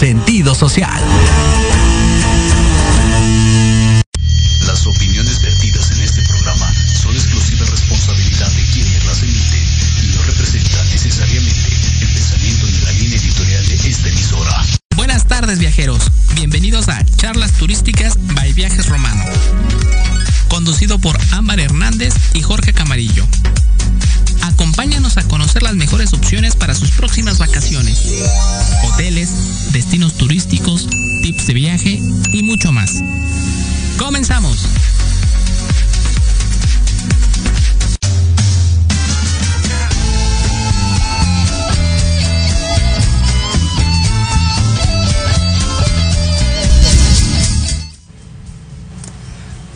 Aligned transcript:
MX 0.00 0.27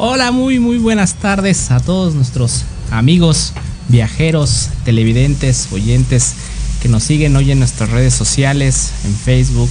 Hola, 0.05 0.33
muy 0.33 0.59
muy 0.59 0.79
buenas 0.79 1.15
tardes 1.15 1.71
a 1.71 1.79
todos 1.79 2.17
nuestros 2.17 2.65
amigos, 2.91 3.53
viajeros, 3.87 4.71
televidentes, 4.85 5.69
oyentes 5.71 6.35
que 6.83 6.89
nos 6.89 7.05
siguen 7.05 7.37
hoy 7.37 7.53
en 7.53 7.61
nuestras 7.61 7.89
redes 7.89 8.13
sociales, 8.13 8.91
en 9.05 9.15
Facebook. 9.15 9.71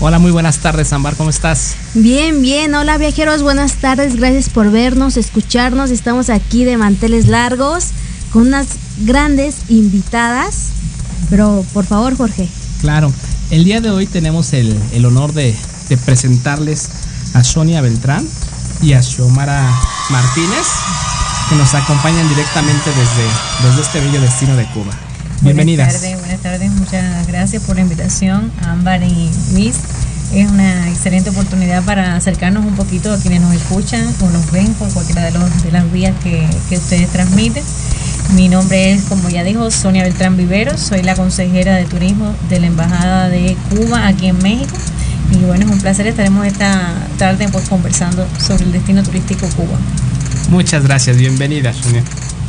Hola, 0.00 0.18
muy 0.18 0.30
buenas 0.30 0.58
tardes, 0.58 0.92
Ambar, 0.92 1.16
¿cómo 1.16 1.30
estás? 1.30 1.74
Bien, 1.94 2.42
bien, 2.42 2.74
hola 2.74 2.98
viajeros, 2.98 3.40
buenas 3.40 3.76
tardes, 3.76 4.16
gracias 4.16 4.50
por 4.50 4.70
vernos, 4.70 5.16
escucharnos. 5.16 5.90
Estamos 5.90 6.28
aquí 6.28 6.64
de 6.64 6.76
manteles 6.76 7.26
largos 7.26 7.92
con 8.30 8.48
unas 8.48 8.66
grandes 9.06 9.70
invitadas. 9.70 10.66
Pero 11.30 11.64
por 11.72 11.86
favor, 11.86 12.14
Jorge. 12.14 12.46
Claro, 12.82 13.10
el 13.50 13.64
día 13.64 13.80
de 13.80 13.88
hoy 13.88 14.04
tenemos 14.04 14.52
el, 14.52 14.76
el 14.92 15.06
honor 15.06 15.32
de, 15.32 15.54
de 15.88 15.96
presentarles 15.96 16.90
a 17.32 17.42
Sonia 17.42 17.80
Beltrán 17.80 18.26
y 18.84 18.92
a 18.92 19.02
Xiomara 19.02 19.66
Martínez, 20.10 20.66
que 21.48 21.56
nos 21.56 21.74
acompañan 21.74 22.28
directamente 22.28 22.90
desde, 22.90 23.66
desde 23.66 23.80
este 23.80 24.00
bello 24.00 24.20
destino 24.20 24.56
de 24.56 24.66
Cuba. 24.66 24.92
Bienvenidas. 25.40 25.86
Buenas 25.86 26.02
tardes, 26.02 26.20
buenas 26.20 26.40
tardes, 26.42 26.70
muchas 26.72 27.26
gracias 27.26 27.62
por 27.62 27.76
la 27.76 27.82
invitación, 27.82 28.52
Ámbar 28.62 29.02
y 29.02 29.30
Luis. 29.52 29.76
Es 30.34 30.50
una 30.50 30.90
excelente 30.90 31.30
oportunidad 31.30 31.82
para 31.84 32.16
acercarnos 32.16 32.66
un 32.66 32.74
poquito 32.74 33.10
a 33.10 33.18
quienes 33.18 33.40
nos 33.40 33.54
escuchan 33.54 34.06
o 34.20 34.28
nos 34.28 34.50
ven 34.50 34.74
por 34.74 34.92
cualquiera 34.92 35.22
de, 35.22 35.30
los, 35.30 35.62
de 35.62 35.72
las 35.72 35.90
vías 35.90 36.14
que, 36.22 36.46
que 36.68 36.76
ustedes 36.76 37.08
transmiten. 37.08 37.64
Mi 38.34 38.48
nombre 38.48 38.92
es, 38.92 39.04
como 39.04 39.30
ya 39.30 39.44
dijo, 39.44 39.70
Sonia 39.70 40.02
Beltrán 40.02 40.36
Viveros, 40.36 40.80
soy 40.80 41.02
la 41.02 41.14
consejera 41.14 41.76
de 41.76 41.84
turismo 41.84 42.34
de 42.50 42.60
la 42.60 42.66
Embajada 42.66 43.28
de 43.30 43.56
Cuba 43.70 44.06
aquí 44.06 44.26
en 44.26 44.38
México. 44.42 44.76
Y 45.34 45.44
bueno, 45.44 45.64
es 45.66 45.70
un 45.70 45.80
placer, 45.80 46.06
estaremos 46.06 46.46
esta 46.46 46.94
tarde 47.18 47.48
pues, 47.50 47.68
conversando 47.68 48.26
sobre 48.38 48.64
el 48.64 48.72
destino 48.72 49.02
turístico 49.02 49.46
Cuba. 49.56 49.78
Muchas 50.48 50.84
gracias, 50.84 51.16
bienvenida, 51.16 51.72
Sonia. 51.72 52.02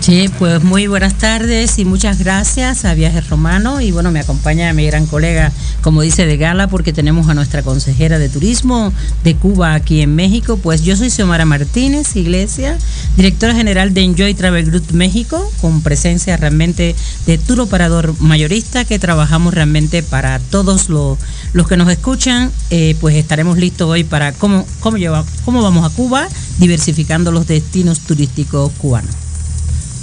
Sí, 0.05 0.29
pues 0.37 0.63
muy 0.63 0.85
buenas 0.85 1.15
tardes 1.15 1.79
y 1.79 1.83
muchas 1.83 2.19
gracias 2.19 2.85
a 2.85 2.93
Viajes 2.93 3.27
Romano. 3.27 3.81
Y 3.81 3.89
bueno, 3.89 4.11
me 4.11 4.19
acompaña 4.19 4.71
mi 4.71 4.85
gran 4.85 5.07
colega, 5.07 5.51
como 5.81 6.03
dice 6.03 6.27
de 6.27 6.37
gala, 6.37 6.67
porque 6.67 6.93
tenemos 6.93 7.27
a 7.27 7.33
nuestra 7.33 7.63
consejera 7.63 8.19
de 8.19 8.29
turismo 8.29 8.93
de 9.23 9.35
Cuba 9.35 9.73
aquí 9.73 10.01
en 10.01 10.13
México, 10.13 10.57
pues 10.61 10.83
yo 10.83 10.95
soy 10.95 11.09
Xiomara 11.09 11.45
Martínez 11.45 12.15
Iglesia, 12.15 12.77
directora 13.17 13.55
general 13.55 13.95
de 13.95 14.01
Enjoy 14.01 14.35
Travel 14.35 14.67
Group 14.67 14.93
México, 14.93 15.51
con 15.59 15.81
presencia 15.81 16.37
realmente 16.37 16.95
de 17.25 17.37
tour 17.39 17.61
operador 17.61 18.13
mayorista 18.21 18.85
que 18.85 18.99
trabajamos 18.99 19.55
realmente 19.55 20.03
para 20.03 20.37
todos 20.37 20.87
los, 20.87 21.17
los 21.53 21.67
que 21.67 21.77
nos 21.77 21.89
escuchan, 21.89 22.51
eh, 22.69 22.95
pues 23.01 23.15
estaremos 23.15 23.57
listos 23.57 23.89
hoy 23.89 24.03
para 24.03 24.33
cómo, 24.33 24.67
cómo, 24.81 24.97
lleva, 24.97 25.25
cómo 25.45 25.63
vamos 25.63 25.83
a 25.83 25.95
Cuba, 25.95 26.27
diversificando 26.59 27.31
los 27.31 27.47
destinos 27.47 28.01
turísticos 28.01 28.71
cubanos. 28.77 29.24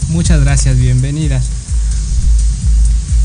Muchas 0.09 0.41
gracias, 0.41 0.77
bienvenidas. 0.77 1.45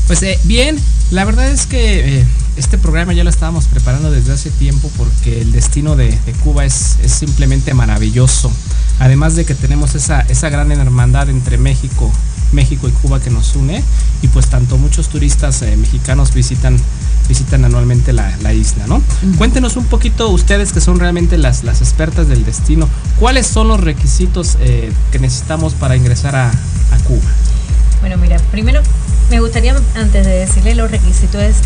Pues 0.06 0.22
eh, 0.22 0.38
bien, 0.44 0.78
la 1.10 1.24
verdad 1.24 1.48
es 1.50 1.66
que 1.66 2.20
eh, 2.20 2.26
este 2.56 2.78
programa 2.78 3.12
ya 3.12 3.24
lo 3.24 3.30
estábamos 3.30 3.66
preparando 3.66 4.10
desde 4.10 4.32
hace 4.32 4.50
tiempo 4.50 4.90
porque 4.96 5.40
el 5.42 5.52
destino 5.52 5.96
de, 5.96 6.10
de 6.10 6.32
Cuba 6.42 6.64
es, 6.64 6.96
es, 7.02 7.12
simplemente 7.12 7.74
maravilloso. 7.74 8.50
Además 8.98 9.36
de 9.36 9.44
que 9.44 9.54
tenemos 9.54 9.94
esa, 9.94 10.20
esa 10.22 10.48
gran 10.48 10.72
hermandad 10.72 11.28
entre 11.28 11.58
México, 11.58 12.10
México 12.52 12.88
y 12.88 12.92
Cuba 12.92 13.20
que 13.20 13.30
nos 13.30 13.54
une 13.56 13.82
y 14.22 14.28
pues 14.28 14.46
tanto 14.48 14.78
muchos 14.78 15.08
turistas 15.08 15.62
eh, 15.62 15.76
mexicanos 15.76 16.32
visitan 16.34 16.76
visitan 17.28 17.64
anualmente 17.64 18.12
la, 18.14 18.34
la 18.42 18.54
isla, 18.54 18.86
¿no? 18.86 18.96
Uh 18.96 19.00
-huh. 19.00 19.36
Cuéntenos 19.36 19.76
un 19.76 19.84
poquito 19.84 20.30
ustedes 20.30 20.72
que 20.72 20.80
son 20.80 20.98
realmente 20.98 21.36
las, 21.36 21.62
las 21.62 21.82
expertas 21.82 22.26
del 22.26 22.44
destino, 22.44 22.88
¿cuáles 23.18 23.46
son 23.46 23.68
los 23.68 23.80
requisitos 23.80 24.56
eh, 24.60 24.90
que 25.12 25.18
necesitamos 25.18 25.74
para 25.74 25.94
ingresar 25.94 26.34
a, 26.36 26.48
a, 26.48 26.98
Cuba? 27.04 27.20
Bueno, 28.00 28.16
mira, 28.16 28.38
primero 28.50 28.82
me 29.30 29.40
gustaría, 29.40 29.76
antes 29.94 30.26
de 30.26 30.38
decirle 30.38 30.74
los 30.74 30.90
requisitos, 30.90 31.42
es 31.42 31.56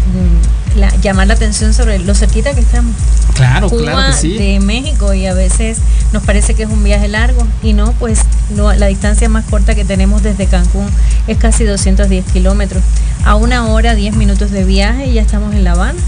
la, 0.77 0.95
llamar 0.97 1.29
la 1.29 1.35
atención 1.35 1.73
sobre 1.73 1.99
lo 2.01 2.15
cerquita 2.15 2.55
que 2.55 2.61
estamos. 2.61 2.95
Claro, 3.35 3.69
Cuba 3.69 3.83
claro 3.83 4.13
que 4.13 4.19
sí. 4.19 4.37
de 4.37 4.59
México 4.61 5.15
y 5.15 5.27
a 5.27 5.35
veces 5.35 5.79
nos 6.13 6.25
parece 6.25 6.55
que 6.55 6.65
es 6.65 6.69
un 6.69 6.83
viaje 6.83 7.09
largo 7.09 7.47
y 7.63 7.73
no, 7.73 7.93
pues 7.93 8.21
no, 8.57 8.73
la 8.73 8.87
distancia 8.87 9.29
más 9.29 9.45
corta 9.45 9.75
que 9.75 9.85
tenemos 9.85 10.23
desde 10.23 10.47
Cancún 10.47 10.87
es 11.29 11.39
casi 11.39 11.65
210 11.65 12.25
kilómetros. 12.33 12.83
A 13.25 13.37
una 13.37 13.69
hora, 13.69 13.95
10 13.95 14.17
minutos 14.17 14.51
de 14.51 14.65
viaje 14.65 15.07
y 15.07 15.15
ya 15.15 15.23
estamos 15.23 15.55
en 15.55 15.63
La 15.63 15.73
Habana. 15.73 15.99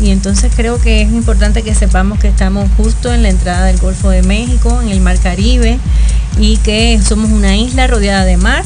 Y 0.00 0.10
entonces 0.10 0.52
creo 0.54 0.80
que 0.80 1.02
es 1.02 1.12
importante 1.12 1.62
que 1.62 1.74
sepamos 1.74 2.18
que 2.18 2.28
estamos 2.28 2.68
justo 2.76 3.12
en 3.12 3.22
la 3.22 3.28
entrada 3.28 3.66
del 3.66 3.78
Golfo 3.78 4.10
de 4.10 4.22
México, 4.22 4.80
en 4.82 4.88
el 4.88 5.00
Mar 5.00 5.18
Caribe, 5.18 5.78
y 6.38 6.56
que 6.58 7.00
somos 7.02 7.30
una 7.30 7.56
isla 7.56 7.86
rodeada 7.86 8.24
de 8.24 8.36
mar 8.36 8.64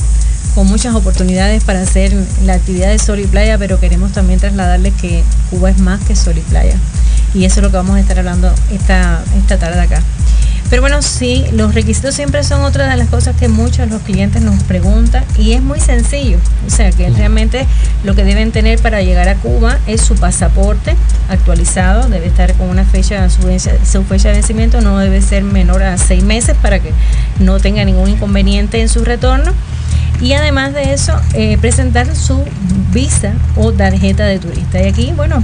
con 0.55 0.67
muchas 0.67 0.95
oportunidades 0.95 1.65
para 1.65 1.83
hacer 1.83 2.13
la 2.45 2.55
actividad 2.55 2.89
de 2.89 2.99
sol 2.99 3.21
y 3.21 3.27
playa, 3.27 3.59
pero 3.59 3.81
queremos 3.81 4.13
también 4.13 4.41
trasladarles 4.41 4.95
que 4.95 5.23
Cuba 5.51 5.71
es 5.71 5.79
más 5.79 6.03
que 6.05 6.15
sol 6.17 6.35
y 6.37 6.41
playa. 6.43 6.77
Y 7.35 7.45
eso 7.45 7.61
es 7.61 7.65
lo 7.65 7.71
que 7.71 7.77
vamos 7.77 7.97
a 7.97 8.01
estar 8.01 8.19
hablando 8.19 8.53
esta, 8.71 9.23
esta 9.37 9.59
tarde 9.59 9.81
acá. 9.81 10.01
Pero 10.71 10.81
bueno, 10.81 11.03
sí, 11.03 11.45
los 11.53 11.75
requisitos 11.75 12.15
siempre 12.15 12.43
son 12.43 12.63
otra 12.63 12.89
de 12.89 12.97
las 12.97 13.09
cosas 13.09 13.37
que 13.37 13.49
muchos 13.49 13.89
los 13.91 14.01
clientes 14.03 14.43
nos 14.43 14.63
preguntan 14.65 15.25
y 15.39 15.53
es 15.53 15.63
muy 15.63 15.79
sencillo. 15.79 16.39
O 16.67 16.71
sea, 16.71 16.91
que 16.91 17.11
realmente 17.11 17.67
lo 18.03 18.15
que 18.15 18.25
deben 18.25 18.51
tener 18.51 18.79
para 18.81 19.03
llegar 19.03 19.29
a 19.29 19.37
Cuba 19.37 19.79
es 19.87 20.01
su 20.01 20.15
pasaporte 20.15 20.97
actualizado, 21.29 22.09
debe 22.09 22.27
estar 22.27 22.55
con 22.55 22.71
una 22.71 22.85
fecha, 22.85 23.29
su, 23.29 23.43
su 23.91 24.05
fecha 24.05 24.29
de 24.29 24.35
vencimiento 24.35 24.81
no 24.81 24.99
debe 24.99 25.21
ser 25.21 25.45
menor 25.45 25.83
a 25.83 25.99
seis 25.99 26.25
meses 26.25 26.57
para 26.61 26.81
que 26.81 26.93
no 27.41 27.61
tenga 27.61 27.85
ningún 27.85 28.09
inconveniente 28.09 28.81
en 28.81 28.89
su 28.89 29.05
retorno 29.05 29.53
y 30.21 30.33
además 30.33 30.73
de 30.73 30.93
eso 30.93 31.13
eh, 31.35 31.59
presentar 31.59 32.15
su 32.15 32.43
visa 32.93 33.33
o 33.57 33.73
tarjeta 33.73 34.25
de 34.25 34.39
turista. 34.39 34.83
Y 34.83 34.89
aquí, 34.89 35.13
bueno, 35.15 35.43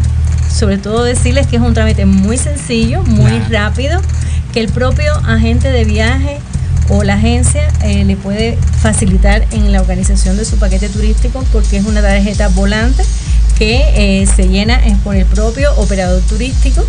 sobre 0.52 0.78
todo 0.78 1.04
decirles 1.04 1.46
que 1.46 1.56
es 1.56 1.62
un 1.62 1.74
trámite 1.74 2.06
muy 2.06 2.36
sencillo, 2.38 3.02
muy 3.02 3.30
claro. 3.40 3.70
rápido, 3.70 4.00
que 4.52 4.60
el 4.60 4.68
propio 4.68 5.14
agente 5.26 5.70
de 5.70 5.84
viaje 5.84 6.38
o 6.88 7.04
la 7.04 7.14
agencia 7.14 7.68
eh, 7.82 8.04
le 8.04 8.16
puede 8.16 8.58
facilitar 8.80 9.46
en 9.52 9.70
la 9.72 9.80
organización 9.80 10.36
de 10.36 10.44
su 10.44 10.58
paquete 10.58 10.88
turístico 10.88 11.44
porque 11.52 11.76
es 11.76 11.86
una 11.86 12.02
tarjeta 12.02 12.48
volante 12.48 13.04
que 13.56 14.22
eh, 14.22 14.26
se 14.26 14.48
llena 14.48 14.80
por 15.04 15.14
el 15.14 15.26
propio 15.26 15.72
operador 15.76 16.20
turístico 16.22 16.84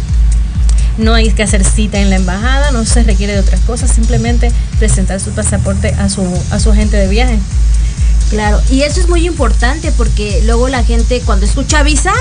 no 0.97 1.13
hay 1.13 1.31
que 1.31 1.43
hacer 1.43 1.63
cita 1.63 1.99
en 1.99 2.09
la 2.09 2.15
embajada, 2.15 2.71
no 2.71 2.85
se 2.85 3.03
requiere 3.03 3.33
de 3.33 3.39
otras 3.39 3.61
cosas, 3.61 3.91
simplemente 3.91 4.51
presentar 4.79 5.19
su 5.19 5.31
pasaporte 5.31 5.93
a 5.99 6.09
su, 6.09 6.23
a 6.51 6.59
su 6.59 6.71
agente 6.71 6.97
de 6.97 7.07
viaje. 7.07 7.39
Claro, 8.29 8.61
y 8.69 8.83
eso 8.83 9.01
es 9.01 9.09
muy 9.09 9.25
importante 9.27 9.91
porque 9.91 10.41
luego 10.45 10.69
la 10.69 10.83
gente 10.83 11.21
cuando 11.25 11.45
escucha 11.45 11.83
visa, 11.83 12.13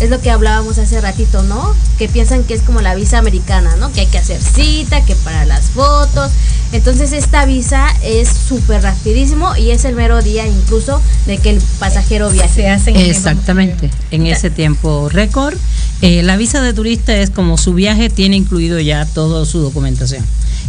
es 0.00 0.10
lo 0.10 0.20
que 0.20 0.30
hablábamos 0.30 0.78
hace 0.78 1.00
ratito, 1.00 1.42
¿no? 1.42 1.74
Que 1.98 2.08
piensan 2.08 2.44
que 2.44 2.54
es 2.54 2.62
como 2.62 2.80
la 2.80 2.94
visa 2.94 3.18
americana, 3.18 3.76
¿no? 3.76 3.92
Que 3.92 4.00
hay 4.00 4.06
que 4.06 4.18
hacer 4.18 4.40
cita, 4.42 5.04
que 5.04 5.14
para 5.16 5.44
las 5.46 5.70
fotos. 5.70 6.30
Entonces 6.72 7.12
esta 7.12 7.46
visa 7.46 7.86
es 8.02 8.28
súper 8.28 8.82
rapidísimo 8.82 9.56
y 9.56 9.70
es 9.70 9.84
el 9.84 9.94
mero 9.94 10.20
día 10.20 10.46
incluso 10.46 11.00
de 11.26 11.38
que 11.38 11.50
el 11.50 11.62
pasajero 11.78 12.30
viaje. 12.30 12.62
Se 12.62 12.68
hace 12.68 12.90
en 12.90 12.96
Exactamente, 12.96 13.90
en 14.10 14.26
ese 14.26 14.50
tiempo 14.50 15.08
récord. 15.08 15.56
Eh, 16.02 16.22
la 16.22 16.36
visa 16.36 16.60
de 16.60 16.74
turista 16.74 17.16
es 17.16 17.30
como 17.30 17.56
su 17.56 17.72
viaje 17.72 18.10
tiene 18.10 18.36
incluido 18.36 18.78
ya 18.80 19.06
toda 19.06 19.46
su 19.46 19.60
documentación. 19.60 20.24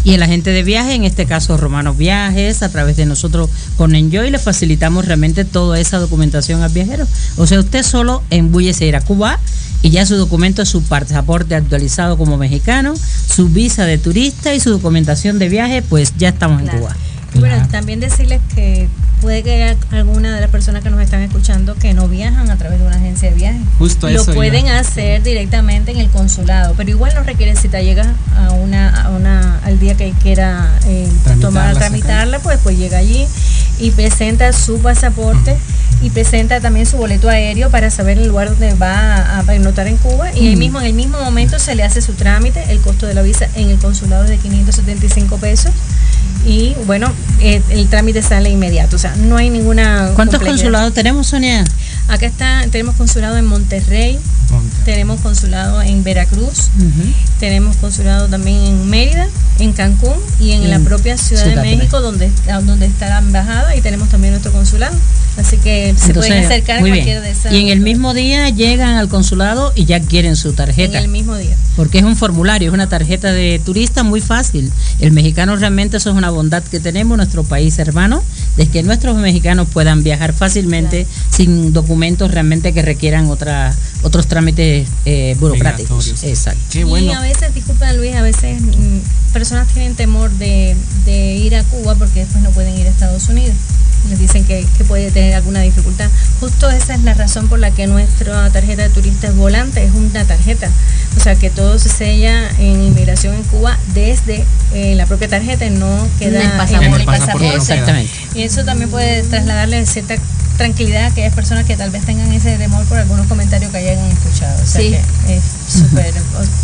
Y 0.07 0.13
el 0.13 0.23
agente 0.23 0.51
de 0.51 0.63
viaje, 0.63 0.93
en 0.93 1.03
este 1.03 1.25
caso 1.25 1.57
Romanos 1.57 1.97
Viajes, 1.97 2.63
a 2.63 2.69
través 2.69 2.95
de 2.95 3.05
nosotros 3.05 3.49
con 3.75 3.93
Enjoy, 3.93 4.31
le 4.31 4.39
facilitamos 4.39 5.03
realmente 5.03 5.43
toda 5.43 5.81
esa 5.81 5.99
documentación 5.99 6.63
al 6.63 6.71
viajero. 6.71 7.05
O 7.35 7.45
sea, 7.45 7.59
usted 7.59 7.83
solo 7.83 8.23
embúllese 8.29 8.85
a 8.85 8.87
ir 8.87 8.95
a 8.95 9.01
Cuba 9.01 9.37
y 9.81 9.89
ya 9.89 10.05
su 10.05 10.15
documento 10.15 10.61
es 10.61 10.69
su 10.69 10.81
pasaporte 10.81 11.55
actualizado 11.55 12.17
como 12.17 12.37
mexicano, 12.37 12.93
su 12.95 13.49
visa 13.49 13.83
de 13.83 13.97
turista 13.97 14.53
y 14.53 14.61
su 14.61 14.69
documentación 14.69 15.39
de 15.39 15.49
viaje, 15.49 15.81
pues 15.81 16.13
ya 16.17 16.29
estamos 16.29 16.61
en 16.61 16.69
Cuba. 16.69 16.95
Bueno, 17.35 17.67
también 17.69 17.99
decirles 17.99 18.41
que 18.55 18.87
puede 19.21 19.43
que 19.43 19.63
haya 19.63 19.77
alguna 19.91 20.33
de 20.35 20.41
las 20.41 20.49
personas 20.49 20.83
que 20.83 20.89
nos 20.89 21.01
están 21.01 21.21
escuchando 21.21 21.75
que 21.75 21.93
no 21.93 22.07
viajan 22.07 22.49
a 22.49 22.57
través 22.57 22.79
de 22.79 22.85
una 22.85 22.95
agencia 22.97 23.29
de 23.29 23.35
viaje. 23.35 23.59
Justo 23.79 24.09
Lo 24.09 24.21
eso 24.21 24.33
pueden 24.33 24.67
iba. 24.67 24.79
hacer 24.79 25.23
directamente 25.23 25.91
en 25.91 25.97
el 25.97 26.09
consulado, 26.09 26.73
pero 26.77 26.89
igual 26.89 27.13
no 27.15 27.23
requiere 27.23 27.55
cita. 27.55 27.81
Llega 27.81 28.13
a 28.37 28.51
una, 28.51 29.01
a 29.03 29.09
una 29.09 29.59
al 29.63 29.79
día 29.79 29.95
que 29.95 30.11
quiera 30.21 30.69
eh, 30.85 31.07
Tramitarla, 31.23 31.41
tomar, 31.47 31.75
tramitarla, 31.75 32.39
pues, 32.39 32.59
pues 32.63 32.77
llega 32.77 32.97
allí 32.99 33.27
y 33.79 33.91
presenta 33.91 34.53
su 34.53 34.79
pasaporte 34.79 35.57
y 36.01 36.09
presenta 36.11 36.59
también 36.59 36.85
su 36.85 36.97
boleto 36.97 37.29
aéreo 37.29 37.69
para 37.69 37.89
saber 37.89 38.19
el 38.19 38.27
lugar 38.27 38.49
donde 38.49 38.73
va 38.75 39.39
a 39.39 39.43
pernoctar 39.43 39.87
en 39.87 39.97
Cuba 39.97 40.31
y 40.35 40.47
ahí 40.47 40.55
mismo 40.55 40.79
en 40.79 40.85
el 40.85 40.93
mismo 40.93 41.19
momento 41.19 41.57
se 41.57 41.73
le 41.75 41.83
hace 41.83 42.01
su 42.01 42.13
trámite, 42.13 42.63
el 42.69 42.79
costo 42.81 43.07
de 43.07 43.13
la 43.13 43.21
visa 43.23 43.47
en 43.55 43.69
el 43.69 43.77
consulado 43.79 44.23
es 44.23 44.29
de 44.29 44.37
575 44.37 45.37
pesos 45.37 45.71
y 46.45 46.75
bueno, 46.85 47.11
eh, 47.41 47.61
el 47.69 47.87
trámite 47.87 48.21
sale 48.21 48.49
inmediato, 48.49 48.95
o 48.95 48.99
sea, 48.99 49.15
no 49.15 49.37
hay 49.37 49.49
ninguna 49.49 50.11
¿Cuántos 50.15 50.39
complejidad. 50.39 50.47
consulados 50.47 50.93
tenemos, 50.93 51.27
Sonia? 51.27 51.63
Acá 52.07 52.25
está, 52.25 52.65
tenemos 52.71 52.95
consulado 52.95 53.37
en 53.37 53.45
Monterrey, 53.45 54.17
Monterrey. 54.49 54.81
tenemos 54.85 55.19
consulado 55.19 55.81
en 55.81 56.03
Veracruz, 56.03 56.69
tenemos 57.39 57.75
consulado 57.77 58.27
también 58.27 58.63
en 58.63 58.89
Mérida, 58.89 59.27
en 59.59 59.73
Cancún 59.73 60.13
y 60.39 60.51
en 60.51 60.69
la 60.69 60.77
en 60.77 60.85
propia 60.85 61.17
Ciudad, 61.17 61.43
Ciudad 61.43 61.63
de 61.63 61.75
México, 61.75 61.99
donde, 61.99 62.27
está- 62.27 62.61
donde 62.61 62.85
está 62.85 63.09
la 63.09 63.17
embajada 63.19 63.75
y 63.75 63.81
tenemos 63.81 64.07
también 64.09 64.31
nuestro 64.31 64.51
consulado. 64.53 64.95
Así 65.37 65.57
que 65.57 65.93
se 65.95 66.13
pueden 66.15 66.43
acercar 66.45 66.79
a 66.79 66.81
bien. 66.81 67.05
de 67.05 67.29
esas. 67.29 67.53
Y 67.53 67.61
en 67.61 67.67
el 67.67 67.79
mismo 67.81 68.15
día 68.15 68.49
llegan 68.49 68.95
al 68.95 69.07
consulado 69.07 69.71
y 69.75 69.85
ya 69.85 69.99
quieren 69.99 70.35
su 70.35 70.49
en 70.49 70.55
tarjeta. 70.55 70.97
el 70.99 71.09
mismo 71.09 71.35
día. 71.35 71.55
Porque 71.75 71.99
es 71.99 72.05
un 72.05 72.15
formulario, 72.15 72.69
es 72.69 72.73
una 72.73 72.89
tarjeta 72.89 73.31
de 73.31 73.61
turista 73.63 74.01
muy 74.01 74.19
fácil. 74.21 74.71
El 74.99 75.11
mexicano 75.11 75.55
realmente 75.55 75.97
eso 75.97 76.09
es 76.09 76.15
una 76.15 76.31
bondad 76.31 76.63
que 76.63 76.79
tenemos 76.79 77.15
en 77.15 77.17
nuestro 77.17 77.43
país 77.43 77.77
hermano, 77.77 78.23
de 78.55 78.67
que 78.67 78.81
nuestros 78.81 79.15
mexicanos 79.17 79.67
puedan 79.71 80.01
viajar 80.03 80.33
fácilmente 80.33 81.05
sin 81.29 81.71
documentos 81.73 81.96
realmente 82.27 82.73
que 82.73 82.81
requieran 82.81 83.27
otra, 83.27 83.75
otros 84.03 84.27
trámites 84.27 84.87
eh, 85.05 85.35
burocráticos. 85.39 86.23
Exacto. 86.23 86.61
Qué 86.71 86.83
bueno. 86.83 87.11
Y 87.11 87.13
a 87.13 87.21
veces, 87.21 87.53
disculpa 87.53 87.91
Luis, 87.93 88.15
a 88.15 88.21
veces 88.21 88.61
mm, 88.61 89.33
personas 89.33 89.67
tienen 89.73 89.95
temor 89.95 90.31
de, 90.31 90.75
de 91.05 91.35
ir 91.35 91.55
a 91.55 91.63
Cuba 91.63 91.95
porque 91.95 92.21
después 92.21 92.43
no 92.43 92.51
pueden 92.51 92.77
ir 92.77 92.87
a 92.87 92.89
Estados 92.89 93.27
Unidos. 93.29 93.55
Les 94.09 94.19
dicen 94.19 94.45
que, 94.45 94.65
que 94.77 94.83
puede 94.85 95.11
tener 95.11 95.33
alguna 95.33 95.59
dificultad. 95.61 96.09
Justo 96.39 96.69
esa 96.69 96.93
es 96.95 97.03
la 97.03 97.13
razón 97.13 97.49
por 97.49 97.59
la 97.59 97.71
que 97.71 97.87
nuestra 97.87 98.49
tarjeta 98.51 98.83
de 98.83 98.89
turista 98.89 99.27
es 99.27 99.35
volante, 99.35 99.83
es 99.83 99.91
una 99.91 100.23
tarjeta. 100.23 100.69
O 101.17 101.19
sea 101.19 101.35
que 101.35 101.49
todo 101.49 101.77
se 101.77 101.89
sella 101.89 102.49
en 102.59 102.83
inmigración 102.83 103.35
en 103.35 103.43
Cuba 103.43 103.77
desde 103.93 104.45
eh, 104.73 104.95
la 104.95 105.07
propia 105.07 105.27
tarjeta 105.27 105.65
y 105.65 105.71
no 105.71 106.07
queda 106.19 106.41
En 106.41 106.51
el 106.51 106.57
pasaporte. 106.57 106.85
en 106.85 106.93
En 106.93 106.99
el 106.99 107.05
pasaporte 107.05 107.33
no 107.33 107.39
queda. 107.39 107.57
Exactamente. 107.57 108.11
y 108.35 108.41
eso 108.43 108.63
también 108.63 108.89
puede 108.89 109.23
trasladarle 109.23 109.85
cierta 109.85 110.15
tranquilidad 110.57 111.03
a 111.03 111.07
aquellas 111.07 111.33
personas 111.33 111.65
que 111.65 111.77
tal 111.77 111.91
vez 111.91 112.03
tengan 112.05 112.31
ese 112.33 112.57
temor 112.57 112.83
por 112.85 112.97
algunos 112.97 113.27
comentarios 113.27 113.71
que 113.71 113.77
hayan 113.77 113.99
escuchado. 114.11 114.61
O 114.61 114.65
sea 114.65 114.81
Sí. 114.81 114.95
que 115.27 115.37
es 115.37 115.43
súper. 115.67 116.13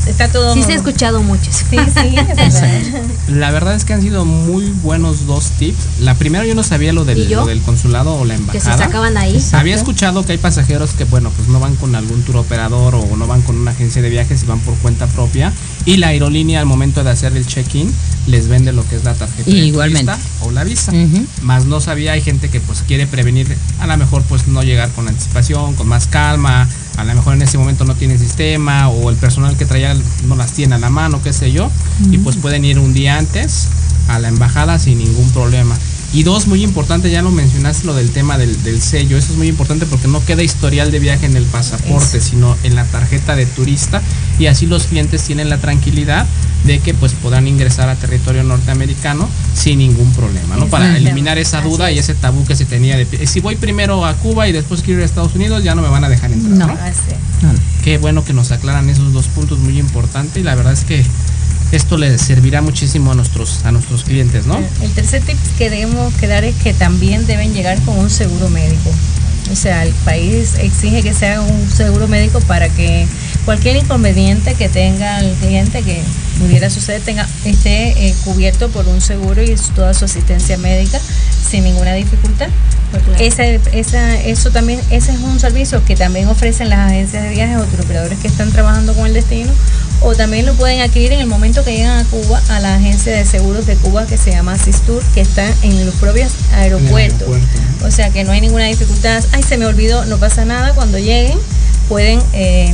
Está 0.07 0.27
todo. 0.31 0.53
Sí, 0.53 0.63
se 0.63 0.73
ha 0.73 0.75
escuchado 0.75 1.21
muchos. 1.21 1.55
Sí, 1.69 1.77
sí, 1.77 2.15
es 2.17 2.35
verdad. 2.35 3.01
La 3.27 3.51
verdad 3.51 3.75
es 3.75 3.85
que 3.85 3.94
han 3.94 4.01
sido 4.01 4.25
muy 4.25 4.65
buenos 4.83 5.25
dos 5.25 5.51
tips. 5.51 6.00
La 6.01 6.15
primera 6.15 6.45
yo 6.45 6.55
no 6.55 6.63
sabía 6.63 6.94
lo 6.94 7.05
del, 7.05 7.29
lo 7.29 7.45
del 7.45 7.61
consulado 7.61 8.15
o 8.15 8.25
la 8.25 8.35
Que 8.35 8.39
se 8.39 8.44
embajada. 8.69 8.77
sacaban 8.77 9.17
ahí. 9.17 9.41
Había 9.53 9.75
escuchado 9.75 10.25
que 10.25 10.33
hay 10.33 10.38
pasajeros 10.38 10.91
que, 10.91 11.05
bueno, 11.05 11.31
pues 11.35 11.47
no 11.50 11.59
van 11.59 11.75
con 11.75 11.95
algún 11.95 12.21
tour 12.23 12.38
operador 12.38 12.95
o 12.95 13.15
no 13.17 13.27
van 13.27 13.41
con 13.41 13.57
una 13.57 13.71
agencia 13.71 14.01
de 14.01 14.09
viajes 14.09 14.44
y 14.44 14.45
van 14.45 14.59
por 14.59 14.75
cuenta 14.75 15.07
propia. 15.07 15.51
Y 15.85 15.97
la 15.97 16.07
aerolínea 16.07 16.59
al 16.59 16.65
momento 16.65 17.03
de 17.03 17.09
hacer 17.11 17.35
el 17.35 17.45
check-in 17.45 17.94
les 18.27 18.47
vende 18.47 18.71
lo 18.71 18.88
que 18.88 18.95
es 18.95 19.03
la 19.03 19.13
tarjeta 19.13 19.50
Y 19.50 19.53
de 19.59 19.65
igualmente. 19.67 20.11
turista 20.13 20.29
o 20.45 20.51
la 20.51 20.63
visa. 20.63 20.94
Más 21.41 21.65
no 21.65 21.81
sabía, 21.81 22.13
hay 22.13 22.21
gente 22.21 22.50
que 22.50 22.61
pues 22.61 22.83
quiere 22.88 23.05
prevenir, 23.07 23.57
a 23.79 23.88
lo 23.88 23.97
mejor 23.97 24.21
pues 24.23 24.47
no 24.47 24.63
llegar 24.63 24.89
con 24.91 25.07
anticipación, 25.09 25.73
con 25.75 25.88
más 25.88 26.07
calma, 26.07 26.69
a 26.97 27.03
lo 27.03 27.13
mejor 27.15 27.33
en 27.33 27.41
ese 27.41 27.57
momento 27.57 27.83
no 27.85 27.95
tiene 27.95 28.17
sistema 28.17 28.88
o 28.93 29.09
el 29.09 29.15
personal 29.15 29.55
que 29.57 29.65
traía 29.65 29.95
no 30.27 30.35
las 30.35 30.53
tiene 30.53 30.75
a 30.75 30.77
la 30.79 30.89
mano, 30.89 31.21
qué 31.23 31.33
sé 31.33 31.51
yo, 31.51 31.69
y 32.11 32.17
pues 32.19 32.35
pueden 32.37 32.65
ir 32.65 32.79
un 32.79 32.93
día 32.93 33.17
antes 33.17 33.67
a 34.07 34.19
la 34.19 34.27
embajada 34.27 34.79
sin 34.79 34.97
ningún 34.97 35.29
problema. 35.31 35.75
Y 36.13 36.21
dos, 36.21 36.45
muy 36.45 36.63
importante, 36.63 37.09
ya 37.09 37.23
lo 37.23 37.31
mencionaste, 37.31 37.87
lo 37.87 37.95
del 37.95 38.11
tema 38.11 38.37
del, 38.37 38.61
del 38.61 38.81
sello. 38.83 39.17
Eso 39.17 39.31
es 39.31 39.38
muy 39.38 39.47
importante 39.47 39.88
porque 39.88 40.07
no 40.07 40.23
queda 40.23 40.43
historial 40.43 40.91
de 40.91 41.00
viaje 41.00 41.25
en 41.25 41.35
el 41.35 41.43
pasaporte, 41.45 42.21
sino 42.21 42.55
en 42.62 42.75
la 42.75 42.85
tarjeta 42.85 43.35
de 43.35 43.47
turista. 43.47 44.00
Y 44.39 44.47
así 44.47 44.65
los 44.65 44.85
clientes 44.85 45.21
tienen 45.23 45.49
la 45.49 45.57
tranquilidad 45.57 46.25
de 46.65 46.79
que 46.79 46.93
pues 46.93 47.11
podrán 47.13 47.47
ingresar 47.47 47.89
a 47.89 47.95
territorio 47.95 48.43
norteamericano 48.43 49.27
sin 49.53 49.79
ningún 49.79 50.11
problema, 50.13 50.55
¿no? 50.55 50.67
Para 50.67 50.95
eliminar 50.97 51.37
esa 51.37 51.61
duda 51.61 51.91
y 51.91 51.99
es. 51.99 52.05
ese 52.09 52.15
tabú 52.15 52.45
que 52.45 52.55
se 52.55 52.65
tenía 52.65 52.95
de 52.95 53.05
"Eh, 53.11 53.27
si 53.27 53.41
voy 53.41 53.55
primero 53.57 54.05
a 54.05 54.13
Cuba 54.15 54.47
y 54.47 54.53
después 54.53 54.81
quiero 54.81 54.99
ir 54.99 55.03
a 55.03 55.05
Estados 55.05 55.35
Unidos, 55.35 55.63
ya 55.63 55.75
no 55.75 55.81
me 55.81 55.89
van 55.89 56.03
a 56.05 56.09
dejar 56.09 56.31
entrar, 56.31 56.57
No. 57.41 57.49
Qué 57.83 57.97
bueno 57.97 58.23
que 58.23 58.31
nos 58.33 58.51
aclaran 58.51 58.89
esos 58.89 59.11
dos 59.11 59.27
puntos 59.27 59.59
muy 59.59 59.77
importantes 59.77 60.37
y 60.37 60.43
la 60.43 60.55
verdad 60.55 60.71
es 60.71 60.85
que 60.85 61.03
esto 61.73 61.97
les 61.97 62.21
servirá 62.21 62.61
muchísimo 62.61 63.11
a 63.11 63.15
nuestros 63.15 63.65
a 63.65 63.71
nuestros 63.73 64.03
clientes, 64.05 64.45
¿no? 64.45 64.57
El 64.81 64.91
tercer 64.91 65.21
tip 65.23 65.37
que 65.57 65.69
debemos 65.69 66.13
que 66.15 66.27
dar 66.27 66.45
es 66.45 66.55
que 66.55 66.73
también 66.73 67.27
deben 67.27 67.53
llegar 67.53 67.81
con 67.81 67.97
un 67.99 68.09
seguro 68.09 68.49
médico. 68.49 68.89
O 69.51 69.55
sea, 69.57 69.83
el 69.83 69.91
país 70.05 70.53
exige 70.59 71.03
que 71.03 71.13
se 71.13 71.27
haga 71.27 71.41
un 71.41 71.69
seguro 71.69 72.07
médico 72.07 72.39
para 72.41 72.69
que 72.69 73.05
cualquier 73.45 73.77
inconveniente 73.77 74.55
que 74.55 74.69
tenga 74.69 75.19
el 75.19 75.33
cliente 75.33 75.81
que 75.81 76.01
pudiera 76.39 76.69
suceder 76.69 77.01
tenga 77.01 77.27
esté 77.45 78.07
eh, 78.07 78.15
cubierto 78.23 78.69
por 78.69 78.88
un 78.88 79.01
seguro 79.01 79.43
y 79.43 79.55
toda 79.75 79.93
su 79.93 80.05
asistencia 80.05 80.57
médica 80.57 81.00
sin 81.50 81.63
ninguna 81.63 81.93
dificultad. 81.93 82.47
Claro. 82.91 83.05
Ese, 83.19 83.59
esa, 83.73 84.19
eso 84.21 84.51
también, 84.51 84.79
ese 84.91 85.13
es 85.13 85.19
un 85.19 85.39
servicio 85.39 85.83
que 85.83 85.95
también 85.95 86.27
ofrecen 86.27 86.69
las 86.69 86.91
agencias 86.91 87.23
de 87.23 87.29
viajes 87.31 87.57
o 87.57 87.81
operadores 87.81 88.19
que 88.19 88.27
están 88.27 88.51
trabajando 88.51 88.93
con 88.93 89.07
el 89.07 89.13
destino 89.13 89.51
o 90.01 90.13
también 90.15 90.45
lo 90.45 90.53
pueden 90.53 90.81
adquirir 90.81 91.13
en 91.13 91.19
el 91.19 91.27
momento 91.27 91.63
que 91.63 91.75
llegan 91.75 91.97
a 91.97 92.03
Cuba 92.05 92.41
a 92.50 92.59
la 92.59 92.75
agencia 92.75 93.15
de 93.15 93.25
seguros 93.25 93.65
de 93.65 93.75
Cuba 93.77 94.05
que 94.05 94.17
se 94.17 94.31
llama 94.31 94.53
Asistur 94.53 95.01
que 95.15 95.21
está 95.21 95.45
en 95.63 95.85
los 95.85 95.95
propios 95.95 96.33
aeropuertos. 96.53 97.21
aeropuerto, 97.27 97.85
O 97.88 97.91
sea 97.91 98.12
que 98.12 98.23
no 98.23 98.31
hay 98.31 98.41
ninguna 98.41 98.65
dificultad. 98.65 99.23
Ay, 99.31 99.43
se 99.43 99.57
me 99.57 99.65
olvidó, 99.65 100.05
no 100.05 100.17
pasa 100.17 100.45
nada. 100.45 100.73
Cuando 100.73 101.00
lleguen 101.00 101.38
pueden 101.89 102.21
eh, 102.33 102.73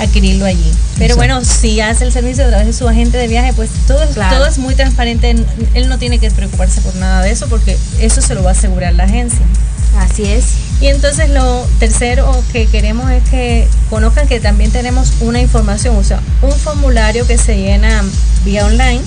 adquirirlo 0.00 0.44
allí. 0.46 0.72
Pero 0.98 1.14
Exacto. 1.14 1.16
bueno, 1.16 1.44
si 1.44 1.80
hace 1.80 2.04
el 2.04 2.12
servicio 2.12 2.44
a 2.44 2.48
través 2.48 2.66
de 2.66 2.72
su 2.72 2.88
agente 2.88 3.16
de 3.18 3.28
viaje, 3.28 3.52
pues 3.54 3.70
todo, 3.86 4.02
es- 4.02 4.10
Claro. 4.10 4.36
todo 4.36 4.46
es 4.46 4.58
muy 4.58 4.74
transparente. 4.74 5.34
Él 5.74 5.88
no 5.88 5.98
tiene 5.98 6.18
que 6.18 6.30
preocuparse 6.30 6.80
por 6.80 6.94
nada 6.96 7.22
de 7.22 7.30
eso 7.30 7.48
porque 7.48 7.76
eso 8.00 8.20
se 8.20 8.34
lo 8.34 8.42
va 8.42 8.50
a 8.50 8.52
asegurar 8.52 8.94
la 8.94 9.04
agencia. 9.04 9.40
Así 9.98 10.22
es. 10.24 10.44
Y 10.80 10.86
entonces 10.86 11.30
lo 11.30 11.66
tercero 11.80 12.42
que 12.52 12.66
queremos 12.66 13.10
es 13.10 13.22
que 13.28 13.66
conozcan 13.90 14.28
que 14.28 14.38
también 14.40 14.70
tenemos 14.70 15.12
una 15.20 15.40
información, 15.40 15.96
o 15.96 16.04
sea, 16.04 16.20
un 16.42 16.52
formulario 16.52 17.26
que 17.26 17.36
se 17.38 17.56
llena 17.56 18.02
vía 18.44 18.64
online 18.66 19.00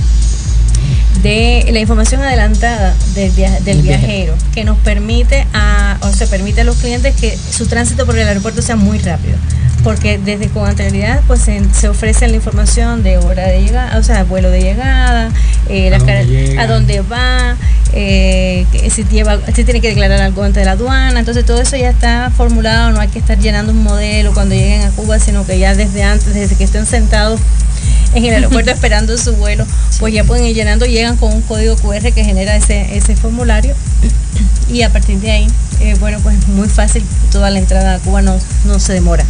de 1.21 1.65
la 1.71 1.79
información 1.79 2.21
adelantada 2.21 2.93
del, 3.15 3.31
via- 3.31 3.59
del 3.61 3.77
El 3.77 3.81
viajero. 3.83 4.35
que 4.53 4.65
nos 4.65 4.77
permite 4.79 5.47
a, 5.53 5.97
o 6.01 6.11
sea, 6.11 6.27
permite 6.27 6.61
a 6.61 6.63
los 6.65 6.75
clientes 6.77 7.15
que 7.15 7.37
su 7.49 7.65
tránsito 7.67 8.05
por 8.05 8.17
el 8.17 8.27
aeropuerto 8.27 8.61
sea 8.61 8.75
muy 8.75 8.97
rápido. 8.99 9.37
Porque 9.83 10.17
desde 10.17 10.47
con 10.47 10.67
anterioridad 10.67 11.21
pues 11.27 11.41
se, 11.41 11.61
se 11.73 11.89
ofrece 11.89 12.27
la 12.27 12.35
información 12.35 13.03
de 13.03 13.17
hora 13.17 13.47
de 13.47 13.61
llegada, 13.61 13.97
o 13.97 14.03
sea, 14.03 14.23
vuelo 14.23 14.49
de 14.49 14.61
llegada, 14.61 15.29
eh, 15.69 15.87
A 15.93 15.97
dónde 15.97 16.05
cara- 16.05 16.23
llega. 16.23 16.61
a 16.61 16.67
dónde 16.67 17.01
va, 17.01 17.55
eh, 17.91 18.65
si, 18.89 19.03
lleva, 19.03 19.39
si 19.53 19.63
tiene 19.65 19.81
que 19.81 19.89
declarar 19.89 20.21
algo 20.21 20.43
ante 20.43 20.63
la 20.63 20.71
aduana, 20.71 21.19
entonces 21.19 21.45
todo 21.45 21.61
eso 21.61 21.75
ya 21.75 21.89
está 21.89 22.31
formulado, 22.35 22.91
no 22.91 22.99
hay 23.01 23.09
que 23.09 23.19
estar 23.19 23.37
llenando 23.37 23.71
un 23.73 23.83
modelo 23.83 24.33
cuando 24.33 24.55
lleguen 24.55 24.83
a 24.83 24.89
Cuba, 24.91 25.19
sino 25.19 25.45
que 25.45 25.59
ya 25.59 25.75
desde 25.75 26.03
antes, 26.03 26.33
desde 26.33 26.55
que 26.55 26.63
estén 26.63 26.85
sentados 26.85 27.39
en 28.15 28.23
el 28.25 28.33
aeropuerto 28.35 28.71
esperando 28.71 29.17
su 29.17 29.35
vuelo, 29.35 29.65
pues 29.99 30.13
ya 30.13 30.23
pueden 30.23 30.45
ir 30.45 30.55
llenando, 30.55 30.85
llegan 30.85 31.17
con 31.17 31.33
un 31.33 31.41
código 31.41 31.75
QR 31.75 32.11
que 32.13 32.23
genera 32.23 32.55
ese, 32.55 32.95
ese 32.95 33.15
formulario 33.17 33.75
y 34.69 34.81
a 34.81 34.89
partir 34.89 35.19
de 35.19 35.29
ahí, 35.31 35.47
eh, 35.81 35.95
bueno, 35.99 36.17
pues 36.23 36.47
muy 36.47 36.69
fácil, 36.69 37.03
toda 37.31 37.49
la 37.51 37.59
entrada 37.59 37.95
a 37.95 37.99
Cuba 37.99 38.21
no, 38.21 38.39
no 38.65 38.79
se 38.79 38.93
demora. 38.93 39.23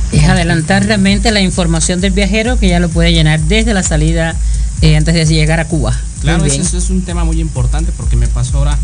Adelantar 0.43 0.85
realmente 0.85 1.31
la 1.31 1.41
información 1.41 2.01
del 2.01 2.11
viajero 2.11 2.59
que 2.59 2.67
ya 2.67 2.79
lo 2.79 2.89
puede 2.89 3.13
llenar 3.13 3.39
desde 3.41 3.73
la 3.73 3.83
salida 3.83 4.35
eh, 4.81 4.97
antes 4.97 5.13
de 5.13 5.25
llegar 5.25 5.59
a 5.59 5.67
Cuba. 5.67 5.97
Claro, 6.21 6.45
eso 6.45 6.77
es 6.77 6.89
un 6.89 7.01
tema 7.01 7.23
muy 7.23 7.39
importante 7.39 7.91
porque 7.95 8.15
me 8.15 8.27
pasó 8.27 8.57
ahora 8.57 8.77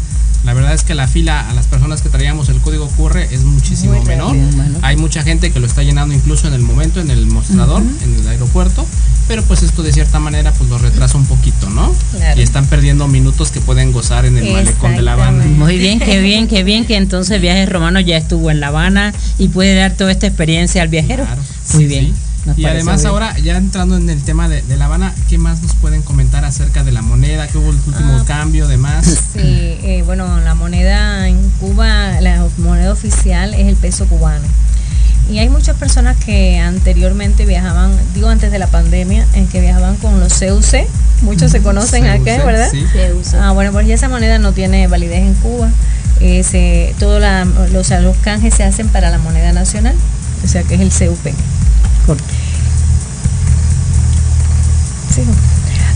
La 0.45 0.53
verdad 0.53 0.73
es 0.73 0.83
que 0.83 0.95
la 0.95 1.07
fila 1.07 1.49
a 1.49 1.53
las 1.53 1.67
personas 1.67 2.01
que 2.01 2.09
traíamos 2.09 2.47
el 2.49 2.59
código 2.59 2.87
QR 2.87 3.17
es 3.17 3.43
muchísimo 3.43 3.93
Muy 3.93 4.05
menor. 4.05 4.35
rápido. 4.35 4.79
Hay 4.81 4.95
mucha 4.95 5.21
gente 5.21 5.51
que 5.51 5.59
lo 5.59 5.67
está 5.67 5.83
llenando 5.83 6.15
incluso 6.15 6.47
en 6.47 6.53
el 6.53 6.61
momento, 6.61 7.01
en 7.01 7.11
el 7.11 7.25
mostrador, 7.27 7.81
en 7.81 8.15
el 8.15 8.27
aeropuerto. 8.27 8.85
Pero 9.27 9.43
pues 9.43 9.61
esto 9.63 9.83
de 9.83 9.91
cierta 9.93 10.19
manera 10.19 10.51
pues 10.53 10.69
lo 10.69 10.77
retrasa 10.79 11.17
un 11.17 11.25
poquito, 11.25 11.69
¿no? 11.69 11.93
Claro. 12.15 12.39
Y 12.39 12.43
están 12.43 12.65
perdiendo 12.65 13.07
minutos 13.07 13.51
que 13.51 13.59
pueden 13.61 13.91
gozar 13.91 14.25
en 14.25 14.37
el 14.37 14.51
malecón 14.53 14.95
de 14.95 15.01
La 15.03 15.13
Habana. 15.13 15.43
Muy 15.45 15.77
bien, 15.77 15.99
qué 15.99 16.19
bien, 16.19 16.47
qué 16.47 16.63
bien 16.63 16.85
que 16.85 16.95
entonces 16.95 17.39
Viajes 17.39 17.69
Romano 17.69 17.99
ya 17.99 18.17
estuvo 18.17 18.49
en 18.49 18.59
La 18.59 18.67
Habana 18.67 19.13
y 19.37 19.49
puede 19.49 19.75
dar 19.75 19.91
toda 19.93 20.11
esta 20.11 20.25
experiencia 20.25 20.81
al 20.81 20.87
viajero. 20.87 21.25
Claro, 21.25 21.41
Muy 21.73 21.83
sí, 21.83 21.87
bien. 21.87 22.05
sí. 22.07 22.13
Y 22.57 22.65
además 22.65 22.97
bien. 23.01 23.07
ahora, 23.07 23.37
ya 23.39 23.57
entrando 23.57 23.97
en 23.97 24.09
el 24.09 24.21
tema 24.23 24.47
de, 24.49 24.61
de 24.61 24.77
La 24.77 24.85
Habana, 24.85 25.13
¿qué 25.29 25.37
más 25.37 25.61
nos 25.61 25.73
pueden 25.75 26.01
comentar 26.01 26.45
acerca 26.45 26.83
de 26.83 26.91
la 26.91 27.01
moneda? 27.01 27.47
¿Qué 27.47 27.57
hubo 27.57 27.69
el 27.69 27.77
último 27.87 28.17
Ah. 28.19 28.23
cambio, 28.27 28.67
demás? 28.67 29.05
Sí, 29.05 29.39
eh, 29.43 30.03
bueno, 30.05 30.39
la 30.39 30.55
moneda 30.55 31.27
en 31.27 31.37
Cuba, 31.59 32.19
la 32.21 32.45
moneda 32.57 32.91
oficial 32.91 33.53
es 33.53 33.67
el 33.67 33.75
peso 33.75 34.05
cubano. 34.07 34.45
Y 35.31 35.37
hay 35.37 35.49
muchas 35.49 35.77
personas 35.77 36.17
que 36.17 36.59
anteriormente 36.59 37.45
viajaban, 37.45 37.91
digo 38.15 38.29
antes 38.29 38.51
de 38.51 38.57
la 38.57 38.65
pandemia, 38.67 39.27
en 39.33 39.45
que 39.47 39.61
viajaban 39.61 39.95
con 39.97 40.19
los 40.19 40.33
CUC, 40.33 40.87
muchos 41.21 41.51
se 41.51 41.61
conocen 41.61 42.03
CUC, 42.17 42.27
acá, 42.27 42.45
¿verdad? 42.45 42.69
sí. 42.71 42.83
Se 42.91 43.13
usa. 43.13 43.47
Ah, 43.47 43.51
bueno, 43.51 43.71
pues 43.71 43.85
ya 43.85 43.93
esa 43.93 44.09
moneda 44.09 44.39
no 44.39 44.53
tiene 44.53 44.87
validez 44.87 45.19
en 45.19 45.35
Cuba. 45.35 45.69
Eh, 46.19 46.43
se- 46.43 46.95
todo 46.99 47.19
la, 47.19 47.47
o 47.77 47.83
sea, 47.83 47.99
los 48.01 48.17
canjes 48.17 48.55
se 48.55 48.63
hacen 48.63 48.87
para 48.89 49.11
la 49.11 49.19
moneda 49.19 49.53
nacional, 49.53 49.95
o 50.43 50.47
sea 50.47 50.63
que 50.63 50.73
es 50.75 50.81
el 50.81 50.89
CUP. 51.09 51.27
Corto. 52.09 52.23
Sí. 55.13 55.21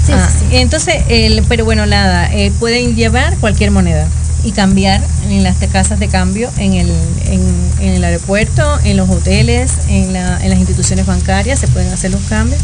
Sí, 0.05 0.11
Ah, 0.11 0.29
sí, 0.31 0.45
sí. 0.49 0.55
Entonces, 0.57 0.95
el, 1.07 1.43
pero 1.47 1.65
bueno, 1.65 1.85
nada, 1.85 2.29
eh, 2.33 2.51
pueden 2.59 2.95
llevar 2.95 3.37
cualquier 3.37 3.71
moneda 3.71 4.05
y 4.43 4.51
cambiar 4.51 5.01
en 5.29 5.43
las 5.43 5.55
casas 5.71 5.99
de 5.99 6.09
cambio, 6.09 6.49
en 6.57 6.73
el, 6.73 6.91
en, 7.27 7.41
en 7.79 7.93
el 7.95 8.03
aeropuerto, 8.03 8.79
en 8.83 8.97
los 8.97 9.09
hoteles, 9.09 9.71
en, 9.87 10.11
la- 10.13 10.43
en 10.43 10.49
las 10.49 10.59
instituciones 10.59 11.05
bancarias, 11.05 11.59
se 11.59 11.67
pueden 11.69 11.91
hacer 11.93 12.11
los 12.11 12.21
cambios. 12.23 12.61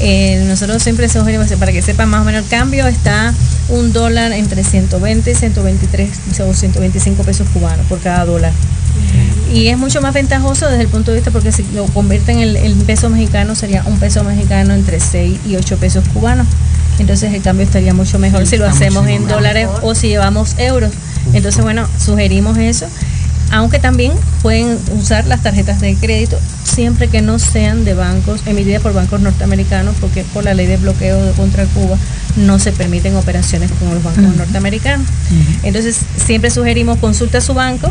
Eh, 0.00 0.44
nosotros 0.46 0.80
siempre 0.80 1.08
sugerimos, 1.08 1.50
para 1.54 1.72
que 1.72 1.82
sepan 1.82 2.08
más 2.08 2.20
o 2.22 2.24
menos 2.24 2.44
el 2.44 2.48
cambio, 2.48 2.86
está 2.86 3.34
un 3.68 3.92
dólar 3.92 4.30
entre 4.32 4.62
120 4.62 5.32
y 5.32 5.34
123 5.34 6.10
o 6.48 6.54
125 6.54 7.24
pesos 7.24 7.48
cubanos 7.52 7.84
por 7.88 7.98
cada 7.98 8.24
dólar. 8.24 8.52
Y 9.52 9.68
es 9.68 9.78
mucho 9.78 10.00
más 10.00 10.14
ventajoso 10.14 10.66
desde 10.66 10.82
el 10.82 10.88
punto 10.88 11.10
de 11.10 11.18
vista 11.18 11.30
porque 11.30 11.52
si 11.52 11.64
lo 11.74 11.86
convierten 11.86 12.38
en, 12.38 12.56
en 12.56 12.78
peso 12.80 13.08
mexicano 13.08 13.54
sería 13.54 13.82
un 13.86 13.98
peso 13.98 14.22
mexicano 14.24 14.74
entre 14.74 15.00
6 15.00 15.40
y 15.46 15.56
8 15.56 15.76
pesos 15.78 16.04
cubanos. 16.12 16.46
Entonces 16.98 17.32
el 17.32 17.42
cambio 17.42 17.64
estaría 17.64 17.94
mucho 17.94 18.18
mejor 18.18 18.44
Sí, 18.44 18.50
si 18.50 18.56
lo 18.56 18.66
hacemos 18.66 19.06
en 19.06 19.26
dólares 19.26 19.68
o 19.82 19.94
si 19.94 20.08
llevamos 20.08 20.56
euros. 20.58 20.92
Entonces 21.32 21.62
bueno, 21.62 21.86
sugerimos 21.98 22.58
eso. 22.58 22.86
Aunque 23.50 23.78
también 23.78 24.12
pueden 24.42 24.78
usar 24.98 25.26
las 25.26 25.42
tarjetas 25.42 25.80
de 25.80 25.94
crédito 25.94 26.38
siempre 26.64 27.08
que 27.08 27.22
no 27.22 27.38
sean 27.38 27.84
de 27.84 27.94
bancos 27.94 28.42
emitidas 28.44 28.82
por 28.82 28.92
bancos 28.92 29.20
norteamericanos 29.20 29.96
porque 30.00 30.22
por 30.34 30.44
la 30.44 30.52
ley 30.52 30.66
de 30.66 30.76
bloqueo 30.76 31.32
contra 31.32 31.64
Cuba 31.66 31.96
no 32.36 32.58
se 32.58 32.72
permiten 32.72 33.16
operaciones 33.16 33.70
con 33.72 33.94
los 33.94 34.02
bancos 34.02 34.36
norteamericanos. 34.36 35.06
Entonces 35.62 36.00
siempre 36.24 36.50
sugerimos 36.50 36.98
consulta 36.98 37.38
a 37.38 37.40
su 37.40 37.54
banco 37.54 37.90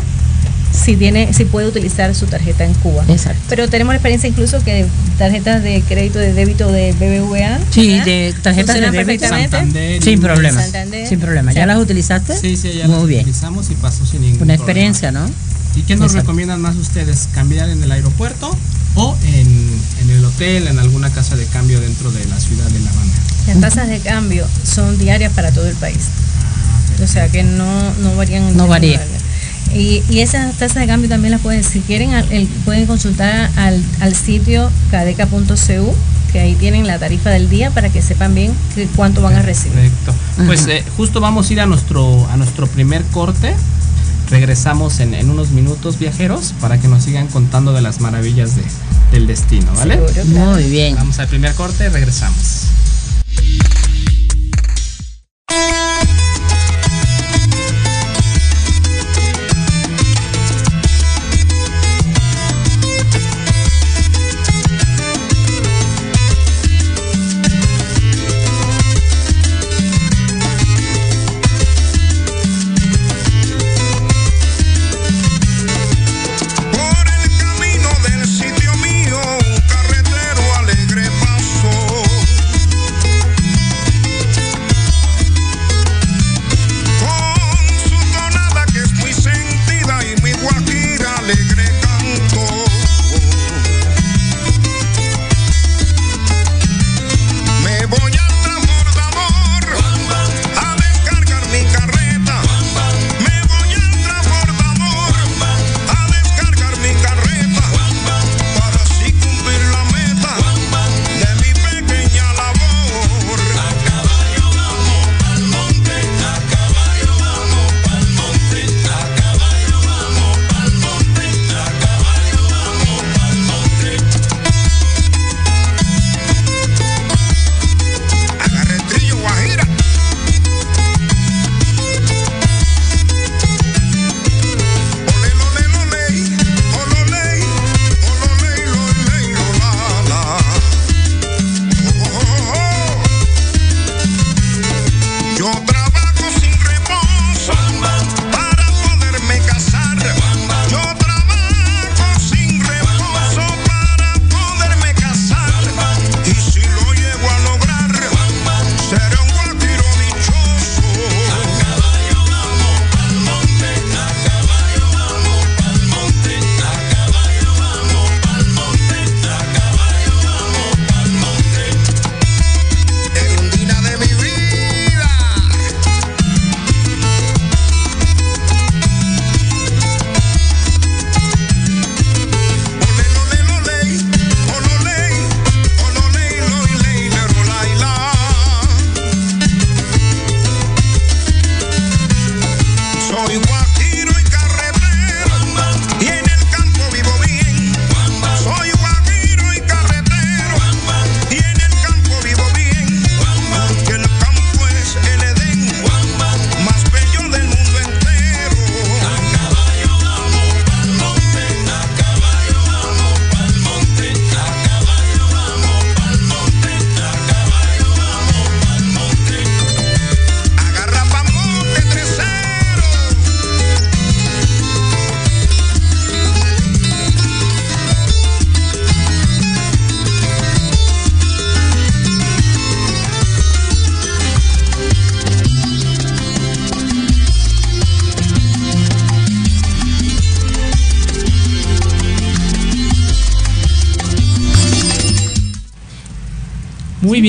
si 0.72 0.96
tiene 0.96 1.32
si 1.32 1.44
puede 1.44 1.66
utilizar 1.66 2.14
su 2.14 2.26
tarjeta 2.26 2.64
en 2.64 2.74
Cuba. 2.74 3.04
Exacto. 3.08 3.40
Pero 3.48 3.68
tenemos 3.68 3.92
la 3.92 3.96
experiencia 3.96 4.28
incluso 4.28 4.62
que 4.62 4.86
tarjetas 5.18 5.62
de 5.62 5.82
crédito 5.82 6.18
de 6.18 6.32
débito 6.32 6.70
de 6.70 6.92
BBVA 6.92 7.58
Sí, 7.70 7.88
¿verdad? 7.90 8.04
de 8.04 8.34
tarjetas 8.42 8.74
de 8.76 8.80
débito. 8.82 8.96
perfectamente. 9.06 9.56
Santander. 9.56 10.02
Sin 10.02 10.12
y- 10.14 10.16
problema. 10.18 10.62
Santander. 10.62 11.08
Sin 11.08 11.20
problema. 11.20 11.52
¿Ya 11.52 11.62
Sí. 11.62 11.66
las 11.68 11.78
utilizaste? 11.78 12.36
Sí, 12.36 12.56
sí, 12.56 12.72
ya 12.78 12.86
Muy 12.86 12.96
lo 13.00 13.06
bien. 13.06 13.20
utilizamos 13.22 13.70
y 13.70 13.74
pasó 13.74 14.04
sin 14.06 14.20
ningún 14.20 14.42
Una 14.42 14.54
problema. 14.54 14.54
experiencia, 14.64 15.12
¿no? 15.12 15.28
¿Y 15.76 15.82
qué 15.82 15.94
nos 15.96 16.06
Exacto. 16.06 16.22
recomiendan 16.22 16.60
más 16.60 16.76
ustedes? 16.76 17.28
¿Cambiar 17.34 17.68
en 17.68 17.82
el 17.82 17.90
aeropuerto 17.92 18.56
o 18.94 19.16
en, 19.24 19.80
en 20.02 20.10
el 20.10 20.24
hotel, 20.24 20.66
en 20.66 20.78
alguna 20.78 21.10
casa 21.10 21.36
de 21.36 21.44
cambio 21.46 21.80
dentro 21.80 22.10
de 22.10 22.24
la 22.26 22.38
ciudad 22.40 22.66
de 22.66 22.80
La 22.80 22.90
Habana? 22.90 23.12
Las 23.46 23.60
tasas 23.60 23.88
de 23.88 23.98
cambio 24.00 24.46
son 24.64 24.98
diarias 24.98 25.32
para 25.34 25.50
todo 25.52 25.66
el 25.66 25.76
país. 25.76 26.08
O 27.02 27.06
sea 27.06 27.28
que 27.28 27.44
no, 27.44 27.94
no 28.02 28.16
varían. 28.16 28.48
en 28.48 28.56
No 28.56 28.66
varía. 28.66 28.92
lugar. 28.94 29.06
Y, 29.74 30.02
y 30.08 30.20
esas 30.20 30.54
tasas 30.56 30.76
de 30.76 30.86
cambio 30.86 31.08
también 31.08 31.32
las 31.32 31.40
pueden, 31.40 31.62
si 31.64 31.80
quieren, 31.80 32.14
al- 32.14 32.30
el- 32.32 32.46
pueden 32.64 32.86
consultar 32.86 33.50
al, 33.56 33.82
al 34.00 34.14
sitio 34.14 34.70
cadeca.cu, 34.90 35.94
que 36.32 36.40
ahí 36.40 36.54
tienen 36.54 36.86
la 36.86 36.98
tarifa 36.98 37.30
del 37.30 37.48
día 37.48 37.70
para 37.70 37.88
que 37.90 38.02
sepan 38.02 38.34
bien 38.34 38.52
que 38.74 38.86
cuánto 38.96 39.22
van 39.22 39.34
a 39.34 39.42
recibir. 39.42 39.78
Perfecto. 39.78 40.14
Pues 40.46 40.66
eh, 40.66 40.84
justo 40.96 41.20
vamos 41.20 41.48
a 41.48 41.52
ir 41.52 41.60
a 41.60 41.66
nuestro, 41.66 42.26
a 42.30 42.36
nuestro 42.36 42.66
primer 42.66 43.02
corte. 43.04 43.54
Regresamos 44.30 45.00
en, 45.00 45.14
en 45.14 45.30
unos 45.30 45.50
minutos, 45.50 45.98
viajeros, 45.98 46.52
para 46.60 46.78
que 46.78 46.86
nos 46.86 47.04
sigan 47.04 47.28
contando 47.28 47.72
de 47.72 47.80
las 47.80 48.00
maravillas 48.00 48.56
de, 48.56 48.62
del 49.10 49.26
destino, 49.26 49.72
¿vale? 49.74 49.94
Seguro, 49.94 50.12
claro. 50.30 50.50
Muy 50.52 50.64
bien. 50.64 50.96
Vamos 50.96 51.18
al 51.18 51.28
primer 51.28 51.54
corte, 51.54 51.88
regresamos. 51.88 52.64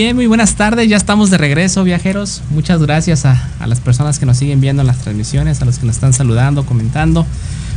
Bien, 0.04 0.16
muy 0.16 0.28
buenas 0.28 0.56
tardes. 0.56 0.88
Ya 0.88 0.96
estamos 0.96 1.30
de 1.30 1.38
regreso, 1.38 1.84
viajeros. 1.84 2.42
Muchas 2.52 2.82
gracias 2.82 3.26
a, 3.26 3.50
las 3.68 3.82
personas 3.82 4.18
que 4.18 4.26
nos 4.26 4.38
siguen 4.38 4.62
viendo 4.62 4.82
en 4.82 4.88
las 4.88 5.00
transmisiones, 5.00 5.62
a 5.62 5.66
los 5.66 5.78
que 5.78 5.86
nos 5.86 5.96
están 5.96 6.14
saludando, 6.14 6.66
comentando. 6.66 7.26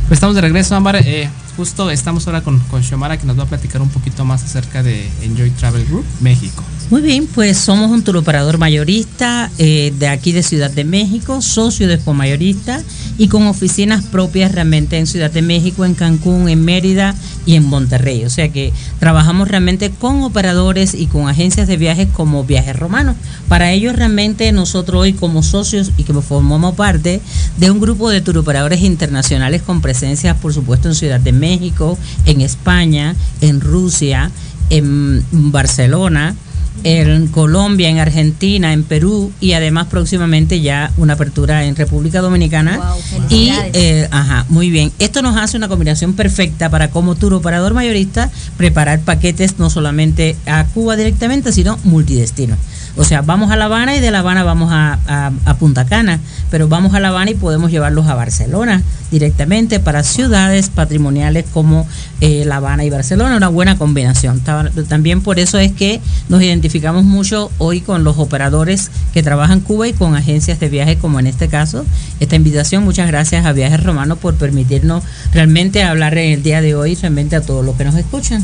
Pues 0.07 0.13
estamos 0.13 0.33
de 0.33 0.39
regreso, 0.39 0.73
Ámbar. 0.73 0.95
Eh, 0.95 1.29
justo 1.57 1.91
estamos 1.91 2.25
ahora 2.25 2.39
con, 2.39 2.59
con 2.59 2.81
Xiomara 2.81 3.17
que 3.17 3.27
nos 3.27 3.37
va 3.37 3.43
a 3.43 3.47
platicar 3.47 3.81
un 3.81 3.89
poquito 3.89 4.23
más 4.23 4.41
acerca 4.41 4.81
de 4.83 5.09
Enjoy 5.21 5.49
Travel 5.51 5.83
Group 5.83 6.05
México. 6.21 6.63
Muy 6.89 7.01
bien, 7.01 7.27
pues 7.27 7.57
somos 7.57 7.89
un 7.89 8.03
turoperador 8.03 8.57
mayorista 8.57 9.49
eh, 9.57 9.93
de 9.97 10.07
aquí 10.07 10.31
de 10.31 10.43
Ciudad 10.43 10.69
de 10.69 10.83
México, 10.83 11.41
socio 11.41 11.87
de 11.87 11.95
Expo 11.95 12.13
Mayorista 12.13 12.83
y 13.17 13.29
con 13.29 13.47
oficinas 13.47 14.03
propias 14.03 14.51
realmente 14.51 14.97
en 14.97 15.07
Ciudad 15.07 15.31
de 15.31 15.41
México, 15.41 15.85
en 15.85 15.95
Cancún, 15.95 16.49
en 16.49 16.63
Mérida 16.63 17.15
y 17.45 17.55
en 17.55 17.63
Monterrey. 17.63 18.25
O 18.25 18.29
sea 18.29 18.49
que 18.49 18.73
trabajamos 18.99 19.47
realmente 19.47 19.91
con 19.91 20.23
operadores 20.23 20.93
y 20.93 21.07
con 21.07 21.29
agencias 21.29 21.67
de 21.67 21.77
viajes 21.77 22.09
como 22.13 22.43
Viajes 22.43 22.75
Romanos. 22.75 23.15
Para 23.47 23.71
ello 23.71 23.91
realmente 23.93 24.51
nosotros 24.51 25.01
hoy 25.01 25.13
como 25.13 25.41
socios 25.41 25.91
y 25.97 26.03
que 26.03 26.13
formamos 26.13 26.75
parte 26.75 27.21
de 27.57 27.71
un 27.71 27.79
grupo 27.79 28.09
de 28.09 28.21
turoperadores 28.21 28.81
internacionales 28.81 29.61
con 29.61 29.81
presencia 29.81 30.35
por 30.35 30.53
supuesto 30.53 30.89
en 30.89 30.95
Ciudad 30.95 31.19
de 31.19 31.31
México, 31.31 31.97
en 32.25 32.41
España, 32.41 33.15
en 33.41 33.61
Rusia, 33.61 34.29
en 34.69 35.23
Barcelona 35.31 36.35
en 36.83 37.27
Colombia, 37.27 37.89
en 37.89 37.99
Argentina, 37.99 38.73
en 38.73 38.83
Perú 38.83 39.31
y 39.39 39.53
además 39.53 39.87
próximamente 39.87 40.61
ya 40.61 40.91
una 40.97 41.13
apertura 41.13 41.65
en 41.65 41.75
República 41.75 42.21
Dominicana. 42.21 42.77
Wow, 42.77 43.23
y, 43.29 43.51
eh, 43.73 44.07
ajá, 44.11 44.45
muy 44.49 44.69
bien. 44.69 44.91
Esto 44.99 45.21
nos 45.21 45.37
hace 45.37 45.57
una 45.57 45.67
combinación 45.67 46.13
perfecta 46.13 46.69
para 46.69 46.89
como 46.89 47.15
tour 47.15 47.33
operador 47.33 47.73
mayorista 47.73 48.29
preparar 48.57 49.01
paquetes 49.01 49.59
no 49.59 49.69
solamente 49.69 50.35
a 50.45 50.65
Cuba 50.65 50.95
directamente, 50.95 51.51
sino 51.51 51.77
multidestinos. 51.83 52.57
O 52.95 53.03
sea, 53.03 53.21
vamos 53.21 53.49
a 53.51 53.55
La 53.55 53.65
Habana 53.65 53.95
y 53.95 53.99
de 53.99 54.11
La 54.11 54.19
Habana 54.19 54.43
vamos 54.43 54.69
a, 54.71 54.99
a- 55.45 55.53
Punta 55.55 55.85
Cana, 55.85 56.19
pero 56.51 56.67
vamos 56.67 56.93
a 56.93 56.99
La 56.99 57.07
Habana 57.09 57.31
y 57.31 57.35
podemos 57.35 57.71
llevarlos 57.71 58.05
a 58.07 58.13
Barcelona 58.15 58.81
directamente 59.11 59.79
para 59.79 60.03
ciudades 60.03 60.69
patrimoniales 60.69 61.45
como 61.53 61.87
eh, 62.21 62.43
La 62.45 62.57
Habana 62.57 62.83
y 62.83 62.89
Barcelona, 62.89 63.37
una 63.37 63.47
buena 63.47 63.77
combinación. 63.77 64.41
Ta- 64.41 64.69
También 64.89 65.21
por 65.21 65.39
eso 65.39 65.57
es 65.57 65.71
que 65.71 66.01
nos 66.29 66.41
identificamos 66.43 67.03
mucho 67.03 67.49
hoy 67.57 67.81
con 67.81 68.03
los 68.03 68.17
operadores 68.19 68.91
que 69.13 69.23
trabajan 69.23 69.59
Cuba 69.61 69.87
y 69.87 69.93
con 69.93 70.15
agencias 70.15 70.59
de 70.59 70.69
viaje 70.69 70.97
como 70.97 71.19
en 71.19 71.27
este 71.27 71.47
caso. 71.47 71.85
Esta 72.19 72.35
invitación, 72.35 72.83
muchas 72.83 73.07
gracias 73.07 73.45
a 73.45 73.53
Viajes 73.53 73.81
Romanos 73.83 74.17
por 74.19 74.35
permitirnos 74.35 75.03
realmente 75.33 75.83
hablar 75.83 76.17
en 76.17 76.33
el 76.33 76.43
día 76.43 76.61
de 76.61 76.75
hoy 76.75 76.95
realmente 76.95 77.35
a 77.35 77.41
todos 77.41 77.65
los 77.65 77.75
que 77.75 77.85
nos 77.85 77.95
escuchan. 77.95 78.43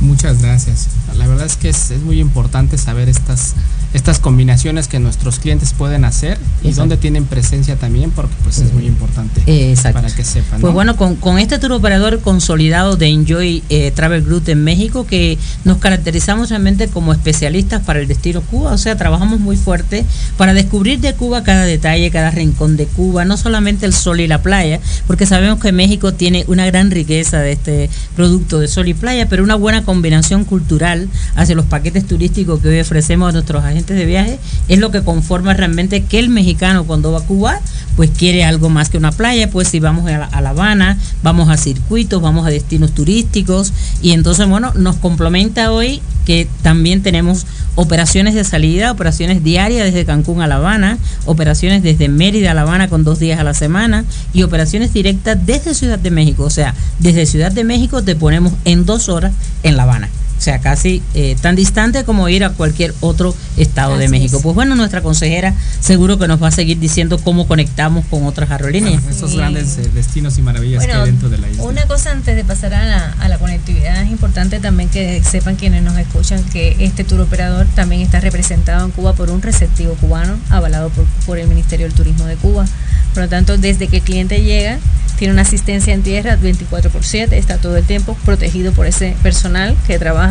Muchas 0.00 0.40
gracias. 0.42 0.88
La 1.16 1.26
verdad 1.26 1.46
es 1.46 1.56
que 1.56 1.68
es, 1.68 1.90
es 1.90 2.02
muy 2.02 2.20
importante 2.20 2.78
saber 2.78 3.08
estas 3.08 3.54
estas 3.92 4.20
combinaciones 4.20 4.86
que 4.86 5.00
nuestros 5.00 5.40
clientes 5.40 5.72
pueden 5.72 6.04
hacer 6.04 6.38
y 6.62 6.68
Exacto. 6.68 6.80
dónde 6.82 6.96
tienen 6.96 7.24
presencia 7.24 7.76
también, 7.76 8.10
porque 8.12 8.34
pues 8.44 8.58
es 8.58 8.72
muy 8.72 8.86
importante 8.86 9.42
Exacto. 9.46 10.00
para 10.00 10.14
que 10.14 10.24
sepan. 10.24 10.60
Pues 10.60 10.70
¿no? 10.70 10.74
bueno, 10.74 10.96
con, 10.96 11.16
con 11.16 11.38
este 11.38 11.58
tour 11.58 11.72
operador 11.72 12.20
consolidado 12.20 12.96
de 12.96 13.08
Enjoy 13.08 13.64
eh, 13.68 13.90
Travel 13.90 14.22
Group 14.22 14.44
en 14.48 14.62
México, 14.62 15.06
que 15.06 15.38
nos 15.64 15.78
caracterizamos 15.78 16.50
realmente 16.50 16.88
como 16.88 17.12
especialistas 17.12 17.82
para 17.82 17.98
el 17.98 18.06
destino 18.06 18.42
Cuba, 18.42 18.72
o 18.72 18.78
sea, 18.78 18.96
trabajamos 18.96 19.40
muy 19.40 19.56
fuerte 19.56 20.04
para 20.36 20.54
descubrir 20.54 21.00
de 21.00 21.14
Cuba 21.14 21.42
cada 21.42 21.64
detalle, 21.64 22.10
cada 22.10 22.30
rincón 22.30 22.76
de 22.76 22.86
Cuba, 22.86 23.24
no 23.24 23.36
solamente 23.36 23.86
el 23.86 23.92
sol 23.92 24.20
y 24.20 24.28
la 24.28 24.40
playa, 24.40 24.80
porque 25.06 25.26
sabemos 25.26 25.58
que 25.58 25.72
México 25.72 26.14
tiene 26.14 26.44
una 26.46 26.64
gran 26.66 26.90
riqueza 26.90 27.40
de 27.40 27.52
este 27.52 27.90
producto 28.14 28.60
de 28.60 28.68
sol 28.68 28.86
y 28.88 28.94
playa, 28.94 29.28
pero 29.28 29.42
una 29.42 29.56
buena 29.56 29.82
combinación 29.84 30.44
cultural 30.44 31.08
hacia 31.34 31.56
los 31.56 31.66
paquetes 31.66 32.06
turísticos 32.06 32.60
que 32.60 32.68
hoy 32.68 32.80
ofrecemos 32.80 33.30
a 33.30 33.32
nuestros 33.32 33.64
agentes 33.64 33.79
de 33.86 34.04
viaje 34.04 34.38
es 34.68 34.78
lo 34.78 34.90
que 34.90 35.02
conforma 35.02 35.54
realmente 35.54 36.04
que 36.04 36.18
el 36.18 36.28
mexicano 36.28 36.84
cuando 36.84 37.12
va 37.12 37.18
a 37.18 37.22
Cuba 37.22 37.60
pues 37.96 38.10
quiere 38.16 38.44
algo 38.44 38.70
más 38.70 38.88
que 38.88 38.96
una 38.96 39.12
playa, 39.12 39.50
pues 39.50 39.68
si 39.68 39.80
vamos 39.80 40.10
a 40.10 40.18
La, 40.18 40.24
a 40.24 40.40
La 40.40 40.50
Habana, 40.50 40.98
vamos 41.22 41.48
a 41.50 41.56
circuitos, 41.56 42.22
vamos 42.22 42.46
a 42.46 42.50
destinos 42.50 42.92
turísticos 42.92 43.72
y 44.00 44.12
entonces 44.12 44.48
bueno, 44.48 44.72
nos 44.74 44.96
complementa 44.96 45.72
hoy 45.72 46.00
que 46.24 46.48
también 46.62 47.02
tenemos 47.02 47.46
operaciones 47.74 48.34
de 48.34 48.44
salida, 48.44 48.90
operaciones 48.92 49.42
diarias 49.42 49.84
desde 49.84 50.04
Cancún 50.04 50.42
a 50.42 50.46
La 50.46 50.56
Habana, 50.56 50.98
operaciones 51.26 51.82
desde 51.82 52.08
Mérida 52.08 52.52
a 52.52 52.54
La 52.54 52.62
Habana 52.62 52.88
con 52.88 53.04
dos 53.04 53.18
días 53.18 53.40
a 53.40 53.44
la 53.44 53.54
semana 53.54 54.04
y 54.32 54.42
operaciones 54.42 54.92
directas 54.92 55.38
desde 55.44 55.74
Ciudad 55.74 55.98
de 55.98 56.10
México, 56.10 56.44
o 56.44 56.50
sea, 56.50 56.74
desde 56.98 57.26
Ciudad 57.26 57.52
de 57.52 57.64
México 57.64 58.02
te 58.02 58.16
ponemos 58.16 58.52
en 58.64 58.86
dos 58.86 59.08
horas 59.08 59.32
en 59.62 59.76
La 59.76 59.84
Habana. 59.84 60.08
O 60.40 60.42
sea, 60.42 60.58
casi 60.58 61.02
eh, 61.12 61.36
tan 61.42 61.54
distante 61.54 62.02
como 62.04 62.26
ir 62.30 62.44
a 62.44 62.50
cualquier 62.54 62.94
otro 63.00 63.34
estado 63.58 63.98
de 63.98 64.08
México. 64.08 64.38
es. 64.38 64.42
Pues 64.42 64.54
bueno, 64.54 64.74
nuestra 64.74 65.02
consejera 65.02 65.52
seguro 65.80 66.18
que 66.18 66.26
nos 66.28 66.42
va 66.42 66.48
a 66.48 66.50
seguir 66.50 66.78
diciendo 66.78 67.18
cómo 67.22 67.46
conectamos 67.46 68.06
con 68.08 68.24
otras 68.24 68.50
aerolíneas. 68.50 69.02
Bueno, 69.02 69.14
esos 69.14 69.32
Sí. 69.32 69.36
grandes 69.36 69.76
eh, 69.76 69.90
destinos 69.94 70.38
y 70.38 70.42
maravillas 70.42 70.86
que 70.86 70.92
hay 70.92 71.04
dentro 71.04 71.28
de 71.28 71.36
la 71.36 71.50
isla. 71.50 71.62
una 71.64 71.82
cosa 71.84 72.12
antes 72.12 72.34
de 72.34 72.42
pasar 72.42 72.72
a 72.72 72.86
la, 72.86 73.12
a 73.20 73.28
la 73.28 73.36
conectividad, 73.36 74.02
es 74.02 74.10
importante 74.10 74.60
también 74.60 74.88
que 74.88 75.22
sepan 75.22 75.56
quienes 75.56 75.82
nos 75.82 75.98
escuchan 75.98 76.42
que 76.44 76.74
este 76.80 77.04
tour 77.04 77.20
operador 77.20 77.66
también 77.74 78.00
está 78.00 78.18
representado 78.20 78.86
en 78.86 78.92
Cuba 78.92 79.12
por 79.12 79.30
un 79.30 79.42
receptivo 79.42 79.92
cubano 79.96 80.38
avalado 80.48 80.88
por, 80.88 81.04
por 81.26 81.38
el 81.38 81.48
Ministerio 81.48 81.84
del 81.86 81.94
Turismo 81.94 82.24
de 82.24 82.36
Cuba. 82.36 82.64
Por 83.12 83.24
lo 83.24 83.28
tanto, 83.28 83.58
desde 83.58 83.88
que 83.88 83.96
el 83.98 84.02
cliente 84.02 84.40
llega, 84.42 84.78
tiene 85.18 85.34
una 85.34 85.42
asistencia 85.42 85.92
en 85.92 86.02
tierra 86.02 86.36
24 86.36 86.90
por 86.90 87.04
7, 87.04 87.36
está 87.36 87.58
todo 87.58 87.76
el 87.76 87.84
tiempo 87.84 88.16
protegido 88.24 88.72
por 88.72 88.86
ese 88.86 89.14
personal 89.22 89.76
que 89.86 89.98
trabaja 89.98 90.29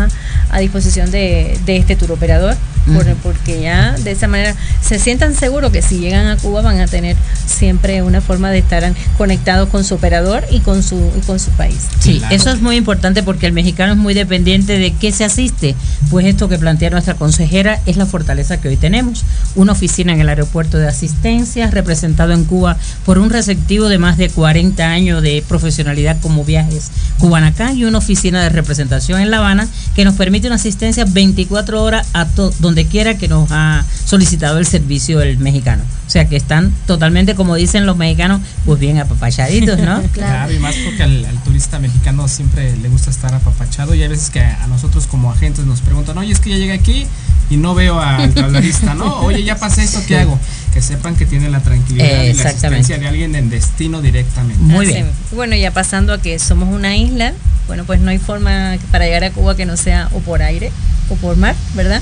a 0.49 0.59
disposición 0.59 1.11
de, 1.11 1.57
de 1.65 1.77
este 1.77 1.95
tour 1.95 2.11
operador, 2.11 2.55
por- 2.93 3.05
porque 3.17 3.61
ya 3.61 3.91
de 3.93 4.11
esa 4.11 4.27
manera 4.27 4.55
se 4.81 4.97
sientan 4.99 5.35
seguros 5.35 5.71
que 5.71 5.81
si 5.81 5.99
llegan 5.99 6.27
a 6.27 6.37
Cuba 6.37 6.61
van 6.61 6.79
a 6.79 6.87
tener 6.87 7.15
siempre 7.45 8.01
una 8.01 8.21
forma 8.21 8.49
de 8.51 8.59
estar 8.59 8.93
conectados 9.17 9.69
con 9.69 9.83
su 9.83 9.95
operador 9.95 10.43
y 10.49 10.59
con 10.61 10.81
su, 10.83 11.11
y 11.17 11.21
con 11.25 11.39
su 11.39 11.51
país. 11.51 11.77
Sí, 11.99 12.19
Claro. 12.19 12.35
eso 12.35 12.49
es 12.51 12.61
muy 12.61 12.75
importante 12.77 13.21
porque 13.23 13.45
el 13.45 13.53
mexicano 13.53 13.93
es 13.93 13.97
muy 13.99 14.13
dependiente 14.13 14.77
de 14.79 14.91
qué 14.93 15.11
se 15.11 15.23
asiste. 15.25 15.75
Pues 16.09 16.25
esto 16.25 16.49
que 16.49 16.57
plantea 16.57 16.89
nuestra 16.89 17.13
consejera 17.15 17.79
es 17.85 17.97
la 17.97 18.05
fortaleza 18.05 18.59
que 18.61 18.69
hoy 18.69 18.77
tenemos. 18.77 19.23
Una 19.55 19.73
oficina 19.73 20.13
en 20.13 20.21
el 20.21 20.29
aeropuerto 20.29 20.77
de 20.77 20.87
asistencia, 20.87 21.69
representado 21.69 22.33
en 22.33 22.45
Cuba 22.45 22.77
por 23.05 23.19
un 23.19 23.29
receptivo 23.29 23.87
de 23.89 23.97
más 23.99 24.17
de 24.17 24.29
40 24.29 24.83
años 24.89 25.21
de 25.21 25.43
profesionalidad 25.47 26.17
como 26.21 26.43
viajes 26.43 26.89
Cubanacán 27.19 27.77
y 27.77 27.85
una 27.85 27.97
oficina 27.99 28.41
de 28.41 28.49
representación 28.49 29.19
en 29.21 29.29
La 29.31 29.37
Habana 29.37 29.67
que 29.95 30.05
nos 30.05 30.15
permite 30.15 30.47
una 30.47 30.55
asistencia 30.55 31.05
24 31.05 31.83
horas 31.83 32.07
a 32.13 32.25
donde 32.59 32.85
quiera 32.85 33.17
que 33.17 33.27
nos 33.27 33.51
ha 33.51 33.85
solicitado 34.05 34.57
el 34.57 34.65
servicio 34.65 35.21
el 35.21 35.37
mexicano. 35.37 35.83
O 36.09 36.11
sea 36.11 36.27
que 36.27 36.35
están 36.35 36.73
totalmente, 36.87 37.35
como 37.35 37.53
dicen 37.53 37.85
los 37.85 37.95
mexicanos, 37.95 38.41
pues 38.65 38.79
bien 38.79 38.97
apapachaditos, 38.97 39.77
¿no? 39.77 40.01
Claro, 40.11 40.51
y 40.51 40.57
más 40.57 40.73
porque 40.83 41.03
al, 41.03 41.23
al 41.23 41.43
turista 41.43 41.77
mexicano 41.77 42.27
siempre 42.27 42.75
le 42.77 42.89
gusta 42.89 43.11
estar 43.11 43.31
apapachado 43.35 43.93
y 43.93 44.01
hay 44.01 44.07
veces 44.07 44.31
que 44.31 44.39
a, 44.39 44.63
a 44.63 44.67
nosotros 44.67 45.05
como 45.05 45.31
agentes 45.31 45.65
nos 45.65 45.81
preguntan, 45.81 46.17
oye, 46.17 46.33
es 46.33 46.39
que 46.39 46.49
ya 46.49 46.57
llegué 46.57 46.73
aquí 46.73 47.05
y 47.51 47.57
no 47.57 47.75
veo 47.75 47.99
al 47.99 48.33
tablarista, 48.33 48.95
¿no? 48.95 49.19
Oye, 49.21 49.43
ya 49.43 49.55
pasé 49.55 49.83
esto, 49.83 49.99
¿qué 50.07 50.17
hago? 50.17 50.39
Que 50.73 50.81
sepan 50.81 51.15
que 51.15 51.27
tienen 51.27 51.51
la 51.51 51.61
tranquilidad 51.61 52.05
y 52.05 52.09
la 52.09 52.23
Exactamente. 52.25 52.65
asistencia 52.65 52.97
de 52.99 53.07
alguien 53.07 53.35
en 53.35 53.51
destino 53.51 54.01
directamente. 54.01 54.63
Muy 54.63 54.87
bien. 54.87 55.07
Bueno, 55.31 55.55
ya 55.55 55.71
pasando 55.71 56.13
a 56.13 56.21
que 56.21 56.39
somos 56.39 56.69
una 56.73 56.95
isla, 56.95 57.33
bueno, 57.67 57.85
pues 57.85 57.99
no 58.01 58.09
hay 58.09 58.17
forma 58.17 58.77
para 58.91 59.05
llegar 59.05 59.23
a 59.23 59.31
Cuba 59.31 59.55
que 59.55 59.65
no 59.65 59.77
sea 59.77 60.09
o 60.13 60.19
por 60.21 60.41
aire 60.41 60.71
o 61.09 61.15
por 61.15 61.37
mar, 61.37 61.55
¿verdad? 61.75 62.01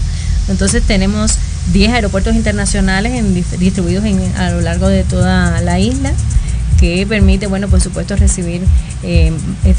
Entonces 0.50 0.84
tenemos 0.84 1.38
10 1.74 1.94
aeropuertos 1.94 2.36
internacionales 2.36 3.24
distribuidos 3.60 4.04
a 4.38 4.52
lo 4.52 4.62
largo 4.62 4.88
de 4.88 5.04
toda 5.04 5.62
la 5.62 5.80
isla 5.80 6.14
que 6.80 7.06
permite, 7.08 7.48
bueno, 7.48 7.68
por 7.68 7.82
supuesto 7.82 8.16
recibir, 8.16 8.62
eh, 9.04 9.34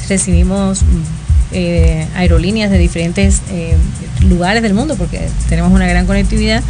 recibimos 0.09 0.83
eh, 1.53 2.07
aerolíneas 2.15 2.71
de 2.71 2.77
diferentes 2.77 3.41
eh, 3.51 3.75
lugares 4.29 4.63
del 4.63 4.75
mundo 4.75 4.97
porque 4.97 5.29
tenemos 5.49 5.73
una 5.73 5.87
gran 5.87 6.07
conectividad 6.07 6.63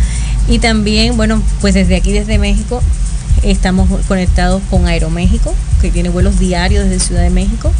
y 0.48 0.60
también, 0.60 1.16
bueno, 1.16 1.42
pues 1.60 1.74
desde 1.74 1.96
aquí, 1.96 2.12
desde 2.12 2.38
México, 2.38 2.82
estamos 3.42 3.88
conectados 4.06 4.62
con 4.70 4.86
Aeroméxico, 4.86 5.54
que 5.80 5.90
tiene 5.90 6.08
vuelos 6.08 6.38
diarios 6.38 6.84
desde 6.84 7.04
Ciudad 7.04 7.22
de 7.22 7.30
México 7.30 7.72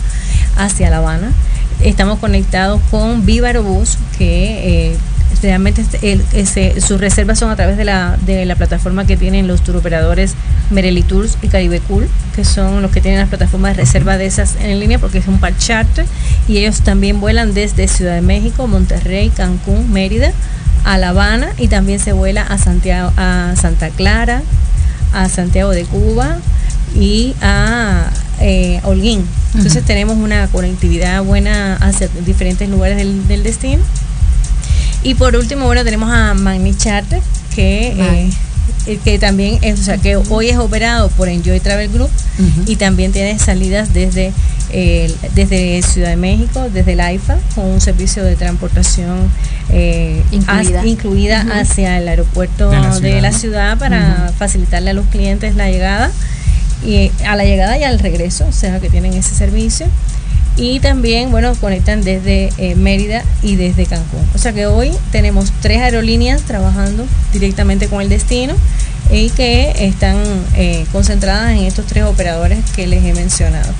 hacia 0.57 0.91
La 0.91 0.99
Habana. 0.99 1.33
Estamos 1.81 2.19
conectados 2.19 2.81
con 2.91 3.25
Viva 3.25 3.47
Aerobús, 3.47 3.99
que 4.19 4.91
eh, 4.91 4.97
realmente 5.43 5.83
este- 5.83 6.13
el- 6.13 6.23
ese- 6.33 6.81
sus 6.81 7.01
reservas 7.01 7.39
son 7.39 7.51
a 7.51 7.57
través 7.57 7.77
de 7.77 7.85
la, 7.85 8.17
de 8.27 8.45
la 8.45 8.57
plataforma 8.57 9.07
que 9.07 9.17
tienen 9.17 9.47
los 9.47 9.63
turoperadores 9.63 10.35
Mereli 10.71 11.03
Tours 11.03 11.39
y 11.43 11.49
Caribe 11.49 11.81
Cool, 11.81 12.09
que 12.35 12.45
son 12.45 12.83
los 12.83 12.91
que 12.91 13.01
tienen 13.01 13.21
las 13.21 13.29
plataformas 13.29 13.77
de 13.77 13.83
reserva 13.83 14.19
de 14.19 14.27
esas 14.27 14.57
en 14.61 14.81
línea, 14.81 14.99
porque 14.99 15.19
es 15.19 15.29
un 15.29 15.39
par 15.39 15.57
charter, 15.57 16.07
y 16.49 16.59
ellos 16.59 16.81
también 16.83 17.21
vuelan 17.21 17.55
desde 17.55 17.87
Ciudad 17.89 18.15
de 18.15 18.21
México, 18.23 18.67
Monterrey, 18.67 19.31
Cancún, 19.31 19.93
Mérida, 19.93 20.33
a 20.85 20.97
La 20.99 21.11
Habana 21.11 21.51
y 21.59 21.69
también 21.69 21.99
se 22.01 22.13
vuela 22.13 22.43
a 22.43 22.57
Santiago, 22.59 23.13
a 23.17 23.55
Santa 23.61 23.91
Clara, 23.91 24.43
a 25.13 25.29
Santiago 25.29 25.71
de 25.71 25.85
Cuba 25.85 26.39
y 26.95 27.35
a 27.43 28.11
eh, 28.41 28.81
Holguín. 28.85 29.25
Entonces 29.55 29.85
tenemos 29.85 30.17
una 30.17 30.47
conectividad 30.49 31.23
buena 31.23 31.77
hacia 31.77 32.09
diferentes 32.25 32.69
lugares 32.69 32.97
del, 32.97 33.27
del 33.29 33.43
destino. 33.43 33.83
Y 35.03 35.15
por 35.15 35.37
último, 35.37 35.67
bueno, 35.67 35.85
tenemos 35.85 36.11
a 36.11 36.35
Magni 36.35 36.75
Charter, 36.77 37.21
que, 37.55 37.95
eh, 38.87 38.99
que 39.05 39.19
también 39.19 39.59
es, 39.63 39.81
o 39.81 39.83
sea, 39.85 39.99
que 39.99 40.17
hoy 40.17 40.49
es 40.49 40.57
operado 40.59 41.09
por 41.11 41.29
Enjoy 41.29 41.61
Travel 41.61 41.89
Group 41.91 42.11
y 42.67 42.77
también 42.77 43.13
tiene 43.13 43.39
salidas 43.39 43.93
desde, 43.93 44.33
eh, 44.71 45.13
desde 45.35 45.83
Ciudad 45.83 46.11
de 46.11 46.17
México, 46.17 46.69
desde 46.73 46.93
el 46.93 47.01
AIFA, 47.01 47.37
con 47.55 47.67
un 47.67 47.81
servicio 47.81 48.23
de 48.25 48.37
transportación 48.37 49.31
eh, 49.71 50.23
Incluida. 50.33 50.81
as- 50.81 50.87
incluida 50.87 51.47
hacia 51.61 51.99
el 51.99 52.09
aeropuerto 52.09 52.71
De 52.71 53.01
de 53.17 53.21
la 53.21 53.33
ciudad, 53.33 53.79
para 53.79 54.33
facilitarle 54.39 54.91
a 54.91 54.95
los 54.95 55.07
clientes 55.07 55.55
la 55.57 55.69
llegada 55.71 56.11
y 56.87 57.11
a 57.27 57.37
la 57.37 57.45
llegada 57.45 57.77
y 57.79 57.85
al 57.85 57.99
regreso, 57.99 58.47
o 58.49 58.53
sea 58.53 58.79
que 58.81 58.89
tienen 58.89 59.13
ese 59.15 59.35
servicio. 59.35 59.87
Y 60.59 60.81
también, 60.81 61.31
bueno, 61.31 61.55
conectan 61.55 62.03
desde 62.03 62.51
eh, 62.59 62.75
Mérida 62.75 63.23
y 63.43 63.55
desde 63.55 63.87
Cancún. 63.87 64.27
O 64.35 64.39
sea 64.39 64.53
que 64.53 64.67
hoy 64.67 64.91
tenemos 65.13 65.53
tres 65.63 65.81
aerolíneas 65.81 66.43
trabajando 66.43 67.07
directamente 67.33 67.87
con 67.87 68.03
el 68.03 68.09
destino 68.09 68.55
y 69.11 69.31
que 69.31 69.73
están 69.87 70.17
eh, 70.55 70.85
concentradas 70.93 71.53
en 71.53 71.65
estos 71.65 71.87
tres 71.87 72.05
operadores 72.05 72.59
que 72.75 72.87
les 72.89 73.05
he 73.05 73.15
mencionado. 73.15 73.73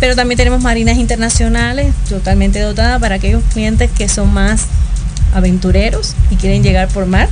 Pero 0.00 0.16
también 0.16 0.36
tenemos 0.36 0.60
marinas 0.62 0.98
internacionales 0.98 1.92
totalmente 2.08 2.60
dotadas 2.60 3.00
para 3.00 3.16
aquellos 3.16 3.42
clientes 3.52 3.90
que 3.96 4.08
son 4.08 4.32
más 4.32 4.66
aventureros 5.32 6.14
y 6.30 6.36
quieren 6.36 6.62
llegar 6.62 6.88
por 6.88 7.06
mar. 7.06 7.28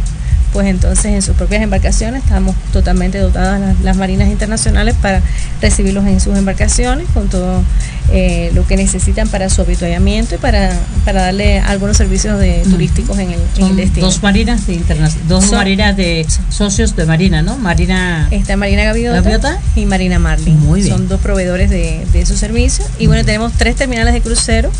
Pues 0.52 0.66
entonces 0.66 1.04
en 1.06 1.20
sus 1.22 1.36
propias 1.36 1.62
embarcaciones 1.62 2.22
estamos 2.24 2.56
totalmente 2.72 3.18
dotadas 3.18 3.60
las, 3.60 3.80
las 3.80 3.96
marinas 3.98 4.28
internacionales 4.28 4.94
para 5.00 5.20
recibirlos 5.60 6.06
en 6.06 6.20
sus 6.20 6.36
embarcaciones 6.38 7.06
con 7.12 7.28
todo 7.28 7.62
eh, 8.10 8.50
lo 8.54 8.66
que 8.66 8.76
necesitan 8.76 9.28
para 9.28 9.50
su 9.50 9.60
habituallamiento 9.60 10.36
y 10.36 10.38
para, 10.38 10.72
para 11.04 11.22
darle 11.22 11.60
algunos 11.60 11.98
servicios 11.98 12.38
de, 12.40 12.62
turísticos 12.70 13.18
en 13.18 13.30
el, 13.32 13.34
en 13.34 13.40
el 13.40 13.68
Son 13.68 13.76
destino. 13.76 14.06
dos 14.06 14.22
marinas 14.22 14.66
de 14.66 14.80
dos 15.28 15.44
Son- 15.44 15.58
marinas 15.58 15.96
de 15.96 16.26
socios 16.48 16.96
de 16.96 17.04
marina, 17.04 17.42
¿no? 17.42 17.58
Marina 17.58 18.28
Está 18.30 18.56
Marina 18.56 18.84
Gaviota, 18.84 19.20
Gaviota. 19.20 19.58
y 19.76 19.84
Marina 19.84 20.18
Marlin. 20.18 20.58
Muy 20.60 20.80
bien. 20.80 20.92
Son 20.96 21.08
dos 21.08 21.20
proveedores 21.20 21.68
de, 21.68 22.06
de 22.12 22.20
esos 22.22 22.38
servicios. 22.38 22.88
Y 22.98 23.06
bueno, 23.06 23.22
tenemos 23.24 23.52
tres 23.52 23.76
terminales 23.76 24.14
de 24.14 24.22
crucero 24.22 24.70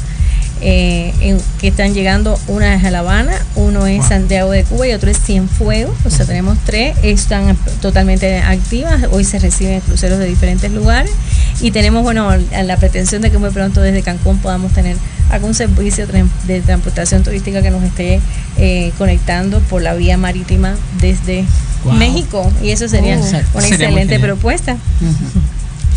eh, 0.60 1.12
en- 1.20 1.40
que 1.60 1.68
están 1.68 1.94
llegando. 1.94 2.38
Una 2.46 2.74
es 2.74 2.84
a 2.84 2.90
La 2.90 3.00
Habana, 3.00 3.32
uno 3.56 3.86
es 3.86 3.98
Wow. 3.98 4.08
Santiago 4.08 4.50
de 4.50 4.64
Cuba 4.64 4.86
y 4.88 4.92
otro 4.92 5.10
es 5.10 5.18
Cienfuegos. 5.20 5.94
O 6.04 6.10
sea, 6.10 6.26
tenemos 6.26 6.56
tres. 6.64 6.96
Están 7.02 7.56
totalmente 7.80 8.38
activas. 8.38 9.02
Hoy 9.10 9.24
se 9.24 9.38
reciben 9.38 9.80
cruceros 9.80 10.18
de 10.18 10.26
diferentes 10.26 10.70
lugares. 10.70 11.12
Y 11.60 11.70
tenemos, 11.72 12.02
bueno, 12.02 12.30
la 12.64 12.76
pretensión 12.76 13.22
de 13.22 13.30
que 13.30 13.38
muy 13.38 13.50
pronto 13.50 13.80
desde 13.80 14.02
Cancún 14.02 14.38
podamos 14.38 14.72
tener 14.72 14.96
algún 15.30 15.54
servicio 15.54 16.06
de 16.06 16.12
tran- 16.12 16.30
de 16.46 16.60
transportación 16.60 17.22
turística 17.22 17.60
que 17.62 17.70
nos 17.70 17.82
esté 17.82 18.20
eh, 18.56 18.92
conectando 18.98 19.60
por 19.60 19.82
la 19.82 19.94
vía 19.94 20.16
marítima 20.16 20.74
desde 21.00 21.44
Wow. 21.84 21.94
México. 21.94 22.52
Y 22.62 22.70
eso 22.70 22.88
sería 22.88 23.16
Oh. 23.16 23.20
una 23.20 23.28
Sería 23.62 23.86
excelente 23.88 24.18
propuesta. 24.18 24.76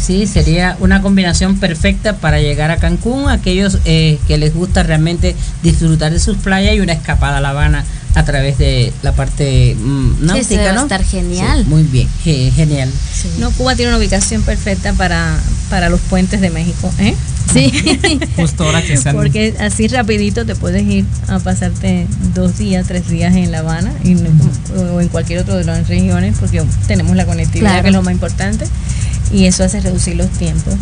Sí, 0.02 0.26
sería 0.26 0.78
una 0.80 1.04
combinación 1.04 1.60
perfecta 1.60 2.18
para 2.18 2.40
llegar 2.40 2.72
a 2.72 2.78
Cancún, 2.78 3.30
aquellos 3.30 3.78
eh, 3.86 4.18
que 4.28 4.40
les 4.40 4.56
gusta 4.56 4.82
realmente 4.82 5.36
disfrutar 5.62 6.12
de 6.12 6.20
sus 6.20 6.38
playas 6.38 6.74
y 6.74 6.80
una 6.80 6.94
escapada 6.94 7.38
a 7.38 7.42
La 7.42 7.50
Habana 7.50 7.86
a 8.14 8.26
través 8.26 8.58
de 8.58 8.92
la 9.04 9.14
parte 9.14 9.76
mm, 9.80 10.26
náutica, 10.26 10.64
va 10.64 10.70
a 10.70 10.74
¿no? 10.74 10.82
estar 10.82 11.04
genial. 11.04 11.64
Sí, 11.64 11.70
muy 11.70 11.84
bien, 11.84 12.08
ge- 12.24 12.52
genial. 12.56 12.90
No, 13.40 13.52
Cuba 13.52 13.76
tiene 13.76 13.90
una 13.92 13.98
ubicación 14.00 14.42
perfecta 14.42 14.94
para, 14.94 15.38
para 15.70 15.90
los 15.90 16.00
puentes 16.02 16.42
de 16.42 16.50
México, 16.50 16.92
¿eh? 17.00 17.16
Sí. 17.54 17.72
Justo 18.36 18.64
ahora 18.66 18.82
que 18.82 18.94
están. 18.94 19.16
Porque 19.16 19.56
así 19.60 19.88
rapidito 19.88 20.46
te 20.46 20.56
puedes 20.56 20.84
ir 20.86 21.06
a 21.28 21.40
pasarte 21.40 22.06
dos 22.34 22.58
días, 22.58 22.86
tres 22.88 23.08
días 23.10 23.36
en 23.36 23.52
La 23.52 23.60
Habana 23.60 23.92
y 24.04 24.10
no- 24.16 24.30
o 24.94 25.02
en 25.02 25.08
cualquier 25.08 25.40
otro 25.40 25.56
de 25.58 25.64
las 25.64 25.88
regiones 25.88 26.36
porque 26.40 26.62
tenemos 26.88 27.16
la 27.16 27.26
conectividad 27.26 27.70
Claro. 27.72 27.84
que 27.84 27.90
es 27.90 27.96
lo 27.96 28.04
más 28.04 28.14
importante 28.14 28.66
y 29.34 29.46
eso 29.46 29.64
hace 29.64 29.80
reducir 29.80 30.16
los 30.18 30.30
tiempos. 30.32 30.74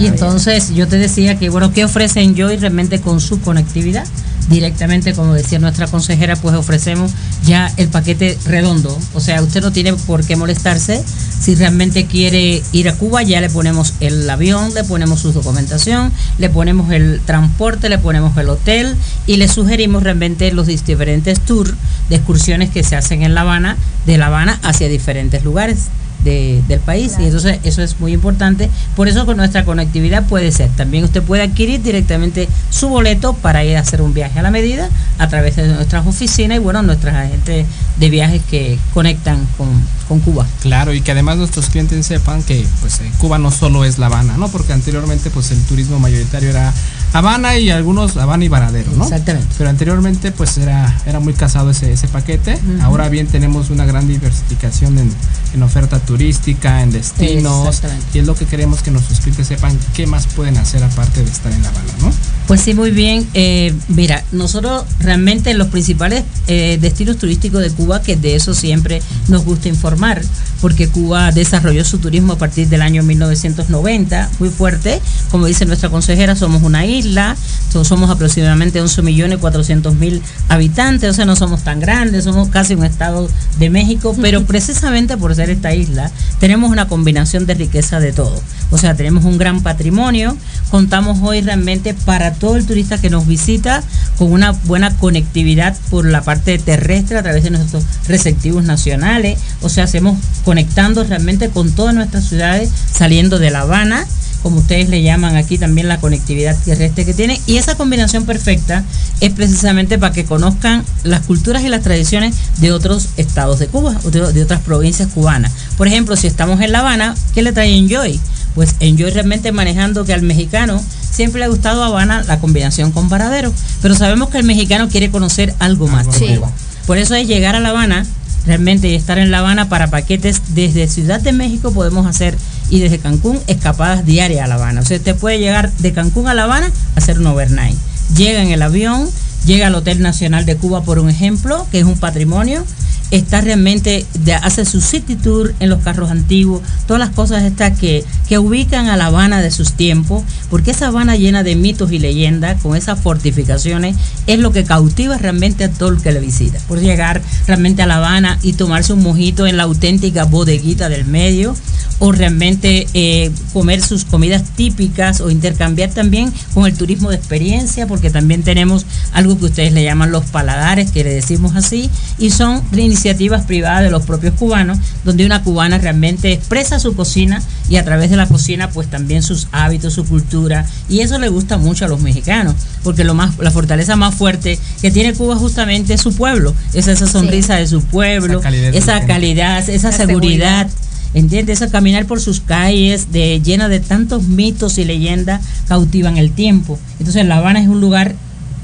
Y 0.00 0.06
entonces 0.06 0.72
yo 0.74 0.86
te 0.86 0.96
decía 0.98 1.36
que, 1.38 1.48
bueno, 1.48 1.72
¿qué 1.72 1.84
ofrece 1.84 2.20
Enjoy 2.22 2.56
realmente 2.56 3.00
con 3.00 3.20
su 3.20 3.40
conectividad? 3.40 4.06
Directamente, 4.48 5.12
como 5.12 5.34
decía 5.34 5.58
nuestra 5.58 5.88
consejera, 5.88 6.36
pues 6.36 6.54
ofrecemos 6.54 7.12
ya 7.44 7.72
el 7.76 7.88
paquete 7.88 8.38
redondo. 8.44 8.96
O 9.14 9.20
sea, 9.20 9.42
usted 9.42 9.60
no 9.60 9.72
tiene 9.72 9.92
por 9.94 10.24
qué 10.24 10.36
molestarse. 10.36 11.02
Si 11.40 11.54
realmente 11.54 12.06
quiere 12.06 12.62
ir 12.72 12.88
a 12.88 12.94
Cuba, 12.94 13.22
ya 13.22 13.40
le 13.40 13.50
ponemos 13.50 13.94
el 14.00 14.28
avión, 14.30 14.72
le 14.74 14.84
ponemos 14.84 15.20
su 15.20 15.32
documentación, 15.32 16.12
le 16.38 16.48
ponemos 16.48 16.92
el 16.92 17.20
transporte, 17.24 17.88
le 17.88 17.98
ponemos 17.98 18.36
el 18.36 18.48
hotel 18.48 18.94
y 19.26 19.36
le 19.36 19.48
sugerimos 19.48 20.02
realmente 20.02 20.52
los 20.52 20.66
diferentes 20.66 21.40
tours 21.40 21.74
de 22.08 22.16
excursiones 22.16 22.70
que 22.70 22.84
se 22.84 22.96
hacen 22.96 23.22
en 23.22 23.34
La 23.34 23.40
Habana, 23.40 23.76
de 24.06 24.16
La 24.16 24.26
Habana 24.26 24.60
hacia 24.62 24.88
diferentes 24.88 25.42
lugares 25.42 25.88
de- 26.24 26.62
del 26.68 26.80
país 26.80 27.14
y 27.18 27.24
entonces 27.24 27.58
eso 27.64 27.82
es 27.82 28.00
muy 28.00 28.12
importante. 28.12 28.68
Por 28.94 29.08
eso 29.08 29.26
con 29.26 29.36
nuestra 29.36 29.64
conectividad 29.64 30.26
puede 30.26 30.50
ser. 30.52 30.68
También 30.70 31.04
usted 31.04 31.22
puede 31.22 31.42
adquirir 31.42 31.82
directamente 31.82 32.48
su 32.70 32.88
boleto 32.88 33.34
para 33.34 33.64
ir 33.64 33.76
a 33.76 33.80
hacer 33.80 34.02
un 34.02 34.12
viaje 34.14 34.38
a 34.38 34.42
la 34.42 34.50
medida 34.50 34.88
a 35.18 35.28
través 35.28 35.56
de 35.56 35.68
nuestras 35.68 36.06
oficinas 36.06 36.56
y 36.56 36.60
bueno 36.60 36.82
nuestras 36.82 37.14
agentes 37.14 37.66
de 37.98 38.10
viajes 38.10 38.42
que 38.50 38.78
conectan 38.92 39.46
con, 39.56 39.68
con 40.08 40.20
Cuba. 40.20 40.46
Claro, 40.60 40.92
y 40.92 41.00
que 41.00 41.12
además 41.12 41.36
nuestros 41.38 41.66
clientes 41.70 42.06
sepan 42.06 42.42
que 42.42 42.66
pues 42.80 43.00
Cuba 43.18 43.38
no 43.38 43.50
solo 43.50 43.84
es 43.84 43.98
La 43.98 44.06
Habana, 44.06 44.36
¿no? 44.36 44.48
Porque 44.48 44.72
anteriormente 44.72 45.30
pues 45.30 45.50
el 45.50 45.60
turismo 45.64 45.98
mayoritario 45.98 46.50
era 46.50 46.72
Habana 47.12 47.56
y 47.56 47.70
algunos 47.70 48.16
Habana 48.16 48.44
y 48.44 48.48
Varadero, 48.48 48.90
¿no? 48.92 49.04
Exactamente. 49.04 49.48
Pero 49.56 49.70
anteriormente 49.70 50.32
pues 50.32 50.58
era, 50.58 51.00
era 51.06 51.20
muy 51.20 51.32
casado 51.32 51.70
ese, 51.70 51.92
ese 51.92 52.08
paquete. 52.08 52.58
Ahora 52.82 53.08
bien 53.08 53.26
tenemos 53.26 53.70
una 53.70 53.86
gran 53.86 54.06
diversificación 54.06 54.98
en, 54.98 55.10
en 55.54 55.62
oferta 55.62 55.98
turística, 55.98 56.82
en 56.82 56.92
destinos. 56.92 57.66
Exactamente. 57.68 58.06
Y 58.14 58.18
es 58.18 58.26
lo 58.26 58.34
que 58.34 58.44
queremos 58.46 58.82
que 58.82 58.90
nuestros 58.90 59.20
clientes 59.20 59.46
sepan 59.46 59.78
qué 59.94 60.06
más 60.06 60.26
pueden 60.26 60.56
hacer 60.58 60.82
aparte 60.84 61.24
de 61.24 61.30
estar 61.30 61.52
en 61.52 61.62
La 61.62 61.68
Habana, 61.70 61.92
¿no? 62.02 62.12
Pues 62.46 62.60
sí, 62.60 62.74
muy 62.74 62.92
bien. 62.92 63.26
Eh, 63.34 63.74
mira, 63.88 64.22
nosotros 64.30 64.84
realmente 65.00 65.52
los 65.54 65.66
principales 65.66 66.22
eh, 66.46 66.78
destinos 66.80 67.16
turísticos 67.18 67.60
de 67.60 67.70
Cuba, 67.70 68.02
que 68.02 68.14
de 68.14 68.36
eso 68.36 68.54
siempre 68.54 69.02
nos 69.26 69.44
gusta 69.44 69.66
informar, 69.68 70.22
porque 70.60 70.86
Cuba 70.88 71.32
desarrolló 71.32 71.84
su 71.84 71.98
turismo 71.98 72.34
a 72.34 72.38
partir 72.38 72.68
del 72.68 72.82
año 72.82 73.02
1990, 73.02 74.30
muy 74.38 74.50
fuerte. 74.50 75.00
Como 75.32 75.46
dice 75.46 75.66
nuestra 75.66 75.88
consejera, 75.88 76.36
somos 76.36 76.62
una 76.62 76.86
isla, 76.86 77.36
so- 77.72 77.84
somos 77.84 78.10
aproximadamente 78.10 78.80
11 78.80 79.02
millones 79.02 79.38
400 79.40 79.96
mil 79.96 80.22
habitantes, 80.48 81.10
o 81.10 81.14
sea, 81.14 81.24
no 81.24 81.34
somos 81.34 81.64
tan 81.64 81.80
grandes, 81.80 82.22
somos 82.22 82.48
casi 82.50 82.74
un 82.76 82.84
estado 82.84 83.28
de 83.58 83.70
México, 83.70 84.14
pero 84.22 84.44
precisamente 84.44 85.16
por 85.16 85.34
ser 85.34 85.50
esta 85.50 85.74
isla, 85.74 86.12
tenemos 86.38 86.70
una 86.70 86.86
combinación 86.86 87.44
de 87.44 87.54
riqueza 87.54 87.98
de 87.98 88.12
todo. 88.12 88.40
O 88.70 88.78
sea, 88.78 88.94
tenemos 88.94 89.24
un 89.24 89.36
gran 89.36 89.62
patrimonio, 89.64 90.36
contamos 90.70 91.18
hoy 91.22 91.40
realmente 91.40 91.92
para 91.92 92.35
todo 92.38 92.56
el 92.56 92.66
turista 92.66 92.98
que 92.98 93.10
nos 93.10 93.26
visita 93.26 93.82
con 94.18 94.32
una 94.32 94.52
buena 94.52 94.96
conectividad 94.96 95.76
por 95.90 96.06
la 96.06 96.22
parte 96.22 96.58
terrestre 96.58 97.18
a 97.18 97.22
través 97.22 97.44
de 97.44 97.50
nuestros 97.50 97.84
receptivos 98.06 98.64
nacionales, 98.64 99.38
o 99.62 99.68
sea, 99.68 99.84
hacemos 99.84 100.18
conectando 100.44 101.04
realmente 101.04 101.50
con 101.50 101.72
todas 101.72 101.94
nuestras 101.94 102.24
ciudades, 102.24 102.70
saliendo 102.92 103.38
de 103.38 103.50
La 103.50 103.60
Habana, 103.60 104.06
como 104.46 104.60
ustedes 104.60 104.88
le 104.88 105.02
llaman 105.02 105.34
aquí 105.34 105.58
también 105.58 105.88
la 105.88 105.98
conectividad 105.98 106.56
terrestre 106.64 107.04
que 107.04 107.14
tiene, 107.14 107.40
y 107.46 107.56
esa 107.56 107.74
combinación 107.74 108.26
perfecta 108.26 108.84
es 109.20 109.32
precisamente 109.32 109.98
para 109.98 110.12
que 110.12 110.24
conozcan 110.24 110.84
las 111.02 111.22
culturas 111.22 111.64
y 111.64 111.68
las 111.68 111.82
tradiciones 111.82 112.32
de 112.58 112.70
otros 112.70 113.08
estados 113.16 113.58
de 113.58 113.66
Cuba, 113.66 113.98
o 114.04 114.10
de, 114.12 114.32
de 114.32 114.42
otras 114.44 114.60
provincias 114.60 115.08
cubanas. 115.08 115.50
Por 115.76 115.88
ejemplo, 115.88 116.14
si 116.14 116.28
estamos 116.28 116.60
en 116.60 116.70
La 116.70 116.78
Habana, 116.78 117.16
¿qué 117.34 117.42
le 117.42 117.52
trae 117.52 117.76
Enjoy? 117.76 118.20
Pues 118.54 118.76
Enjoy 118.78 119.10
realmente 119.10 119.50
manejando 119.50 120.04
que 120.04 120.14
al 120.14 120.22
mexicano 120.22 120.80
siempre 121.10 121.40
le 121.40 121.46
ha 121.46 121.48
gustado 121.48 121.82
Habana 121.82 122.22
la 122.22 122.38
combinación 122.38 122.92
con 122.92 123.08
Varadero, 123.08 123.52
pero 123.82 123.96
sabemos 123.96 124.28
que 124.28 124.38
el 124.38 124.44
mexicano 124.44 124.88
quiere 124.88 125.10
conocer 125.10 125.56
algo 125.58 125.88
más 125.88 126.06
de. 126.20 126.36
Cuba. 126.36 126.52
Por 126.86 126.98
eso 126.98 127.16
es 127.16 127.26
llegar 127.26 127.56
a 127.56 127.60
La 127.60 127.70
Habana 127.70 128.06
realmente 128.46 128.88
y 128.88 128.94
estar 128.94 129.18
en 129.18 129.30
La 129.30 129.40
Habana 129.40 129.68
para 129.68 129.88
paquetes 129.88 130.40
desde 130.54 130.88
Ciudad 130.88 131.20
de 131.20 131.32
México 131.32 131.72
podemos 131.72 132.06
hacer 132.06 132.36
y 132.70 132.80
desde 132.80 132.98
Cancún 132.98 133.38
escapadas 133.46 134.06
diarias 134.06 134.44
a 134.44 134.46
La 134.46 134.54
Habana. 134.54 134.80
O 134.80 134.84
sea, 134.84 134.96
usted 134.96 135.16
puede 135.16 135.38
llegar 135.38 135.72
de 135.72 135.92
Cancún 135.92 136.28
a 136.28 136.34
La 136.34 136.44
Habana 136.44 136.66
a 136.66 136.98
hacer 136.98 137.18
un 137.18 137.26
overnight. 137.26 137.76
Llega 138.16 138.42
en 138.42 138.50
el 138.50 138.62
avión, 138.62 139.08
llega 139.44 139.66
al 139.66 139.74
Hotel 139.74 140.00
Nacional 140.00 140.46
de 140.46 140.56
Cuba 140.56 140.82
por 140.82 140.98
un 140.98 141.10
ejemplo, 141.10 141.66
que 141.70 141.80
es 141.80 141.84
un 141.84 141.98
patrimonio, 141.98 142.64
está 143.10 143.40
realmente, 143.40 144.04
hace 144.42 144.64
su 144.64 144.80
city 144.80 145.16
tour 145.16 145.54
en 145.60 145.70
los 145.70 145.80
carros 145.82 146.10
antiguos, 146.10 146.62
todas 146.86 147.00
las 147.00 147.10
cosas 147.10 147.44
estas 147.44 147.78
que, 147.78 148.04
que 148.28 148.38
ubican 148.38 148.88
a 148.88 148.96
La 148.96 149.06
Habana 149.06 149.40
de 149.40 149.50
sus 149.50 149.72
tiempos, 149.72 150.24
porque 150.50 150.72
esa 150.72 150.88
Habana 150.88 151.16
llena 151.16 151.42
de 151.42 151.56
mitos 151.56 151.92
y 151.92 151.98
leyendas, 151.98 152.60
con 152.60 152.76
esas 152.76 152.98
fortificaciones, 153.00 153.96
es 154.26 154.38
lo 154.38 154.52
que 154.52 154.64
cautiva 154.64 155.18
realmente 155.18 155.64
a 155.64 155.70
todo 155.70 155.90
el 155.90 156.02
que 156.02 156.12
le 156.12 156.20
visita. 156.20 156.58
Por 156.66 156.80
llegar 156.80 157.22
realmente 157.46 157.82
a 157.82 157.86
La 157.86 157.96
Habana 157.96 158.38
y 158.42 158.54
tomarse 158.54 158.92
un 158.92 159.02
mojito 159.02 159.46
en 159.46 159.56
la 159.56 159.64
auténtica 159.64 160.24
bodeguita 160.24 160.88
del 160.88 161.04
medio, 161.04 161.54
o 161.98 162.12
realmente 162.12 162.86
eh, 162.92 163.30
comer 163.52 163.80
sus 163.80 164.04
comidas 164.04 164.42
típicas 164.54 165.20
o 165.20 165.30
intercambiar 165.30 165.90
también 165.90 166.32
con 166.52 166.66
el 166.66 166.76
turismo 166.76 167.10
de 167.10 167.16
experiencia, 167.16 167.86
porque 167.86 168.10
también 168.10 168.42
tenemos 168.42 168.84
algo 169.12 169.38
que 169.38 169.46
ustedes 169.46 169.72
le 169.72 169.82
llaman 169.82 170.10
los 170.10 170.24
paladares, 170.24 170.90
que 170.90 171.04
le 171.04 171.14
decimos 171.14 171.56
así, 171.56 171.90
y 172.18 172.30
son 172.30 172.62
iniciativas 172.96 173.44
privadas 173.44 173.82
de 173.82 173.90
los 173.90 174.04
propios 174.04 174.34
cubanos, 174.34 174.78
donde 175.04 175.26
una 175.26 175.42
cubana 175.42 175.76
realmente 175.76 176.32
expresa 176.32 176.78
su 176.78 176.96
cocina 176.96 177.42
y 177.68 177.76
a 177.76 177.84
través 177.84 178.08
de 178.08 178.16
la 178.16 178.26
cocina 178.26 178.70
pues 178.70 178.88
también 178.88 179.22
sus 179.22 179.48
hábitos, 179.52 179.92
su 179.92 180.06
cultura, 180.06 180.64
y 180.88 181.00
eso 181.00 181.18
le 181.18 181.28
gusta 181.28 181.58
mucho 181.58 181.84
a 181.84 181.88
los 181.88 182.00
mexicanos, 182.00 182.54
porque 182.82 183.04
lo 183.04 183.12
más, 183.12 183.38
la 183.38 183.50
fortaleza 183.50 183.96
más 183.96 184.14
fuerte 184.14 184.58
que 184.80 184.90
tiene 184.90 185.12
Cuba 185.12 185.36
justamente 185.36 185.92
es 185.92 186.00
su 186.00 186.14
pueblo, 186.14 186.54
es 186.72 186.88
esa 186.88 187.06
sonrisa 187.06 187.56
de 187.56 187.66
su 187.66 187.82
pueblo, 187.82 188.40
esa 188.72 189.04
calidad, 189.06 189.68
esa, 189.68 189.92
seguridad 189.92 190.68
¿Entiendes? 191.14 191.62
Eso 191.62 191.72
caminar 191.72 192.04
por 192.04 192.20
sus 192.20 192.40
calles 192.40 193.10
de, 193.10 193.40
llena 193.40 193.68
de 193.68 193.80
tantos 193.80 194.24
mitos 194.24 194.76
y 194.76 194.84
leyendas 194.84 195.40
cautivan 195.66 196.18
el 196.18 196.30
tiempo. 196.32 196.78
Entonces 196.98 197.24
La 197.24 197.38
Habana 197.38 197.60
es 197.60 197.68
un 197.68 197.80
lugar 197.80 198.14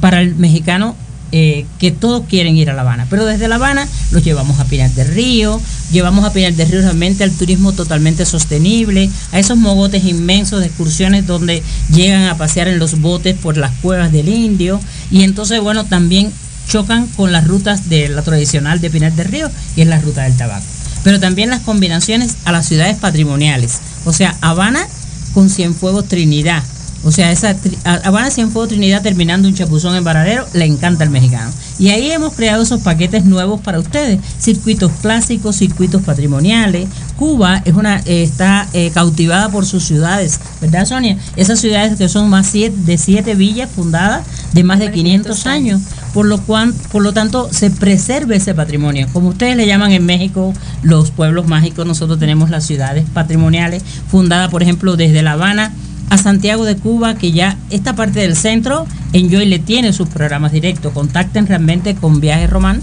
para 0.00 0.20
el 0.20 0.34
mexicano 0.36 0.94
eh, 1.32 1.66
que 1.78 1.90
todos 1.90 2.24
quieren 2.28 2.56
ir 2.56 2.70
a 2.70 2.74
La 2.74 2.82
Habana. 2.82 3.06
Pero 3.10 3.24
desde 3.24 3.48
La 3.48 3.56
Habana 3.56 3.88
los 4.10 4.22
llevamos 4.22 4.60
a 4.60 4.64
Pinar 4.64 4.90
del 4.90 5.08
Río, 5.08 5.60
llevamos 5.90 6.24
a 6.24 6.32
Pinar 6.32 6.54
del 6.54 6.68
Río 6.70 6.82
realmente 6.82 7.24
al 7.24 7.32
turismo 7.32 7.72
totalmente 7.72 8.24
sostenible, 8.24 9.10
a 9.32 9.38
esos 9.38 9.56
mogotes 9.56 10.04
inmensos 10.04 10.60
de 10.60 10.66
excursiones 10.66 11.26
donde 11.26 11.62
llegan 11.92 12.24
a 12.24 12.36
pasear 12.36 12.68
en 12.68 12.78
los 12.78 13.00
botes 13.00 13.36
por 13.36 13.56
las 13.56 13.72
cuevas 13.80 14.12
del 14.12 14.28
indio. 14.28 14.80
Y 15.10 15.22
entonces, 15.22 15.60
bueno, 15.60 15.84
también 15.84 16.32
chocan 16.68 17.06
con 17.08 17.32
las 17.32 17.46
rutas 17.46 17.88
de 17.88 18.08
la 18.08 18.22
tradicional 18.22 18.80
de 18.80 18.90
Pinar 18.90 19.12
del 19.12 19.28
Río 19.28 19.50
y 19.74 19.80
es 19.80 19.88
la 19.88 20.00
ruta 20.00 20.22
del 20.22 20.36
tabaco 20.36 20.64
pero 21.02 21.20
también 21.20 21.50
las 21.50 21.60
combinaciones 21.60 22.36
a 22.44 22.52
las 22.52 22.66
ciudades 22.66 22.96
patrimoniales. 22.96 23.80
O 24.04 24.12
sea, 24.12 24.36
Habana 24.40 24.86
con 25.34 25.50
Cienfuegos 25.50 26.08
Trinidad. 26.08 26.62
O 27.04 27.10
sea, 27.10 27.32
esa 27.32 27.56
Habana 27.84 28.30
Cienfuegos 28.30 28.68
Trinidad 28.68 29.02
terminando 29.02 29.48
un 29.48 29.54
chapuzón 29.54 29.96
en 29.96 30.04
Varadero, 30.04 30.46
le 30.52 30.64
encanta 30.64 31.04
al 31.04 31.10
mexicano. 31.10 31.50
Y 31.78 31.90
ahí 31.90 32.10
hemos 32.12 32.34
creado 32.34 32.62
esos 32.62 32.80
paquetes 32.82 33.24
nuevos 33.24 33.60
para 33.60 33.80
ustedes, 33.80 34.20
circuitos 34.38 34.92
clásicos, 35.00 35.56
circuitos 35.56 36.02
patrimoniales. 36.02 36.88
Cuba 37.16 37.62
es 37.64 37.74
una 37.74 38.00
eh, 38.04 38.22
está 38.22 38.68
eh, 38.72 38.90
cautivada 38.92 39.48
por 39.50 39.66
sus 39.66 39.84
ciudades, 39.84 40.40
¿verdad, 40.60 40.86
Sonia? 40.86 41.16
Esas 41.36 41.60
ciudades 41.60 41.96
que 41.96 42.08
son 42.08 42.28
más 42.30 42.52
de 42.52 42.98
siete 42.98 43.34
villas 43.34 43.70
fundadas 43.70 44.24
de 44.52 44.62
más 44.62 44.78
de 44.78 44.92
500 44.92 45.46
años 45.46 45.80
por 46.12 46.26
lo, 46.26 46.38
cual, 46.42 46.74
por 46.90 47.02
lo 47.02 47.12
tanto 47.12 47.48
se 47.52 47.70
preserve 47.70 48.36
ese 48.36 48.54
patrimonio. 48.54 49.06
Como 49.12 49.28
ustedes 49.28 49.56
le 49.56 49.66
llaman 49.66 49.92
en 49.92 50.04
México 50.04 50.52
los 50.82 51.10
pueblos 51.10 51.46
mágicos, 51.46 51.86
nosotros 51.86 52.18
tenemos 52.18 52.50
las 52.50 52.64
ciudades 52.64 53.04
patrimoniales 53.12 53.82
fundadas, 54.08 54.50
por 54.50 54.62
ejemplo, 54.62 54.96
desde 54.96 55.22
La 55.22 55.32
Habana 55.32 55.72
a 56.12 56.18
Santiago 56.18 56.66
de 56.66 56.76
Cuba, 56.76 57.14
que 57.14 57.32
ya 57.32 57.56
esta 57.70 57.96
parte 57.96 58.20
del 58.20 58.36
centro, 58.36 58.86
Enjoy 59.14 59.46
le 59.46 59.58
tiene 59.58 59.94
sus 59.94 60.10
programas 60.10 60.52
directos. 60.52 60.92
Contacten 60.92 61.46
realmente 61.46 61.94
con 61.94 62.20
Viaje 62.20 62.46
Román 62.46 62.82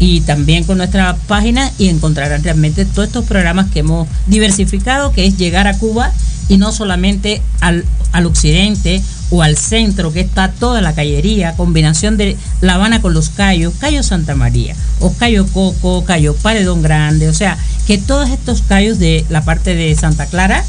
y 0.00 0.22
también 0.22 0.64
con 0.64 0.78
nuestra 0.78 1.14
página 1.28 1.70
y 1.78 1.88
encontrarán 1.88 2.42
realmente 2.42 2.84
todos 2.84 3.06
estos 3.06 3.26
programas 3.26 3.70
que 3.70 3.78
hemos 3.78 4.08
diversificado, 4.26 5.12
que 5.12 5.24
es 5.24 5.38
llegar 5.38 5.68
a 5.68 5.78
Cuba 5.78 6.10
y 6.48 6.56
no 6.56 6.72
solamente 6.72 7.42
al, 7.60 7.84
al 8.10 8.26
occidente 8.26 9.00
o 9.30 9.44
al 9.44 9.56
centro, 9.56 10.12
que 10.12 10.18
está 10.18 10.50
toda 10.50 10.80
la 10.80 10.96
callería, 10.96 11.54
combinación 11.56 12.16
de 12.16 12.36
La 12.60 12.74
Habana 12.74 13.00
con 13.00 13.14
los 13.14 13.28
Cayos, 13.28 13.74
Cayo 13.78 14.02
Santa 14.02 14.34
María, 14.34 14.74
o 14.98 15.12
Cayo 15.12 15.46
Coco, 15.46 16.04
Cayo 16.04 16.34
Paredón 16.34 16.82
Grande, 16.82 17.28
o 17.28 17.34
sea, 17.34 17.56
que 17.86 17.98
todos 17.98 18.30
estos 18.30 18.62
callos 18.62 18.98
de 18.98 19.24
la 19.28 19.44
parte 19.44 19.76
de 19.76 19.94
Santa 19.94 20.26
Clara 20.26 20.64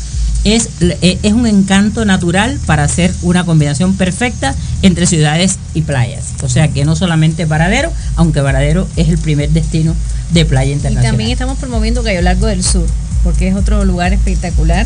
es, 0.45 0.69
eh, 0.79 1.19
es 1.23 1.33
un 1.33 1.47
encanto 1.47 2.05
natural 2.05 2.59
para 2.65 2.83
hacer 2.83 3.13
una 3.23 3.43
combinación 3.43 3.97
perfecta 3.97 4.55
entre 4.83 5.07
ciudades 5.07 5.57
y 5.73 5.81
playas. 5.81 6.33
O 6.43 6.49
sea 6.49 6.69
que 6.69 6.85
no 6.85 6.95
solamente 6.95 7.45
Varadero, 7.45 7.91
aunque 8.15 8.39
Varadero 8.41 8.87
es 8.95 9.09
el 9.09 9.17
primer 9.17 9.49
destino 9.49 9.95
de 10.31 10.45
playa 10.45 10.71
internacional. 10.71 11.03
Y 11.03 11.09
también 11.09 11.31
estamos 11.31 11.57
promoviendo 11.57 12.03
Cayo 12.03 12.21
Largo 12.21 12.45
del 12.45 12.63
Sur, 12.63 12.87
porque 13.23 13.47
es 13.47 13.55
otro 13.55 13.83
lugar 13.85 14.13
espectacular. 14.13 14.85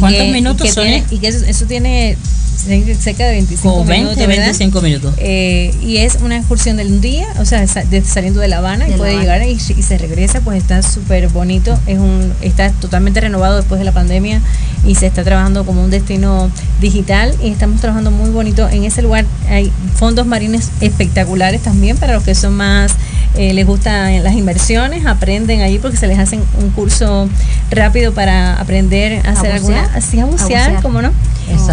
¿Cuántos 0.00 0.28
minutos 0.28 0.70
son? 0.70 0.86
y 1.10 1.18
que 1.18 1.28
eso 1.28 1.66
tiene 1.66 2.16
cerca 2.56 3.26
de 3.26 3.32
25 3.32 3.84
minutos. 3.84 4.26
25 4.26 4.80
minutos. 4.80 5.14
Eh, 5.18 5.74
y 5.82 5.98
es 5.98 6.18
una 6.22 6.36
excursión 6.38 6.76
de 6.76 6.86
un 6.86 7.00
día, 7.00 7.26
o 7.38 7.44
sea, 7.44 7.66
saliendo 7.66 8.40
de 8.40 8.48
La 8.48 8.58
Habana 8.58 8.88
y 8.88 8.92
puede 8.92 9.18
llegar 9.18 9.46
y, 9.46 9.58
se 9.58 9.98
regresa, 9.98 10.40
pues 10.40 10.58
está 10.58 10.82
súper 10.82 11.28
bonito. 11.28 11.78
Es 11.86 11.98
un, 11.98 12.32
está 12.40 12.70
totalmente 12.70 13.20
renovado 13.20 13.56
después 13.56 13.78
de 13.78 13.84
la 13.84 13.92
pandemia 13.92 14.40
y 14.86 14.94
se 14.94 15.06
está 15.06 15.24
trabajando 15.24 15.64
como 15.64 15.82
un 15.82 15.90
destino 15.90 16.50
digital 16.80 17.34
y 17.42 17.48
estamos 17.48 17.80
trabajando 17.80 18.10
muy 18.10 18.30
bonito 18.30 18.68
en 18.68 18.84
ese 18.84 19.02
lugar. 19.02 19.24
Hay 19.48 19.70
fondos 19.96 20.26
marines 20.26 20.70
espectaculares 20.80 21.62
también 21.62 21.96
para 21.96 22.14
los 22.14 22.22
que 22.22 22.34
son 22.34 22.54
más 22.54 22.92
eh, 23.36 23.52
les 23.52 23.66
gustan 23.66 24.22
las 24.22 24.34
inversiones, 24.34 25.06
aprenden 25.06 25.60
allí 25.60 25.80
porque 25.80 25.96
se 25.96 26.06
les 26.06 26.20
hacen 26.20 26.40
un 26.62 26.70
curso 26.70 27.28
rápido 27.68 28.14
para 28.14 28.60
aprender 28.60 29.26
a, 29.26 29.30
hacer 29.30 29.52
así 29.94 30.20
a 30.20 30.26
bucear, 30.26 30.82
como 30.82 31.02
no. 31.02 31.10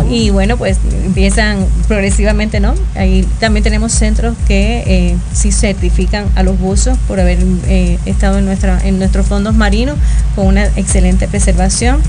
Y 0.10 0.30
bueno, 0.30 0.58
pues 0.58 0.78
empiezan 1.06 1.65
progresivamente, 1.88 2.60
¿no? 2.60 2.74
Ahí 2.95 3.28
también 3.39 3.63
tenemos 3.63 3.91
centros 3.93 4.36
que 4.47 4.84
eh, 4.86 5.17
sí 5.34 5.52
certifican 5.52 6.26
a 6.36 6.43
los 6.43 6.60
buzos 6.60 6.97
por 7.08 7.19
haber 7.19 7.39
eh, 7.67 7.97
estado 8.06 8.39
en, 8.39 8.45
nuestra, 8.45 8.80
en 8.84 9.00
nuestros 9.00 9.26
fondos 9.26 9.56
marinos 9.56 9.97
con 10.36 10.47
una 10.47 10.65
excelente 10.65 11.28
preservación. 11.28 12.02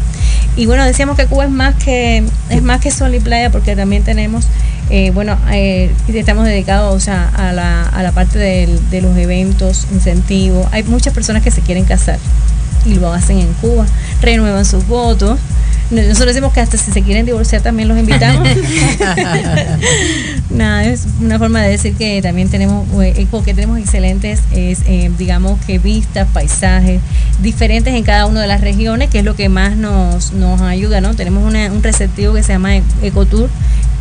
Y 0.56 0.66
bueno, 0.66 0.84
decíamos 0.84 1.16
que 1.16 1.26
Cuba 1.26 1.44
es 1.44 1.50
más 1.50 1.74
que, 1.76 2.24
es 2.50 2.62
más 2.62 2.80
que 2.80 2.90
sol 2.90 3.14
y 3.14 3.20
playa 3.20 3.50
porque 3.50 3.76
también 3.76 4.02
tenemos 4.02 4.46
eh, 4.90 5.10
bueno, 5.10 5.38
eh, 5.50 5.90
estamos 6.08 6.44
dedicados 6.44 7.08
a, 7.08 7.52
la, 7.54 7.88
a 7.88 8.02
la 8.02 8.12
parte 8.12 8.38
de 8.38 9.00
los 9.00 9.16
eventos, 9.16 9.86
incentivos. 9.90 10.66
Hay 10.70 10.82
muchas 10.82 11.14
personas 11.14 11.42
que 11.42 11.50
se 11.50 11.62
quieren 11.62 11.84
casar 11.84 12.18
y 12.84 12.94
lo 12.94 13.12
hacen 13.12 13.38
en 13.38 13.52
Cuba, 13.54 13.86
renuevan 14.20 14.64
sus 14.64 14.86
votos. 14.86 15.38
Nosotros 15.90 16.28
decimos 16.28 16.54
que 16.54 16.60
hasta 16.60 16.78
si 16.78 16.90
se 16.90 17.02
quieren 17.02 17.26
divorciar 17.26 17.60
también 17.60 17.86
los 17.86 17.98
invitamos. 17.98 18.48
Nada, 20.50 20.86
es 20.86 21.06
una 21.20 21.38
forma 21.38 21.60
de 21.60 21.68
decir 21.68 21.94
que 21.94 22.22
también 22.22 22.48
tenemos, 22.48 22.88
eh, 23.02 23.26
porque 23.30 23.52
tenemos 23.52 23.78
excelentes, 23.78 24.40
es, 24.52 24.84
digamos 25.18 25.60
que 25.66 25.78
vistas, 25.78 26.26
paisajes 26.32 27.02
diferentes 27.42 27.94
en 27.94 28.04
cada 28.04 28.24
una 28.24 28.40
de 28.40 28.46
las 28.46 28.62
regiones, 28.62 29.10
que 29.10 29.18
es 29.18 29.24
lo 29.24 29.36
que 29.36 29.50
más 29.50 29.76
nos, 29.76 30.32
nos 30.32 30.62
ayuda, 30.62 31.02
¿no? 31.02 31.14
Tenemos 31.14 31.44
un 31.44 31.82
receptivo 31.82 32.32
que 32.32 32.42
se 32.42 32.54
llama 32.54 32.76
Ecotour, 33.02 33.50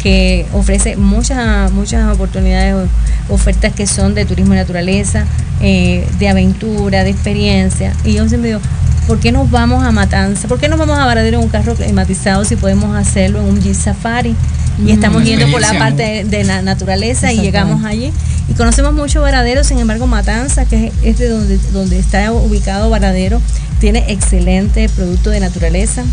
que 0.02 0.46
ofrece 0.54 0.98
muchas, 0.98 1.72
muchas 1.72 2.14
oportunidades, 2.14 2.90
ofertas 3.30 3.74
que 3.74 3.86
son 3.86 4.14
de 4.16 4.26
turismo 4.26 4.54
y 4.54 4.58
naturaleza, 4.58 5.26
eh, 5.62 6.08
de 6.18 6.30
aventura, 6.30 7.04
de 7.04 7.12
experiencia. 7.12 7.94
Y 8.04 8.14
yo 8.14 8.28
siempre 8.28 8.50
digo, 8.50 8.62
¿por 9.08 9.20
qué 9.20 9.32
nos 9.32 9.52
vamos 9.52 9.84
a 9.84 9.92
Matanza? 9.92 10.48
¿Por 10.48 10.60
qué 10.60 10.68
nos 10.68 10.80
vamos 10.80 10.98
a 10.98 11.06
Varadero 11.06 11.38
en 11.38 11.44
un 11.44 11.50
carro 11.50 11.76
climatizado 11.76 12.46
si 12.46 12.56
podemos 12.56 12.96
hacerlo 12.96 13.40
en 13.42 13.46
un 13.46 13.62
Jeep 13.62 13.76
Safari? 13.76 14.36
Y 14.80 14.84
mm, 14.84 14.90
estamos 14.90 15.24
yendo 15.24 15.50
por 15.52 15.62
la 15.62 15.78
parte 15.78 16.24
de, 16.24 16.44
la 16.44 16.62
naturaleza 16.62 17.32
y 17.32 17.40
llegamos 17.40 17.86
allí. 17.86 18.12
Y 18.50 18.54
conocemos 18.54 18.94
mucho 18.94 19.22
Varadero, 19.22 19.64
sin 19.64 19.80
embargo 19.80 20.08
Matanza, 20.08 20.66
que 20.66 20.92
es 21.04 21.20
de 21.20 21.30
donde, 21.30 21.58
donde 21.74 22.00
está 22.00 22.32
ubicado 22.32 22.90
Varadero, 22.90 23.40
tiene 23.80 24.06
excelente 24.08 24.90
producto 24.90 25.30
de 25.30 25.40
naturaleza, 25.40 26.04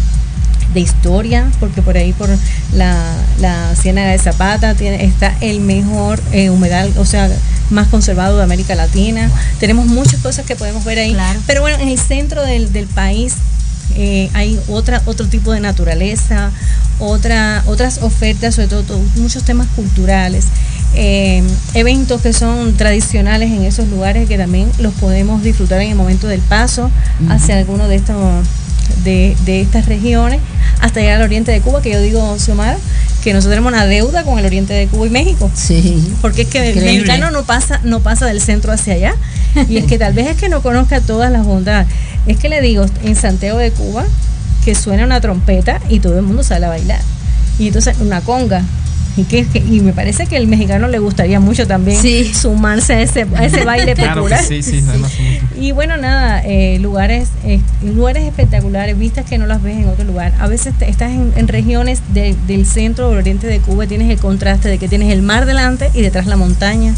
de 0.75 0.81
historia, 0.81 1.51
porque 1.61 1.83
por 1.83 1.97
ahí 1.97 2.13
por 2.13 2.29
la, 2.73 3.15
la 3.41 3.75
Ciénaga 3.75 4.11
de 4.11 4.19
Zapata 4.19 4.75
tiene, 4.75 5.05
está 5.05 5.35
el 5.41 5.61
mejor 5.61 6.21
eh, 6.33 6.51
humedal, 6.51 6.93
o 6.97 7.05
sea, 7.05 7.31
más 7.71 7.89
conservado 7.89 8.37
de 8.37 8.43
América 8.43 8.75
Latina. 8.75 9.31
Tenemos 9.61 9.87
muchas 9.87 10.21
cosas 10.21 10.47
que 10.47 10.57
podemos 10.57 10.85
ver 10.85 10.99
ahí. 10.99 11.17
Pero 11.47 11.61
bueno, 11.63 11.79
en 11.81 11.89
el 11.89 11.99
centro 11.99 12.43
del, 12.43 12.73
del 12.73 12.87
país 12.87 13.35
eh, 13.97 14.31
hay 14.35 14.61
otra, 14.69 15.03
otro 15.07 15.27
tipo 15.27 15.53
de 15.53 15.61
naturaleza, 15.61 16.51
otra, 16.99 17.63
otras 17.67 17.99
ofertas, 18.03 18.55
sobre 18.55 18.69
todo, 18.69 19.01
muchos 19.17 19.45
temas 19.45 19.67
culturales. 19.75 20.47
Eh, 20.95 21.43
eventos 21.75 22.23
que 22.23 22.33
son 22.33 22.75
tradicionales 22.77 23.51
en 23.51 23.63
esos 23.63 23.89
lugares 23.89 24.27
que 24.27 24.39
también 24.39 24.71
los 24.79 24.95
podemos 24.95 25.43
disfrutar 25.43 25.83
en 25.83 25.91
el 25.91 25.97
momento 25.97 26.27
del 26.27 26.41
paso 26.41 26.91
hacia 27.29 27.59
alguno 27.59 27.89
de 27.89 27.97
estos 27.97 28.17
de, 29.05 29.37
de 29.45 29.61
estas 29.61 29.87
regiones 29.87 30.41
hasta 30.81 31.01
llegar 31.01 31.17
al 31.17 31.23
oriente 31.23 31.53
de 31.53 31.61
Cuba, 31.61 31.83
que 31.83 31.91
yo 31.91 32.01
digo, 32.01 32.39
Xiomara, 32.39 32.79
que 33.23 33.33
nosotros 33.33 33.53
tenemos 33.53 33.73
una 33.73 33.87
deuda 33.87 34.25
con 34.25 34.39
el 34.39 34.47
oriente 34.47 34.73
de 34.73 34.87
Cuba 34.87 35.07
y 35.07 35.11
México. 35.11 35.51
Sí. 35.55 36.13
Porque 36.21 36.43
es 36.43 36.49
que 36.49 36.71
el 36.71 36.85
mexicano 36.85 37.31
no 37.31 37.45
pasa, 37.45 37.81
no 37.85 38.01
pasa 38.01 38.27
del 38.27 38.41
centro 38.41 38.73
hacia 38.73 38.95
allá. 38.95 39.15
Y 39.69 39.79
es 39.79 39.85
que 39.87 39.99
tal 39.99 40.13
vez 40.13 40.29
es 40.29 40.37
que 40.37 40.49
no 40.49 40.63
conozca 40.63 41.01
todas 41.01 41.33
las 41.33 41.45
bondades. 41.45 41.89
Es 42.27 42.39
que 42.39 42.49
le 42.49 42.61
digo, 42.61 42.87
en 43.03 43.17
Santiago 43.17 43.59
de 43.59 43.71
Cuba, 43.73 44.05
que 44.65 44.75
suena 44.75 45.05
una 45.05 45.21
trompeta 45.21 45.81
y 45.89 46.01
todo 46.01 46.17
el 46.17 46.23
mundo 46.23 46.43
sale 46.43 46.67
a 46.67 46.69
bailar. 46.69 47.01
Y 47.59 47.69
entonces 47.69 47.97
una 48.01 48.21
conga. 48.21 48.63
Y, 49.19 49.25
que, 49.25 49.45
que- 49.47 49.59
y 49.59 49.81
me 49.81 49.93
parece 49.93 50.27
que 50.27 50.37
el 50.37 50.47
mexicano 50.47 50.87
le 50.87 51.01
gustaría 51.01 51.41
mucho 51.41 51.67
también 51.67 52.01
Sí. 52.01 52.33
sumarse 52.33 52.95
a 52.95 53.03
ese, 53.03 53.27
a 53.35 53.45
ese 53.45 53.65
baile 53.65 53.95
Claro 53.95 54.21
popular. 54.23 54.43
sí, 54.45 54.63
sí, 54.63 54.81
Y 55.61 55.73
bueno, 55.73 55.97
nada, 55.97 56.41
eh, 56.45 56.79
lugares 56.81 57.29
eh, 57.45 57.59
lugares 57.85 58.25
espectaculares, 58.25 58.97
vistas 58.97 59.25
que 59.27 59.37
no 59.37 59.47
las 59.47 59.61
ves 59.61 59.77
en 59.77 59.89
otro 59.89 60.05
lugar. 60.05 60.33
A 60.39 60.47
veces 60.47 60.73
te- 60.79 60.89
estás 60.89 61.11
en, 61.11 61.33
en 61.35 61.49
regiones 61.49 62.01
de- 62.15 62.37
del 62.47 62.65
centro 62.65 63.09
o 63.09 63.13
oriente 63.13 63.49
de 63.49 63.59
Cuba 63.59 63.87
y 63.87 63.89
tienes 63.89 64.09
el 64.09 64.19
contraste 64.19 64.69
de 64.69 64.79
que 64.79 64.87
tienes 64.89 65.13
el 65.13 65.21
mar 65.23 65.47
delante 65.47 65.91
y 65.95 66.01
detrás 66.01 66.27
la 66.27 66.37
montaña. 66.37 66.95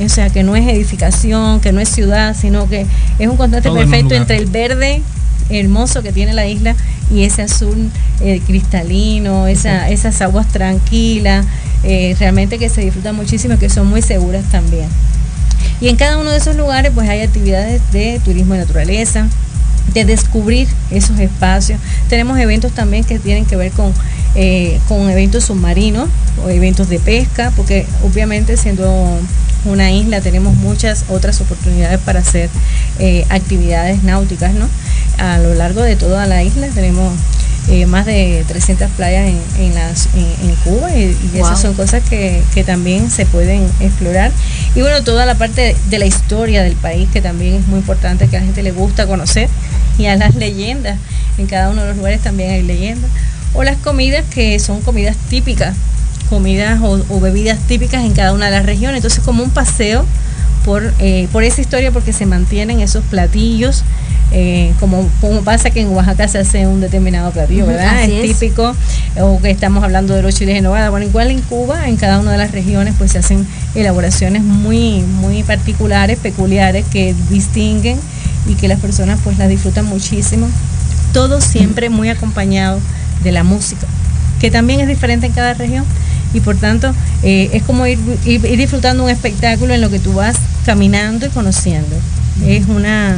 O 0.00 0.08
sea, 0.08 0.30
que 0.30 0.44
no 0.44 0.54
es 0.54 0.64
edificación, 0.68 1.58
que 1.58 1.72
no 1.72 1.80
es 1.80 1.88
ciudad, 1.88 2.36
sino 2.40 2.68
que 2.68 2.86
es 3.18 3.26
un 3.28 3.36
contraste 3.36 3.68
Todo 3.68 3.78
perfecto 3.78 4.14
entre 4.14 4.36
el 4.36 4.46
verde 4.46 5.02
hermoso 5.48 6.02
que 6.02 6.12
tiene 6.12 6.32
la 6.34 6.46
isla 6.46 6.74
y 7.10 7.24
ese 7.24 7.42
azul 7.42 7.90
eh, 8.20 8.40
cristalino, 8.46 9.46
esa, 9.46 9.88
esas 9.88 10.20
aguas 10.20 10.48
tranquilas, 10.48 11.46
eh, 11.82 12.16
realmente 12.18 12.58
que 12.58 12.68
se 12.68 12.82
disfrutan 12.82 13.16
muchísimo 13.16 13.54
y 13.54 13.58
que 13.58 13.70
son 13.70 13.86
muy 13.86 14.02
seguras 14.02 14.44
también. 14.50 14.88
Y 15.80 15.88
en 15.88 15.96
cada 15.96 16.18
uno 16.18 16.30
de 16.30 16.38
esos 16.38 16.56
lugares 16.56 16.92
pues 16.94 17.08
hay 17.08 17.20
actividades 17.20 17.80
de 17.92 18.20
turismo 18.24 18.54
de 18.54 18.60
naturaleza, 18.60 19.28
de 19.94 20.04
descubrir 20.04 20.68
esos 20.90 21.18
espacios. 21.18 21.80
Tenemos 22.08 22.38
eventos 22.38 22.72
también 22.72 23.04
que 23.04 23.18
tienen 23.18 23.46
que 23.46 23.56
ver 23.56 23.72
con, 23.72 23.92
eh, 24.40 24.78
con 24.86 25.10
eventos 25.10 25.46
submarinos 25.46 26.08
o 26.44 26.48
eventos 26.48 26.88
de 26.88 27.00
pesca, 27.00 27.52
porque 27.56 27.86
obviamente 28.04 28.56
siendo 28.56 29.18
una 29.64 29.90
isla 29.90 30.20
tenemos 30.20 30.54
muchas 30.54 31.04
otras 31.08 31.40
oportunidades 31.40 31.98
para 31.98 32.20
hacer 32.20 32.48
eh, 33.00 33.26
actividades 33.30 34.04
náuticas, 34.04 34.54
¿no? 34.54 34.68
A 35.18 35.38
lo 35.38 35.54
largo 35.54 35.82
de 35.82 35.96
toda 35.96 36.26
la 36.26 36.44
isla 36.44 36.68
tenemos 36.68 37.12
eh, 37.68 37.84
más 37.86 38.06
de 38.06 38.44
300 38.46 38.88
playas 38.92 39.26
en, 39.26 39.40
en, 39.60 39.74
las, 39.74 40.08
en, 40.14 40.48
en 40.48 40.54
Cuba 40.62 40.94
y, 40.94 41.16
y 41.34 41.38
Wow. 41.38 41.46
esas 41.46 41.60
son 41.60 41.74
cosas 41.74 42.02
que, 42.08 42.40
que 42.54 42.62
también 42.62 43.10
se 43.10 43.26
pueden 43.26 43.68
explorar. 43.80 44.30
Y 44.76 44.80
bueno, 44.82 45.02
toda 45.02 45.26
la 45.26 45.34
parte 45.34 45.74
de 45.90 45.98
la 45.98 46.06
historia 46.06 46.62
del 46.62 46.76
país 46.76 47.08
que 47.12 47.20
también 47.20 47.54
es 47.56 47.66
muy 47.66 47.80
importante, 47.80 48.28
que 48.28 48.36
a 48.36 48.40
la 48.40 48.46
gente 48.46 48.62
le 48.62 48.70
gusta 48.70 49.08
conocer, 49.08 49.48
y 49.98 50.06
a 50.06 50.14
las 50.16 50.36
leyendas. 50.36 50.96
En 51.38 51.46
cada 51.46 51.70
uno 51.70 51.82
de 51.82 51.88
los 51.88 51.96
lugares 51.96 52.20
también 52.22 52.52
hay 52.52 52.62
leyendas. 52.62 53.10
O 53.54 53.62
las 53.62 53.76
comidas 53.78 54.24
que 54.32 54.58
son 54.58 54.80
comidas 54.82 55.16
típicas, 55.30 55.74
comidas 56.28 56.80
o, 56.82 57.00
o 57.08 57.20
bebidas 57.20 57.58
típicas 57.66 58.04
en 58.04 58.12
cada 58.12 58.32
una 58.32 58.46
de 58.46 58.52
las 58.52 58.66
regiones. 58.66 58.98
Entonces 58.98 59.24
como 59.24 59.42
un 59.42 59.50
paseo 59.50 60.04
por, 60.64 60.92
eh, 60.98 61.28
por 61.32 61.44
esa 61.44 61.60
historia 61.60 61.90
porque 61.90 62.12
se 62.12 62.26
mantienen 62.26 62.80
esos 62.80 63.02
platillos. 63.04 63.84
eh, 64.30 64.72
como, 64.78 65.08
como 65.20 65.40
pasa 65.42 65.70
que 65.70 65.80
en 65.80 65.88
Oaxaca 65.88 66.28
se 66.28 66.38
hace 66.38 66.66
un 66.66 66.80
determinado 66.80 67.30
platillo, 67.30 67.66
¿verdad? 67.66 68.04
es, 68.04 68.10
es. 68.10 68.38
típico, 68.38 68.74
o 69.20 69.40
que 69.40 69.50
estamos 69.50 69.82
hablando 69.82 70.14
de 70.14 70.22
los 70.22 70.34
chiles 70.34 70.56
en 70.56 70.64
nogada. 70.64 70.90
Bueno, 70.90 71.06
igual 71.06 71.30
en 71.30 71.40
Cuba, 71.40 71.88
en 71.88 71.96
cada 71.96 72.18
una 72.18 72.32
de 72.32 72.38
las 72.38 72.52
regiones, 72.52 72.94
pues 72.98 73.12
se 73.12 73.18
hacen 73.18 73.46
elaboraciones 73.74 74.42
muy, 74.42 75.00
muy 75.00 75.42
particulares, 75.42 76.18
peculiares, 76.18 76.84
que 76.90 77.14
distinguen 77.30 77.98
y 78.46 78.54
que 78.54 78.68
las 78.68 78.80
personas 78.80 79.18
pues 79.24 79.38
las 79.38 79.48
disfrutan 79.48 79.86
muchísimo. 79.86 80.46
Todo 81.12 81.40
siempre 81.40 81.88
muy 81.88 82.10
acompañado 82.10 82.80
de 83.22 83.32
la 83.32 83.42
música, 83.44 83.86
que 84.40 84.50
también 84.50 84.80
es 84.80 84.88
diferente 84.88 85.26
en 85.26 85.32
cada 85.32 85.54
región 85.54 85.84
y 86.34 86.40
por 86.40 86.56
tanto 86.56 86.92
eh, 87.22 87.50
es 87.52 87.62
como 87.62 87.86
ir, 87.86 87.98
ir- 88.24 88.44
ir 88.44 88.58
disfrutando 88.58 89.02
un 89.04 89.10
espectáculo 89.10 89.74
en 89.74 89.80
lo 89.80 89.90
que 89.90 89.98
tú 89.98 90.12
vas 90.12 90.36
caminando 90.66 91.26
y 91.26 91.30
conociendo. 91.30 91.96
Es 92.46 92.66
una, 92.68 93.16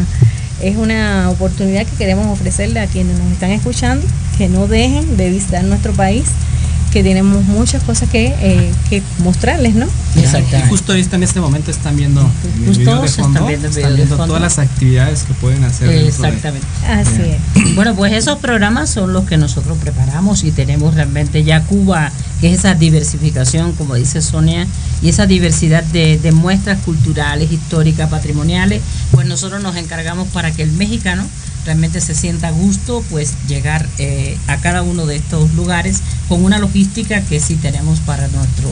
es 0.62 0.76
una 0.76 1.28
oportunidad 1.30 1.84
que 1.86 1.96
queremos 1.96 2.26
ofrecerle 2.28 2.80
a 2.80 2.86
quienes 2.86 3.18
nos 3.18 3.30
están 3.32 3.50
escuchando, 3.50 4.06
que 4.38 4.48
no 4.48 4.66
dejen 4.66 5.16
de 5.16 5.30
visitar 5.30 5.62
nuestro 5.64 5.92
país, 5.92 6.24
que 6.90 7.02
tenemos 7.04 7.44
muchas 7.44 7.82
cosas 7.84 8.08
que, 8.10 8.34
eh, 8.40 8.72
que 8.88 9.02
mostrarles, 9.18 9.74
¿no? 9.74 9.86
Y 10.16 10.68
justo 10.68 10.92
ahorita 10.92 11.16
en 11.16 11.22
este 11.22 11.40
momento 11.40 11.70
están 11.70 11.96
viendo 11.96 12.20
el 12.20 12.66
Justo 12.66 12.80
video 12.80 13.02
de 13.02 13.08
se 13.08 13.20
están 13.20 13.24
fondo, 13.34 13.46
viendo 13.46 13.66
el 13.68 13.70
están 13.70 13.82
video 13.82 13.90
de 13.90 13.96
viendo 13.96 14.16
fondo. 14.16 14.26
todas 14.34 14.42
las 14.42 14.58
actividades 14.58 15.22
que 15.22 15.34
pueden 15.34 15.62
hacer. 15.64 15.88
de- 15.88 16.08
Exactamente. 16.08 16.66
Así 16.88 17.22
es. 17.22 17.74
Bueno, 17.76 17.94
pues 17.94 18.12
esos 18.12 18.38
programas 18.38 18.90
son 18.90 19.12
los 19.12 19.24
que 19.24 19.36
nosotros 19.36 19.78
preparamos 19.78 20.42
y 20.44 20.50
tenemos 20.50 20.94
realmente 20.94 21.44
ya 21.44 21.62
Cuba, 21.62 22.10
que 22.40 22.52
es 22.52 22.58
esa 22.58 22.74
diversificación, 22.74 23.72
como 23.74 23.94
dice 23.94 24.20
Sonia, 24.20 24.66
y 25.02 25.08
esa 25.10 25.26
diversidad 25.26 25.84
de, 25.84 26.18
de 26.18 26.32
muestras 26.32 26.80
culturales, 26.80 27.52
históricas, 27.52 28.10
patrimoniales, 28.10 28.82
pues 29.12 29.26
nosotros 29.26 29.62
nos 29.62 29.76
encargamos 29.76 30.26
para 30.28 30.50
que 30.50 30.62
el 30.64 30.72
mexicano 30.72 31.24
realmente 31.64 32.00
se 32.00 32.14
sienta 32.14 32.48
a 32.48 32.50
gusto, 32.52 33.04
pues 33.10 33.34
llegar 33.48 33.86
eh, 33.98 34.36
a 34.46 34.56
cada 34.58 34.82
uno 34.82 35.06
de 35.06 35.16
estos 35.16 35.52
lugares 35.54 36.00
con 36.28 36.44
una 36.44 36.58
logística 36.58 37.20
que 37.22 37.40
sí 37.40 37.56
tenemos 37.56 38.00
para 38.00 38.28
nuestro, 38.28 38.68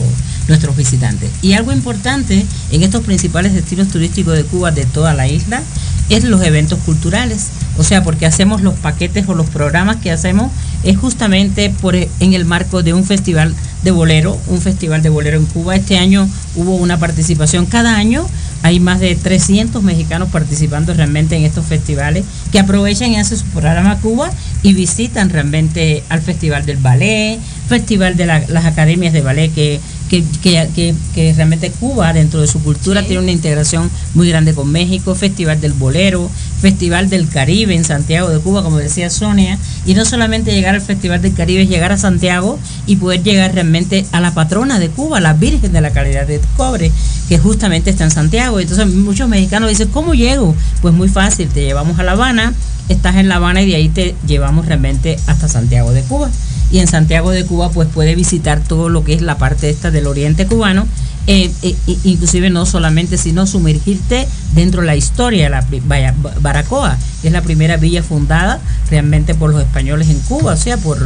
nuestros 0.47 0.75
visitantes. 0.75 1.29
Y 1.41 1.53
algo 1.53 1.71
importante 1.71 2.45
en 2.71 2.83
estos 2.83 3.03
principales 3.03 3.53
destinos 3.53 3.89
turísticos 3.89 4.35
de 4.35 4.43
Cuba, 4.43 4.71
de 4.71 4.85
toda 4.85 5.13
la 5.13 5.27
isla, 5.27 5.61
es 6.09 6.23
los 6.23 6.41
eventos 6.41 6.79
culturales. 6.79 7.47
O 7.77 7.83
sea, 7.83 8.03
porque 8.03 8.25
hacemos 8.25 8.61
los 8.61 8.73
paquetes 8.73 9.27
o 9.27 9.35
los 9.35 9.47
programas 9.47 9.97
que 9.97 10.11
hacemos 10.11 10.51
es 10.83 10.97
justamente 10.97 11.69
por, 11.81 11.95
e- 11.95 12.09
en 12.19 12.33
el 12.33 12.45
marco 12.45 12.83
de 12.83 12.93
un 12.93 13.05
festival 13.05 13.53
de 13.83 13.91
bolero, 13.91 14.37
un 14.47 14.59
festival 14.59 15.01
de 15.01 15.09
bolero 15.09 15.37
en 15.37 15.45
Cuba. 15.45 15.75
Este 15.75 15.97
año 15.97 16.27
hubo 16.55 16.75
una 16.75 16.97
participación 16.97 17.65
cada 17.65 17.95
año. 17.95 18.25
Hay 18.61 18.79
más 18.79 18.99
de 18.99 19.15
300 19.15 19.81
mexicanos 19.83 20.29
participando 20.29 20.93
realmente 20.93 21.35
en 21.35 21.43
estos 21.45 21.65
festivales 21.65 22.25
que 22.51 22.59
aprovechan 22.59 23.11
y 23.11 23.15
hacen 23.17 23.37
su 23.37 23.45
programa 23.45 23.91
a 23.91 23.97
Cuba 23.99 24.29
y 24.63 24.73
visitan 24.73 25.29
realmente 25.29 26.03
al 26.09 26.21
Festival 26.21 26.65
del 26.65 26.77
Ballet, 26.77 27.39
Festival 27.69 28.17
de 28.17 28.25
la- 28.25 28.43
las 28.49 28.65
Academias 28.65 29.13
de 29.13 29.21
Ballet 29.21 29.53
que, 29.53 29.79
que, 30.09 30.23
que, 30.43 30.67
que- 30.75 30.95
que 31.15 31.33
realmente 31.33 31.71
Cuba 31.71 32.11
dentro 32.13 32.41
de 32.41 32.47
su 32.47 32.61
cultura 32.61 33.03
tiene 33.03 33.21
una 33.21 33.31
integración 33.31 33.89
muy 34.13 34.27
grande 34.27 34.53
con 34.53 34.69
México, 34.71 35.15
Festival 35.15 35.61
del 35.61 35.73
Bolero, 35.73 36.29
Festival 36.61 37.09
del 37.09 37.29
Caribe 37.29 37.75
en 37.75 37.85
Santiago 37.85 38.29
de 38.29 38.39
Cuba, 38.39 38.63
como 38.63 38.77
decía 38.77 39.09
Sonia, 39.09 39.57
y 39.85 39.93
no 39.93 40.05
solamente 40.05 40.51
llegar 40.51 40.75
al 40.75 40.81
Festival 40.81 41.21
del 41.21 41.33
Caribe, 41.33 41.63
es 41.63 41.69
llegar 41.69 41.91
a 41.91 41.97
Santiago 41.97 42.59
y 42.85 42.97
poder 42.97 43.23
llegar 43.23 43.53
realmente 43.53 44.05
a 44.11 44.19
la 44.19 44.33
patrona 44.33 44.79
de 44.79 44.89
Cuba, 44.89 45.19
la 45.19 45.33
Virgen 45.33 45.71
de 45.71 45.81
la 45.81 45.91
Calidad 45.91 46.27
de 46.27 46.41
Cobre, 46.57 46.91
que 47.29 47.39
justamente 47.39 47.89
está 47.89 48.03
en 48.03 48.11
Santiago. 48.11 48.59
Entonces 48.59 48.87
muchos 48.87 49.29
mexicanos 49.29 49.69
dicen, 49.69 49.87
¿cómo 49.89 50.13
llego? 50.13 50.55
Pues 50.81 50.93
muy 50.93 51.07
fácil, 51.07 51.47
te 51.47 51.61
llevamos 51.61 51.99
a 51.99 52.03
La 52.03 52.13
Habana, 52.13 52.53
estás 52.89 53.15
en 53.15 53.29
La 53.29 53.35
Habana 53.35 53.61
y 53.61 53.69
de 53.69 53.75
ahí 53.75 53.89
te 53.89 54.15
llevamos 54.27 54.65
realmente 54.65 55.17
hasta 55.27 55.47
Santiago 55.47 55.93
de 55.93 56.01
Cuba. 56.01 56.29
Y 56.71 56.79
en 56.79 56.87
Santiago 56.87 57.31
de 57.31 57.45
Cuba 57.45 57.69
pues 57.71 57.87
puede 57.87 58.15
visitar 58.15 58.61
todo 58.61 58.89
lo 58.89 59.03
que 59.03 59.13
es 59.13 59.21
la 59.21 59.37
parte 59.37 59.69
esta 59.69 59.89
del 59.89 60.05
oriente 60.07 60.45
cubano, 60.45 60.85
eh, 61.25 61.51
eh, 61.61 61.75
inclusive 62.03 62.49
no 62.49 62.65
solamente, 62.65 63.17
sino 63.17 63.45
sumergirte 63.45 64.27
dentro 64.53 64.81
de 64.81 64.87
la 64.87 64.95
historia 64.95 65.43
de 65.45 65.49
la 65.49 65.65
Ba- 65.85 66.33
Baracoa, 66.41 66.97
que 67.21 67.27
es 67.27 67.33
la 67.33 67.41
primera 67.41 67.77
villa 67.77 68.01
fundada 68.03 68.59
realmente 68.89 69.35
por 69.35 69.51
los 69.51 69.61
españoles 69.61 70.09
en 70.09 70.19
Cuba, 70.21 70.53
o 70.53 70.57
sea, 70.57 70.77
por, 70.77 70.97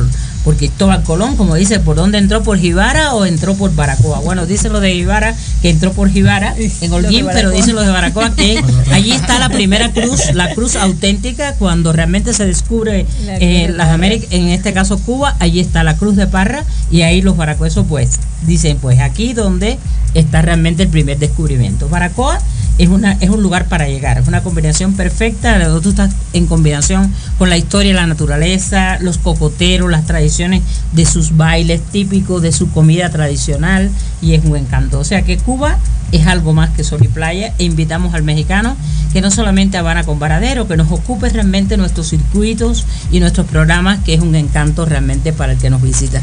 por 0.45 0.55
Cristóbal 0.55 1.03
Colón, 1.03 1.35
como 1.35 1.55
dice, 1.55 1.79
¿por 1.79 1.95
dónde 1.95 2.17
entró? 2.19 2.43
¿Por 2.43 2.57
Jibara 2.57 3.13
o 3.13 3.25
entró 3.25 3.55
por 3.55 3.73
Baracoa? 3.75 4.19
Bueno, 4.19 4.45
dice 4.45 4.69
lo 4.69 4.79
de 4.79 4.93
Jibara, 4.93 5.35
que 5.61 5.69
entró 5.69 5.91
por 5.91 6.09
Jibara 6.09 6.55
en 6.57 6.93
Holguín, 6.93 7.25
pero 7.25 7.49
Baracoa. 7.49 7.51
dice 7.51 7.73
lo 7.73 7.81
de 7.81 7.89
Baracoa 7.91 8.35
que 8.35 8.61
allí 8.91 9.11
está 9.11 9.39
la 9.39 9.49
primera 9.49 9.91
cruz, 9.91 10.33
la 10.33 10.53
cruz 10.53 10.75
auténtica, 10.75 11.55
cuando 11.55 11.91
realmente 11.91 12.33
se 12.33 12.45
descubre 12.45 13.05
eh, 13.27 13.71
las. 13.75 13.89
Américas, 13.93 14.29
en 14.31 14.47
este 14.49 14.73
caso 14.73 14.97
Cuba, 14.99 15.35
allí 15.39 15.59
está 15.59 15.83
la 15.83 15.97
cruz 15.97 16.15
de 16.15 16.25
Parra 16.27 16.63
y 16.89 17.01
ahí 17.01 17.21
los 17.21 17.35
baracuesos 17.37 17.85
pues 17.87 18.19
dicen 18.47 18.77
pues 18.81 18.99
aquí 18.99 19.33
donde 19.33 19.77
está 20.15 20.41
realmente 20.41 20.83
el 20.83 20.89
primer 20.89 21.19
descubrimiento. 21.19 21.89
Baracoa 21.89 22.39
es 22.77 22.89
una 22.89 23.13
es 23.13 23.29
un 23.29 23.43
lugar 23.43 23.65
para 23.67 23.87
llegar, 23.87 24.17
es 24.17 24.27
una 24.27 24.41
combinación 24.41 24.93
perfecta, 24.93 25.59
tú 25.81 25.89
estás 25.89 26.11
en 26.33 26.47
combinación 26.47 27.11
con 27.37 27.49
la 27.49 27.57
historia, 27.57 27.93
la 27.93 28.07
naturaleza, 28.07 28.97
los 28.99 29.17
cocoteros, 29.17 29.91
las 29.91 30.05
tradiciones 30.05 30.61
de 30.91 31.05
sus 31.05 31.37
bailes 31.37 31.81
típicos, 31.81 32.41
de 32.41 32.51
su 32.51 32.71
comida 32.71 33.09
tradicional 33.09 33.89
y 34.21 34.33
es 34.33 34.43
un 34.43 34.57
encanto. 34.57 34.99
O 34.99 35.03
sea 35.03 35.21
que 35.21 35.37
Cuba 35.37 35.77
es 36.11 36.27
algo 36.27 36.53
más 36.53 36.71
que 36.71 36.83
sol 36.83 36.99
y 37.03 37.07
playa 37.07 37.53
e 37.57 37.63
invitamos 37.63 38.13
al 38.13 38.23
mexicano 38.23 38.75
que 39.11 39.21
no 39.21 39.29
solamente 39.29 39.77
Habana 39.77 40.03
con 40.03 40.19
Varadero, 40.19 40.67
que 40.67 40.75
nos 40.75 40.91
ocupe 40.91 41.29
realmente 41.29 41.77
nuestros 41.77 42.09
circuitos 42.09 42.85
y 43.11 43.19
nuestros 43.19 43.45
programas, 43.47 43.99
que 44.03 44.15
es 44.15 44.21
un 44.21 44.35
encanto 44.35 44.85
realmente 44.85 45.33
para 45.33 45.53
el 45.53 45.59
que 45.59 45.69
nos 45.69 45.81
visita. 45.81 46.21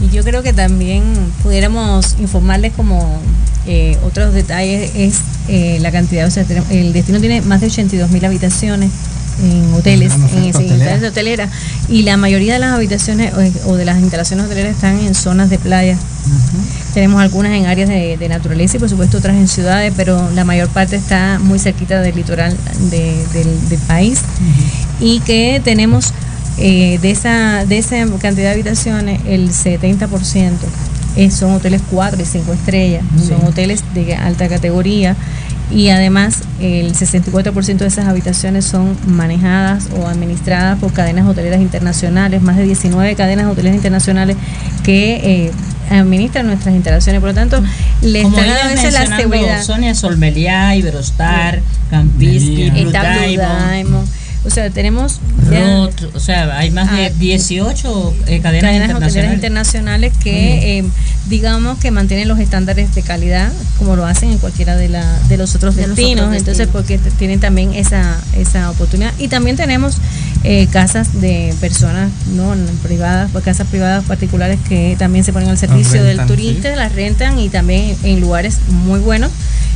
Y 0.00 0.14
yo 0.14 0.22
creo 0.24 0.42
que 0.42 0.52
también 0.52 1.02
pudiéramos 1.42 2.16
informarles 2.20 2.72
como 2.74 3.18
eh, 3.66 3.96
otros 4.04 4.34
detalles 4.34 4.90
es 4.94 5.20
eh, 5.48 5.78
la 5.80 5.90
cantidad, 5.90 6.26
o 6.26 6.30
sea, 6.30 6.44
el 6.70 6.92
destino 6.92 7.18
tiene 7.20 7.40
más 7.40 7.60
de 7.60 7.68
82 7.68 8.10
mil 8.10 8.24
habitaciones 8.24 8.90
en 9.42 9.74
hoteles, 9.74 10.12
en, 10.14 10.52
hoteles 10.56 11.00
de 11.00 11.08
hotelera. 11.08 11.48
Y 11.88 12.02
la 12.02 12.16
mayoría 12.16 12.54
de 12.54 12.58
las 12.58 12.72
habitaciones 12.74 13.32
o, 13.64 13.70
o 13.70 13.76
de 13.76 13.84
las 13.84 13.98
instalaciones 14.00 14.46
hoteleras 14.46 14.74
están 14.74 14.98
en 15.00 15.14
zonas 15.14 15.50
de 15.50 15.58
playa. 15.58 15.96
Tenemos 16.94 17.20
algunas 17.20 17.52
en 17.52 17.66
áreas 17.66 17.88
de, 17.88 18.16
de 18.16 18.28
naturaleza 18.28 18.76
y 18.76 18.80
por 18.80 18.88
supuesto 18.88 19.18
otras 19.18 19.36
en 19.36 19.48
ciudades, 19.48 19.92
pero 19.96 20.30
la 20.34 20.44
mayor 20.44 20.68
parte 20.68 20.96
está 20.96 21.38
muy 21.42 21.58
cerquita 21.58 22.00
del 22.00 22.16
litoral 22.16 22.56
de- 22.90 23.26
del, 23.34 23.68
del 23.68 23.78
país. 23.80 24.20
Y 25.00 25.20
que 25.20 25.60
tenemos 25.62 26.12
eh, 26.58 26.98
de, 27.00 27.10
esa, 27.10 27.64
de 27.66 27.78
esa 27.78 27.96
cantidad 28.18 28.48
de 28.48 28.50
habitaciones, 28.50 29.20
el 29.26 29.50
70% 29.50 30.52
eh, 31.16 31.30
son 31.30 31.52
hoteles 31.52 31.82
4 31.90 32.20
y 32.20 32.24
5 32.24 32.52
estrellas, 32.52 33.04
son 33.26 33.44
hoteles 33.46 33.82
de 33.94 34.14
alta 34.14 34.48
categoría 34.48 35.16
y 35.70 35.88
además 35.88 36.42
el 36.60 36.94
64% 36.94 37.76
de 37.78 37.86
esas 37.86 38.06
habitaciones 38.06 38.64
son 38.64 38.96
manejadas 39.06 39.88
o 39.98 40.06
administradas 40.06 40.78
por 40.78 40.92
cadenas 40.92 41.26
hoteleras 41.26 41.60
internacionales, 41.60 42.42
más 42.42 42.56
de 42.56 42.64
19 42.64 43.14
cadenas 43.16 43.46
hoteleras 43.46 43.76
internacionales 43.76 44.36
que 44.84 45.46
eh, 45.46 45.52
administran 45.90 46.46
nuestras 46.46 46.74
instalaciones, 46.74 47.20
por 47.20 47.30
lo 47.30 47.34
tanto, 47.34 47.62
le 48.02 48.22
están 48.22 48.48
a 48.48 48.68
veces 48.68 48.92
la 48.92 49.16
seguridad. 49.16 49.62
Sonia 49.62 49.94
Solmeliá, 49.94 50.76
Iberostar. 50.76 51.60
Blue 51.90 52.28
Está 52.28 53.18
Blue 53.18 53.28
Diamond, 53.28 53.72
Diamond. 53.72 54.08
O 54.46 54.50
sea, 54.50 54.70
tenemos 54.70 55.20
o 56.14 56.20
sea, 56.20 56.56
hay 56.58 56.70
más 56.70 56.90
de 56.90 57.06
Ah, 57.06 57.10
18 57.18 58.14
eh, 58.26 58.40
cadenas, 58.40 58.62
cadenas 58.70 58.88
internacionales. 58.90 59.34
internacionales 59.34 60.12
que 60.22 60.78
eh, 60.78 60.84
digamos 61.28 61.78
que 61.78 61.90
mantienen 61.90 62.28
los 62.28 62.38
estándares 62.38 62.94
de 62.94 63.02
calidad 63.02 63.52
como 63.78 63.96
lo 63.96 64.06
hacen 64.06 64.30
en 64.30 64.38
cualquiera 64.38 64.76
de, 64.76 64.88
la, 64.88 65.18
de 65.28 65.36
los 65.36 65.54
otros 65.54 65.74
De 65.76 65.86
los 65.86 65.96
destinos 65.96 66.26
otros 66.26 66.36
entonces 66.38 66.66
destinos. 66.68 66.72
porque 66.82 66.98
t- 66.98 67.10
tienen 67.18 67.40
también 67.40 67.74
esa 67.74 68.16
esa 68.36 68.70
oportunidad 68.70 69.12
y 69.18 69.28
también 69.28 69.56
tenemos 69.56 69.96
eh, 70.48 70.68
casas 70.70 71.20
de 71.20 71.52
personas 71.60 72.10
no 72.36 72.54
privadas 72.84 73.30
pues, 73.32 73.44
casas 73.44 73.66
privadas 73.66 74.04
particulares 74.04 74.60
que 74.68 74.94
también 74.96 75.24
se 75.24 75.32
ponen 75.32 75.48
al 75.48 75.58
servicio 75.58 76.04
del 76.04 76.24
turista 76.26 76.70
sí. 76.70 76.76
las 76.76 76.94
rentan 76.94 77.38
y 77.40 77.48
también 77.48 77.96
en 78.04 78.20
lugares 78.20 78.60
muy 78.68 79.00
buenos 79.00 79.32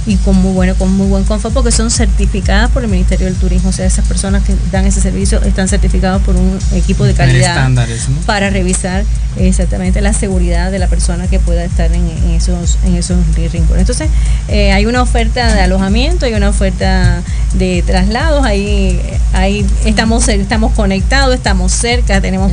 y 0.07 0.17
con 0.17 0.37
muy 0.37 0.53
bueno 0.53 0.77
con 0.77 0.97
muy 0.97 1.09
buen 1.09 1.25
confort 1.25 1.53
porque 1.53 1.73
son 1.73 1.91
certificadas 1.91 2.71
por 2.71 2.85
el 2.85 2.89
Ministerio 2.89 3.27
del 3.27 3.35
Turismo 3.35 3.71
o 3.71 3.73
sea 3.73 3.85
esas 3.85 4.07
personas 4.07 4.45
que 4.45 4.55
dan 4.71 4.87
ese 4.87 5.01
servicio 5.01 5.43
están 5.43 5.67
certificados 5.67 6.23
por 6.23 6.37
un 6.37 6.59
equipo 6.73 7.05
de 7.05 7.15
calidad 7.15 7.51
estándares, 7.51 8.09
¿no? 8.09 8.21
para 8.21 8.49
revisar 8.49 9.05
exactamente 9.37 10.01
la 10.01 10.13
seguridad 10.13 10.71
de 10.71 10.79
la 10.79 10.89
persona 10.89 11.29
que 11.29 11.39
pueda 11.39 11.65
estar 11.65 11.93
en, 11.93 12.09
en 12.09 12.31
esos 12.31 12.79
en 12.85 12.97
esos 12.97 13.19
rincones. 13.37 13.81
Entonces, 13.81 14.09
eh, 14.49 14.73
hay 14.73 14.87
una 14.87 15.03
oferta 15.03 15.55
de 15.55 15.61
alojamiento, 15.61 16.27
hay 16.27 16.35
una 16.35 16.49
oferta 16.49 17.23
de 17.55 17.83
traslados, 17.87 18.45
ahí, 18.45 19.01
ahí 19.33 19.67
estamos 19.85 20.29
estamos 20.29 20.73
conectados, 20.73 21.35
estamos 21.35 21.73
cerca, 21.73 22.21
tenemos 22.21 22.53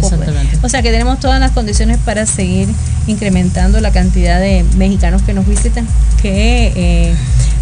o 0.62 0.70
sea 0.70 0.82
que 0.82 0.92
tenemos 0.92 1.20
todas 1.20 1.40
las 1.40 1.52
condiciones 1.52 1.98
para 1.98 2.26
seguir 2.26 2.68
incrementando 3.08 3.80
la 3.80 3.92
cantidad 3.92 4.40
de 4.40 4.66
mexicanos 4.76 5.22
que 5.22 5.34
nos 5.34 5.48
visitan, 5.48 5.88
que 6.22 6.74
eh, 6.76 7.16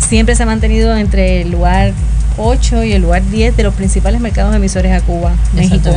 siempre 0.08 0.36
se 0.36 0.44
ha 0.44 0.46
mantenido 0.46 0.96
entre 0.96 1.42
el 1.42 1.52
lugar 1.52 1.94
8 2.38 2.84
y 2.84 2.94
el 2.94 3.02
lugar 3.02 3.24
10 3.30 3.56
de 3.56 3.64
los 3.64 3.74
principales 3.74 4.22
mercados 4.22 4.56
emisores 4.56 4.92
a 4.92 5.02
Cuba, 5.02 5.34
México. 5.54 5.92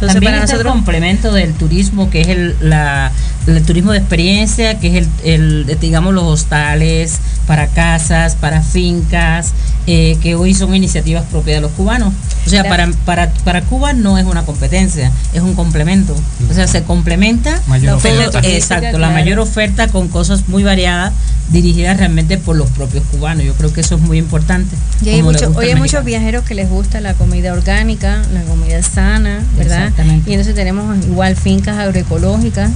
Entonces, 0.00 0.14
También 0.14 0.32
para 0.32 0.44
está 0.44 0.54
nosotros 0.54 0.72
el 0.72 0.78
complemento 0.78 1.32
del 1.34 1.52
turismo, 1.52 2.08
que 2.08 2.22
es 2.22 2.28
el, 2.28 2.56
la, 2.62 3.12
el 3.46 3.62
turismo 3.64 3.92
de 3.92 3.98
experiencia, 3.98 4.78
que 4.78 4.86
es 4.88 4.94
el, 5.24 5.66
el, 5.68 5.78
digamos, 5.78 6.14
los 6.14 6.24
hostales 6.24 7.18
para 7.46 7.66
casas, 7.66 8.34
para 8.34 8.62
fincas, 8.62 9.52
eh, 9.86 10.16
que 10.22 10.34
hoy 10.36 10.54
son 10.54 10.74
iniciativas 10.74 11.24
propias 11.30 11.56
de 11.56 11.60
los 11.60 11.72
cubanos. 11.72 12.14
O 12.46 12.48
sea, 12.48 12.62
para, 12.64 12.88
para, 13.04 13.30
para 13.44 13.60
Cuba 13.62 13.92
no 13.92 14.16
es 14.16 14.24
una 14.24 14.44
competencia, 14.44 15.12
es 15.34 15.42
un 15.42 15.54
complemento. 15.54 16.16
O 16.50 16.54
sea, 16.54 16.66
se 16.66 16.82
complementa 16.84 17.60
Mayor 17.66 18.00
todo- 18.00 18.40
exacto, 18.56 18.98
la 18.98 19.10
mayor 19.10 19.38
oferta 19.40 19.88
con 19.88 20.08
cosas 20.08 20.48
muy 20.48 20.62
variadas 20.62 21.12
dirigidas 21.50 21.96
realmente 21.98 22.38
por 22.38 22.56
los 22.56 22.70
propios 22.70 23.02
cubanos. 23.10 23.44
Yo 23.44 23.52
creo 23.54 23.72
que 23.72 23.80
eso 23.80 23.96
es 23.96 24.00
muy 24.00 24.16
importante. 24.18 24.74
Y 25.04 25.08
hay, 25.10 25.22
mucho- 25.22 25.48
hoy 25.56 25.66
hay 25.66 25.74
muchos 25.74 26.04
viajeros 26.04 26.44
que 26.44 26.54
les 26.54 26.68
gusta 26.70 27.00
la 27.00 27.14
comida 27.14 27.52
orgánica, 27.52 28.22
la 28.32 28.42
comida 28.42 28.80
sana, 28.82 29.40
¿verdad? 29.56 29.89
Y 30.26 30.32
entonces 30.32 30.54
tenemos 30.54 31.04
igual 31.06 31.36
fincas 31.36 31.78
agroecológicas 31.78 32.70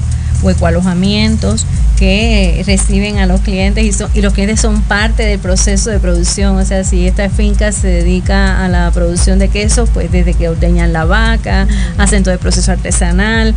o 0.45 0.51
ecoalojamientos 0.51 1.67
que 1.99 2.63
reciben 2.67 3.19
a 3.19 3.27
los 3.27 3.41
clientes 3.41 3.85
y, 3.85 3.93
son, 3.93 4.11
y 4.15 4.21
los 4.21 4.33
clientes 4.35 4.61
son 4.61 4.83
parte 4.83 5.25
del 5.25 5.39
proceso 5.39 5.91
de 5.91 5.99
producción. 6.01 6.57
O 6.57 6.65
sea, 6.65 6.83
si 6.85 7.07
esta 7.07 7.29
finca 7.31 7.73
se 7.73 7.87
dedica 7.89 8.65
a 8.65 8.69
la 8.69 8.91
producción 8.91 9.39
de 9.39 9.49
queso, 9.49 9.87
pues 9.87 10.11
desde 10.13 10.35
que 10.35 10.49
ordeñan 10.49 10.93
la 10.93 11.05
vaca, 11.05 11.67
hacen 11.99 12.23
todo 12.25 12.35
el 12.35 12.41
proceso 12.41 12.73
artesanal, 12.73 13.55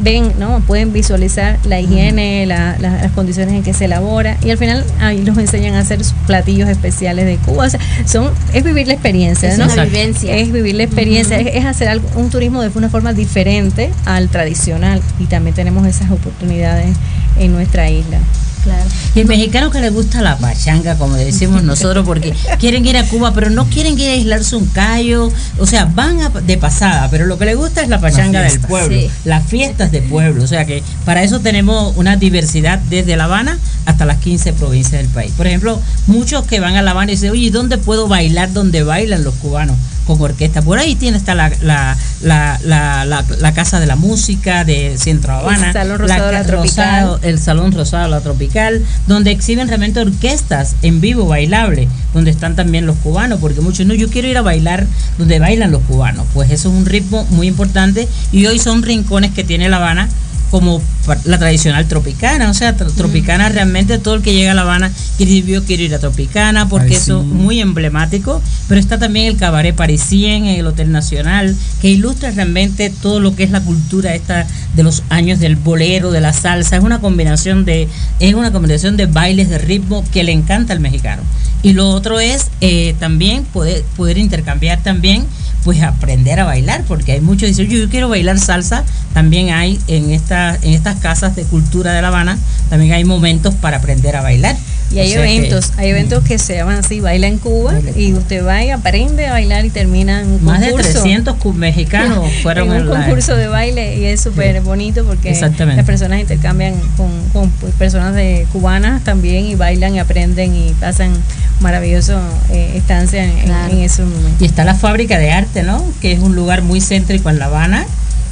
ven, 0.00 0.32
¿no? 0.38 0.60
Pueden 0.66 0.92
visualizar 0.92 1.58
la 1.64 1.80
higiene, 1.80 2.46
la- 2.46 2.76
la- 2.78 3.02
las 3.02 3.12
condiciones 3.12 3.54
en 3.54 3.62
que 3.62 3.74
se 3.74 3.84
elabora 3.84 4.36
y 4.44 4.50
al 4.50 4.58
final 4.58 4.84
ahí 5.00 5.22
los 5.22 5.36
enseñan 5.38 5.74
a 5.74 5.80
hacer 5.80 6.00
platillos 6.26 6.68
especiales 6.68 7.26
de 7.26 7.36
Cuba. 7.36 7.66
O 7.66 7.70
sea, 7.70 7.80
son, 8.06 8.30
es 8.54 8.64
vivir 8.64 8.86
la 8.86 8.94
experiencia, 8.94 9.50
Es 9.50 9.58
¿no? 9.58 9.66
una 9.66 9.84
vivencia. 9.84 10.34
Es 10.36 10.50
vivir 10.52 10.74
la 10.74 10.84
experiencia, 10.84 11.38
es, 11.38 11.54
es 11.54 11.64
hacer 11.66 11.88
algo, 11.88 12.08
un 12.16 12.30
turismo 12.30 12.62
de 12.62 12.70
una 12.74 12.88
forma 12.88 13.12
diferente 13.12 13.90
al 14.06 14.28
tradicional 14.28 15.02
y 15.18 15.24
también 15.24 15.54
tenemos 15.54 15.86
esas 15.86 16.07
oportunidades 16.10 16.96
en 17.36 17.52
nuestra 17.52 17.88
isla. 17.90 18.18
Claro. 18.64 18.84
Y 19.14 19.20
el 19.20 19.26
mexicano 19.26 19.70
que 19.70 19.80
le 19.80 19.88
gusta 19.88 20.20
la 20.20 20.36
pachanga, 20.36 20.96
como 20.98 21.16
le 21.16 21.24
decimos 21.24 21.62
nosotros, 21.62 22.04
porque 22.04 22.34
quieren 22.58 22.84
ir 22.84 22.96
a 22.98 23.04
Cuba, 23.04 23.32
pero 23.32 23.50
no 23.50 23.66
quieren 23.66 23.98
ir 23.98 24.08
a 24.10 24.12
aislarse 24.12 24.56
un 24.56 24.66
callo, 24.66 25.30
o 25.58 25.64
sea, 25.66 25.84
van 25.86 26.20
a- 26.20 26.28
de 26.28 26.58
pasada, 26.58 27.08
pero 27.08 27.24
lo 27.26 27.38
que 27.38 27.44
les 27.46 27.56
gusta 27.56 27.82
es 27.82 27.88
la 27.88 28.00
pachanga 28.00 28.42
del 28.42 28.60
pueblo, 28.60 28.98
Sí. 28.98 29.08
las 29.24 29.46
fiestas 29.46 29.92
de 29.92 30.02
pueblo, 30.02 30.42
o 30.42 30.46
sea 30.46 30.66
que 30.66 30.82
para 31.04 31.22
eso 31.22 31.38
tenemos 31.40 31.96
una 31.96 32.16
diversidad 32.16 32.78
desde 32.90 33.16
La 33.16 33.24
Habana 33.24 33.56
hasta 33.86 34.04
las 34.04 34.18
15 34.18 34.52
provincias 34.52 35.00
del 35.00 35.10
país. 35.10 35.32
Por 35.36 35.46
ejemplo, 35.46 35.80
muchos 36.08 36.44
que 36.44 36.58
van 36.60 36.74
a 36.74 36.82
La 36.82 36.90
Habana 36.90 37.12
y 37.12 37.14
dicen, 37.14 37.30
oye, 37.30 37.50
¿dónde 37.52 37.78
puedo 37.78 38.08
bailar 38.08 38.52
donde 38.52 38.82
bailan 38.82 39.22
los 39.24 39.34
cubanos? 39.36 39.76
Con 40.16 40.20
orquesta. 40.22 40.62
Por 40.62 40.78
ahí 40.78 40.94
tiene 40.96 41.16
está 41.18 41.34
la, 41.34 41.50
la, 41.62 41.96
la, 42.22 42.58
la, 42.64 43.04
la- 43.04 43.24
la 43.40 43.52
Casa 43.54 43.78
de 43.80 43.86
la 43.86 43.96
Música 43.96 44.64
de 44.64 44.96
Centro 44.98 45.34
Habana. 45.34 45.68
El 45.68 45.72
Salón 45.74 45.98
Rosado 45.98 46.32
La 46.32 46.38
ca- 46.40 46.46
Tropical. 46.46 47.02
Rosado- 47.04 47.20
el 47.22 47.38
Salón 47.38 47.72
Rosado 47.72 48.08
La 48.08 48.20
Tropical, 48.20 48.84
donde 49.06 49.30
exhiben 49.30 49.68
realmente 49.68 50.00
orquestas 50.00 50.74
en 50.82 51.00
vivo 51.00 51.26
bailable, 51.26 51.88
donde 52.14 52.30
están 52.30 52.56
también 52.56 52.86
los 52.86 52.96
cubanos, 52.96 53.38
porque 53.40 53.60
muchos 53.60 53.86
no, 53.86 53.94
yo 53.94 54.08
quiero 54.08 54.28
ir 54.28 54.38
a 54.38 54.42
bailar 54.42 54.86
donde 55.18 55.38
bailan 55.38 55.70
los 55.70 55.82
cubanos. 55.82 56.26
Pues 56.34 56.50
eso 56.50 56.68
es 56.70 56.74
un 56.74 56.86
ritmo 56.86 57.26
muy 57.30 57.46
importante 57.46 58.08
y 58.32 58.46
hoy 58.46 58.58
son 58.58 58.82
rincones 58.82 59.32
que 59.32 59.44
tiene 59.44 59.68
La 59.68 59.76
Habana 59.76 60.08
como 60.50 60.82
la 61.24 61.38
tradicional 61.38 61.86
tropicana, 61.86 62.50
o 62.50 62.54
sea, 62.54 62.76
tro- 62.76 62.92
tropicana 62.94 63.48
realmente 63.48 63.98
todo 63.98 64.14
el 64.14 64.22
que 64.22 64.32
llega 64.34 64.52
a 64.52 64.54
La 64.54 64.62
Habana 64.62 64.90
quiere 65.16 65.32
decir, 65.32 65.46
yo 65.46 65.64
quiero 65.64 65.82
ir 65.82 65.94
a 65.94 65.98
Tropicana 65.98 66.68
porque 66.68 66.88
Ay, 66.90 66.94
eso 66.94 67.20
es 67.20 67.26
sí. 67.26 67.32
muy 67.32 67.60
emblemático, 67.60 68.42
pero 68.68 68.80
está 68.80 68.98
también 68.98 69.26
el 69.26 69.36
Cabaret 69.36 69.74
Parisien 69.74 70.44
en 70.46 70.58
el 70.60 70.66
Hotel 70.66 70.90
Nacional, 70.92 71.54
que 71.80 71.90
ilustra 71.90 72.30
realmente 72.30 72.90
todo 72.90 73.20
lo 73.20 73.34
que 73.36 73.44
es 73.44 73.50
la 73.50 73.60
cultura 73.62 74.14
esta 74.14 74.46
de 74.74 74.82
los 74.82 75.02
años 75.08 75.38
del 75.40 75.56
bolero, 75.56 76.10
de 76.10 76.20
la 76.20 76.32
salsa, 76.32 76.76
es 76.76 76.82
una 76.82 77.00
combinación 77.00 77.64
de 77.64 77.88
es 78.20 78.34
una 78.34 78.52
combinación 78.52 78.96
de 78.96 79.06
bailes 79.06 79.48
de 79.48 79.58
ritmo 79.58 80.04
que 80.12 80.24
le 80.24 80.32
encanta 80.32 80.72
al 80.72 80.80
mexicano. 80.80 81.22
Y 81.62 81.72
lo 81.72 81.88
otro 81.90 82.20
es 82.20 82.48
eh, 82.60 82.94
también 83.00 83.44
poder 83.44 83.82
poder 83.96 84.16
intercambiar 84.18 84.80
también 84.82 85.24
pues 85.68 85.82
aprender 85.82 86.40
a 86.40 86.44
bailar, 86.44 86.82
porque 86.88 87.12
hay 87.12 87.20
muchos 87.20 87.42
que 87.42 87.48
dicen, 87.48 87.68
yo, 87.68 87.90
quiero 87.90 88.08
bailar 88.08 88.38
salsa, 88.38 88.84
también 89.12 89.50
hay 89.50 89.78
en 89.86 90.12
esta, 90.12 90.56
en 90.62 90.72
estas 90.72 90.96
casas 90.96 91.36
de 91.36 91.42
cultura 91.44 91.92
de 91.92 92.00
La 92.00 92.08
Habana, 92.08 92.38
también 92.70 92.94
hay 92.94 93.04
momentos 93.04 93.54
para 93.54 93.76
aprender 93.76 94.16
a 94.16 94.22
bailar. 94.22 94.56
Y 94.90 94.98
O 94.98 95.02
hay 95.02 95.10
sea 95.10 95.22
que- 95.22 95.36
eventos, 95.36 95.72
hay 95.76 95.88
eventos 95.90 96.24
que 96.24 96.38
se 96.38 96.54
llaman 96.56 96.76
así, 96.78 97.00
baila 97.00 97.26
en 97.26 97.36
Cuba, 97.38 97.72
Baila 97.74 97.90
en 97.90 98.00
y 98.00 98.14
usted 98.14 98.46
va 98.46 98.64
y 98.64 98.70
aprende 98.70 99.26
a 99.26 99.32
bailar 99.32 99.66
y 99.66 99.70
termina 99.70 100.22
en 100.22 100.28
un 100.28 100.44
Más 100.44 100.60
de 100.60 100.68
concurso. 100.70 100.92
300 100.92 101.36
cu- 101.36 101.52
mexicanos 101.52 102.24
fueron 102.42 102.72
en 102.72 102.82
un 102.82 102.88
la- 102.88 102.96
concurso 103.02 103.36
de 103.36 103.48
baile 103.48 103.96
y 103.98 104.06
es 104.06 104.20
súper 104.22 104.54
Sí. 104.56 104.64
bonito 104.64 105.04
porque 105.04 105.28
Exactamente. 105.30 105.76
las 105.76 105.84
personas 105.86 106.20
intercambian 106.20 106.74
con, 106.96 107.10
con, 107.34 107.50
pues, 107.50 107.74
personas 107.74 108.14
de 108.14 108.46
cubanas 108.52 109.04
también 109.04 109.44
y 109.44 109.56
bailan 109.56 109.94
y 109.94 109.98
aprenden 109.98 110.54
y 110.56 110.72
pasan 110.80 111.12
maravilloso 111.60 112.18
eh, 112.50 112.72
estancia 112.76 113.24
en, 113.24 113.30
en- 113.38 113.44
Claro. 113.46 113.72
en 113.74 113.80
esos 113.82 114.06
momentos. 114.08 114.40
Y 114.40 114.46
está 114.46 114.64
la 114.64 114.74
fábrica 114.74 115.18
de 115.18 115.30
arte, 115.32 115.62
¿no? 115.64 115.84
Que 116.00 116.12
es 116.12 116.20
un 116.20 116.34
lugar 116.34 116.62
muy 116.62 116.80
céntrico 116.80 117.28
en 117.30 117.38
La 117.38 117.46
Habana, 117.46 117.84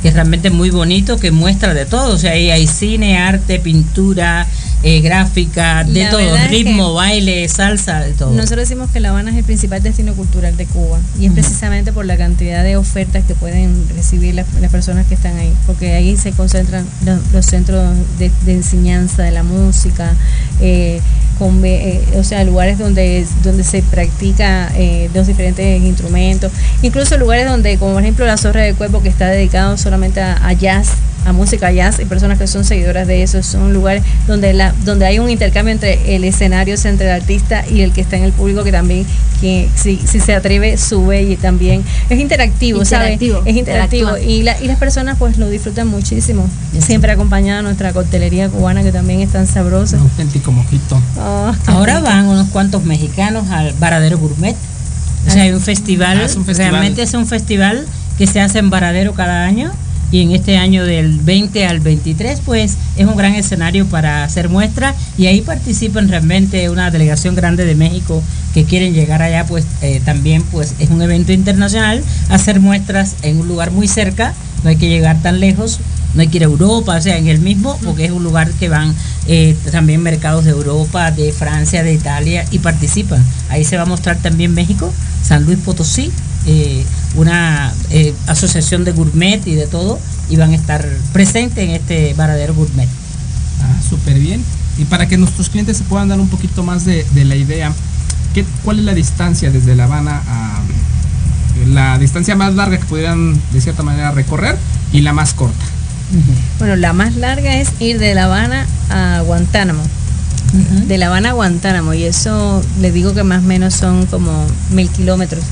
que 0.03 0.09
es 0.09 0.15
realmente 0.15 0.51
muy 0.51 0.71
bonito, 0.71 1.19
que 1.19 1.31
muestra 1.33 1.75
de 1.75 1.85
todo. 1.87 2.15
O 2.15 2.19
sea, 2.19 2.33
ahí 2.33 2.51
hay 2.51 2.67
cine, 2.67 3.19
arte, 3.19 3.59
pintura, 3.59 4.47
eh, 4.87 5.01
gráfica, 5.01 5.83
de 5.85 6.05
La 6.05 6.11
todo, 6.11 6.37
ritmo, 6.49 6.95
baile, 6.95 7.49
salsa, 7.49 8.01
de 8.01 8.13
todo. 8.13 8.33
Nosotros 8.33 8.69
decimos 8.69 8.91
que 8.91 9.01
La 9.01 9.11
Habana 9.11 9.31
es 9.33 9.37
el 9.37 9.45
principal 9.45 9.83
destino 9.83 10.15
cultural 10.15 10.57
de 10.57 10.67
Cuba 10.67 10.99
y 11.19 11.27
es 11.27 11.33
precisamente 11.33 11.93
por 11.93 12.07
la 12.07 12.17
cantidad 12.17 12.63
de 12.63 12.77
ofertas 12.77 13.25
que 13.25 13.35
pueden 13.35 13.89
recibir 13.97 14.35
las, 14.35 14.47
las 14.61 14.71
personas 14.71 15.07
que 15.07 15.15
están 15.15 15.37
ahí, 15.39 15.53
porque 15.67 15.95
ahí 15.95 16.17
se 16.17 16.31
concentran 16.33 16.87
los, 17.05 17.33
los 17.33 17.45
centros 17.47 17.85
de, 18.19 18.31
de 18.45 18.53
enseñanza 18.53 19.25
de 19.25 19.33
la 19.33 19.43
música, 19.43 20.15
eh, 20.61 21.01
con, 21.39 21.61
eh, 21.65 22.03
o 22.17 22.25
sea, 22.25 22.45
lugares 22.45 22.79
donde, 22.79 23.27
donde 23.43 23.63
se 23.63 23.83
practica 23.83 24.71
eh, 24.75 25.11
los 25.15 25.27
diferentes 25.27 25.83
instrumentos, 25.83 26.51
incluso 26.83 27.19
lugares 27.19 27.47
donde, 27.47 27.77
como 27.79 27.95
por 27.95 28.03
ejemplo 28.03 28.25
la 28.25 28.37
Zorra 28.37 28.63
de 28.63 28.75
Cuerpo, 28.75 29.03
que 29.03 29.09
está 29.09 29.29
dedicado 29.29 29.77
solamente 29.77 30.21
a, 30.21 30.53
jazz, 30.55 30.93
a 31.27 31.33
música 31.33 31.71
jazz, 31.73 32.01
y 32.01 32.05
personas 32.07 32.39
que 32.39 32.47
son 32.47 32.65
seguidoras 32.65 33.07
de 33.07 33.23
eso, 33.23 33.43
son 33.43 33.75
lugares 33.75 34.03
donde, 34.27 34.55
la, 34.55 34.73
donde 34.85 35.07
hay 35.07 35.19
un 35.19 35.31
intercambio 35.31 35.73
entre 35.73 36.15
el 36.15 36.25
escenario, 36.25 36.77
entre 36.85 37.07
el 37.07 37.13
artista 37.13 37.65
y 37.69 37.81
el 37.81 37.93
que 37.93 38.01
está 38.01 38.17
en 38.17 38.25
el 38.25 38.33
público, 38.33 38.63
que 38.63 38.73
también, 38.73 39.07
que 39.41 39.69
si, 39.75 39.97
si 39.97 40.21
se 40.21 40.35
atreve, 40.35 40.77
sube 40.77 41.23
y 41.23 41.37
también 41.37 41.85
es 42.09 42.21
interactivo, 42.21 42.81
interactivo 42.81 43.43
Es 43.45 43.57
interactivo. 43.57 44.17
Y, 44.17 44.43
la, 44.43 44.61
y 44.61 44.67
las 44.67 44.79
personas 44.79 45.17
pues 45.19 45.39
lo 45.39 45.49
disfrutan 45.49 45.89
muchísimo. 45.89 46.49
Siempre 46.79 47.13
acompañada 47.13 47.63
nuestra 47.63 47.93
coctelería 47.93 48.49
cubana, 48.49 48.83
que 48.83 48.93
también 48.93 49.21
es 49.21 49.33
tan 49.33 49.47
sabrosa. 49.47 49.97
Un 49.97 50.03
auténtico 50.03 50.53
mojito. 50.53 51.01
Oh, 51.19 51.53
Ahora 51.67 52.01
van 52.01 52.27
unos 52.27 52.49
cuantos 52.49 52.85
mexicanos 52.85 53.51
al 53.51 53.73
Varadero 53.75 54.19
Gourmet. 54.19 54.57
O 55.27 55.31
sea, 55.31 55.43
hay 55.43 55.53
un 55.53 55.61
festival, 55.61 56.21
ah, 56.25 56.53
realmente 56.53 57.03
es 57.03 57.13
un 57.15 57.27
festival 57.27 57.85
que 58.17 58.29
se 58.29 58.41
hace 58.41 58.61
en 58.61 58.71
Varadero 58.71 59.13
cada 59.13 59.45
año 59.45 59.73
y 60.11 60.23
en 60.23 60.33
este 60.33 60.57
año 60.57 60.85
del 60.85 61.19
20 61.19 61.67
al 61.67 61.81
23 61.81 62.41
pues 62.45 62.77
es 62.97 63.07
un 63.07 63.17
gran 63.17 63.35
escenario 63.35 63.87
para 63.87 64.25
hacer 64.25 64.49
muestras 64.49 64.95
y 65.19 65.27
ahí 65.27 65.41
participan 65.41 66.09
realmente 66.09 66.69
una 66.71 66.91
delegación 66.91 67.35
grande 67.35 67.65
de 67.65 67.75
México 67.75 68.23
que 68.55 68.65
quieren 68.65 68.95
llegar 68.95 69.23
allá 69.23 69.45
pues 69.47 69.67
eh, 69.83 70.01
también 70.05 70.43
pues 70.51 70.75
es 70.79 70.91
un 70.91 71.03
evento 71.03 71.33
internacional 71.33 72.03
hacer 72.29 72.61
muestras 72.61 73.17
en 73.23 73.39
un 73.39 73.49
lugar 73.49 73.71
muy 73.71 73.89
cerca. 73.89 74.35
No 74.65 74.71
hay 74.71 74.77
que 74.77 74.89
llegar 74.89 75.21
tan 75.23 75.41
lejos 75.41 75.81
no 76.17 76.23
hay 76.23 76.29
que 76.29 76.39
ir 76.39 76.45
a 76.45 76.47
Europa, 76.47 76.97
o 76.97 77.01
sea, 77.01 77.19
en 77.19 77.29
el 77.29 77.41
mismo, 77.41 77.79
porque 77.85 78.07
es 78.07 78.11
un 78.11 78.25
lugar 78.25 78.51
que 78.53 78.71
van 78.71 78.95
eh, 79.27 79.55
también 79.71 80.03
mercados 80.03 80.45
de 80.47 80.51
Europa, 80.51 81.11
de 81.11 81.31
Francia, 81.31 81.83
de 81.83 81.93
Italia 81.93 82.45
y 82.51 82.59
participan. 82.59 83.23
Ahí 83.51 83.65
se 83.65 83.77
va 83.77 83.83
a 83.83 83.87
mostrar 83.87 84.17
también 84.17 84.55
México, 84.55 84.93
San 85.23 85.45
Luis 85.45 85.59
Potosí, 85.59 86.11
eh, 86.47 86.85
una 87.17 87.73
eh, 87.91 88.15
asociación 88.27 88.85
de 88.85 88.93
gourmet 88.93 89.47
y 89.47 89.55
de 89.55 89.67
todo, 89.67 89.99
y 90.29 90.37
van 90.37 90.53
a 90.53 90.57
estar 90.57 90.87
presentes 91.13 91.65
en 91.65 91.71
este 91.71 92.15
varadero 92.15 92.55
gourmet. 92.55 92.89
Ah, 93.63 93.81
súper 93.89 94.19
bien. 94.19 94.43
Y 94.79 94.85
para 94.85 95.09
que 95.09 95.17
nuestros 95.17 95.49
clientes 95.49 95.79
se 95.79 95.85
puedan 95.85 96.09
dar 96.09 96.21
un 96.21 96.29
poquito 96.29 96.63
más 96.63 96.85
de, 96.85 97.05
la 97.25 97.37
idea, 97.37 97.73
¿qué, 98.35 98.45
¿cuál 98.65 98.79
es 98.79 98.85
la 98.85 98.95
distancia 98.95 99.51
desde 99.51 99.75
La 99.75 99.85
Habana 99.85 100.23
a 100.27 100.63
la 101.69 101.99
distancia 101.99 102.37
más 102.37 102.55
larga 102.55 102.79
que 102.79 102.85
pudieran 102.85 103.41
de 103.53 103.61
cierta 103.61 103.83
manera 103.83 104.13
recorrer 104.13 104.59
y 104.93 105.01
la 105.01 105.13
más 105.13 105.33
corta? 105.33 105.65
Bueno, 106.59 106.77
la 106.77 106.93
más 106.93 107.17
larga 107.17 107.57
es 107.57 107.69
ir 107.81 107.99
de 107.99 108.15
La 108.15 108.25
Habana 108.25 108.67
a 108.91 109.23
Guantánamo. 109.23 109.83
De 110.87 110.99
La 110.99 111.07
Habana 111.07 111.31
a 111.31 111.33
Guantánamo. 111.33 111.95
Y 111.95 112.05
eso 112.05 112.63
les 112.81 112.95
digo 112.95 113.15
que 113.15 113.25
más 113.25 113.43
o 113.43 113.47
menos 113.47 113.75
son 113.75 114.07
como 114.07 114.47
mil 114.71 114.89
kilómetros. 114.91 115.43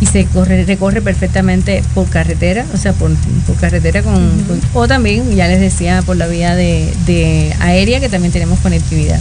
Y 0.00 0.06
se 0.06 0.24
corre, 0.24 0.64
recorre 0.64 1.02
perfectamente 1.02 1.82
por 1.94 2.08
carretera, 2.08 2.64
o 2.72 2.76
sea, 2.76 2.92
por, 2.94 3.10
carretera 3.60 4.02
con, 4.02 4.16
O 4.72 4.88
también, 4.88 5.34
ya 5.34 5.46
les 5.46 5.60
decía, 5.60 6.02
por 6.02 6.16
la 6.16 6.26
vía 6.26 6.54
de, 6.54 7.54
aérea, 7.60 8.00
que 8.00 8.08
también 8.08 8.32
tenemos 8.32 8.58
conectividad. 8.60 9.20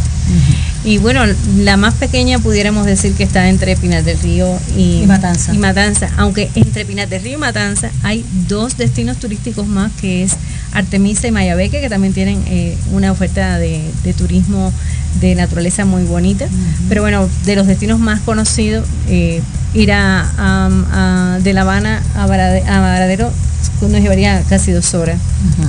Y 0.84 0.97
bueno, 0.97 1.21
la 1.57 1.75
más 1.75 1.93
pequeña 1.95 2.39
pudiéramos 2.39 2.86
decir 2.86 3.13
que 3.13 3.23
está 3.23 3.49
entre 3.49 3.75
Pinas 3.75 4.05
del 4.05 4.17
Río 4.19 4.57
y, 4.77 5.03
Matanza. 5.05 5.53
y 5.53 5.57
Matanza. 5.57 6.09
Aunque 6.17 6.49
entre 6.55 6.86
Pinas 6.86 7.09
del 7.09 7.21
Río 7.21 7.34
y 7.34 7.38
Matanza 7.38 7.91
hay 8.01 8.25
dos 8.47 8.77
destinos 8.77 9.17
turísticos 9.17 9.67
más, 9.67 9.91
que 9.99 10.23
es 10.23 10.34
Artemisa 10.71 11.27
y 11.27 11.32
Mayabeque, 11.32 11.82
que 11.82 11.89
también 11.89 12.13
tienen 12.13 12.41
eh, 12.47 12.77
una 12.91 13.11
oferta 13.11 13.59
de, 13.59 13.82
turismo 14.17 14.71
de 15.19 15.36
naturaleza 15.36 15.84
muy 15.86 16.03
bonita. 16.03 16.47
Pero 16.88 17.01
bueno, 17.01 17.27
de 17.45 17.55
los 17.55 17.67
destinos 17.67 17.99
más 17.99 18.21
conocidos, 18.21 18.88
eh, 19.09 19.41
ir 19.73 19.91
a, 19.91 21.39
de 21.43 21.53
La 21.53 21.61
Habana 21.61 22.01
a, 22.15 22.25
Varadero 22.25 23.32
nos 23.82 24.01
llevaría 24.01 24.43
casi 24.49 24.71
dos 24.71 24.93
horas 24.93 25.19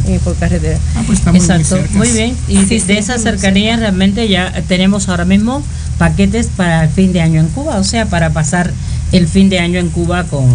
eh, 0.07 0.19
por 0.25 0.35
carretera. 0.37 0.79
Ah, 0.97 1.03
pues 1.07 1.25
muy 1.27 1.37
Exacto, 1.37 1.79
muy 1.93 2.09
bien. 2.09 2.37
Y 2.49 2.65
de 2.65 2.99
esa 2.99 3.19
cercanía 3.19 3.77
realmente 3.77 4.29
ya 4.29 4.53
tenemos 4.67 5.00
ahora 5.09 5.25
mismo 5.25 5.63
paquetes 5.99 6.49
para 6.49 6.85
el 6.85 6.91
fin 6.91 7.13
de 7.13 7.21
año 7.21 7.41
en 7.41 7.49
Cuba, 7.49 7.77
o 7.77 7.85
sea, 7.85 8.07
para 8.07 8.31
pasar 8.31 8.73
el 9.13 9.27
fin 9.27 9.49
de 9.49 9.59
año 9.59 9.79
en 9.79 9.89
Cuba 9.89 10.25
con 10.25 10.47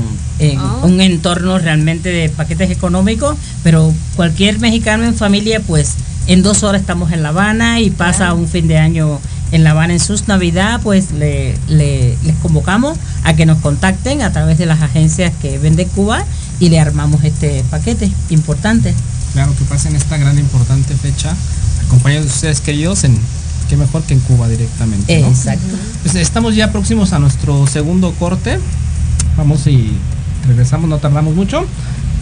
ah. 0.57 0.79
un 0.83 1.01
entorno 1.01 1.59
realmente 1.59 2.09
de 2.09 2.29
paquetes 2.29 2.71
económicos, 2.71 3.37
pero 3.63 3.93
cualquier 4.15 4.59
mexicano 4.59 5.03
en 5.03 5.13
familia, 5.13 5.59
pues 5.59 5.95
en 6.27 6.41
dos 6.41 6.63
horas 6.63 6.81
estamos 6.81 7.11
en 7.11 7.21
La 7.21 7.29
Habana 7.29 7.79
y 7.79 7.89
pasa 7.89 8.33
un 8.33 8.47
fin 8.47 8.67
de 8.67 8.77
año 8.77 9.19
en 9.51 9.63
La 9.63 9.71
Habana 9.71 9.93
en 9.93 9.99
sus 9.99 10.27
Navidad, 10.27 10.79
pues 10.83 11.11
le, 11.11 11.55
les 11.67 12.35
convocamos 12.41 12.97
a 13.23 13.35
que 13.35 13.45
nos 13.45 13.59
contacten 13.59 14.21
a 14.21 14.31
través 14.31 14.57
de 14.57 14.65
las 14.65 14.81
agencias 14.81 15.31
que 15.41 15.57
vende 15.59 15.85
Cuba 15.85 16.25
y 16.59 16.69
le 16.69 16.79
armamos 16.79 17.23
este 17.23 17.63
paquete 17.69 18.11
importante. 18.29 18.93
Claro, 19.33 19.53
que 19.57 19.65
pasen 19.65 19.95
esta 19.95 20.17
gran 20.17 20.39
importante 20.39 20.95
fecha 20.95 21.35
acompañados 21.87 22.25
de 22.25 22.31
ustedes 22.31 22.61
queridos 22.61 23.03
en 23.03 23.17
qué 23.69 23.77
mejor 23.77 24.03
que 24.03 24.13
en 24.13 24.19
Cuba 24.21 24.47
directamente. 24.47 25.19
Exacto. 25.19 25.75
Pues 26.03 26.15
estamos 26.15 26.55
ya 26.55 26.71
próximos 26.71 27.13
a 27.13 27.19
nuestro 27.19 27.67
segundo 27.67 28.13
corte. 28.13 28.59
Vamos 29.37 29.67
y 29.67 29.91
regresamos, 30.47 30.89
no 30.89 30.97
tardamos 30.97 31.35
mucho. 31.35 31.65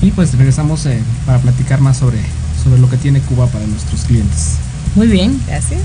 Y 0.01 0.11
pues 0.11 0.35
regresamos 0.35 0.85
eh, 0.85 0.99
para 1.25 1.39
platicar 1.39 1.79
más 1.81 1.97
sobre, 1.97 2.19
sobre 2.63 2.79
lo 2.79 2.89
que 2.89 2.97
tiene 2.97 3.21
Cuba 3.21 3.47
para 3.47 3.65
nuestros 3.65 4.01
clientes. 4.01 4.55
Muy 4.95 5.07
bien. 5.07 5.39
Gracias. 5.47 5.81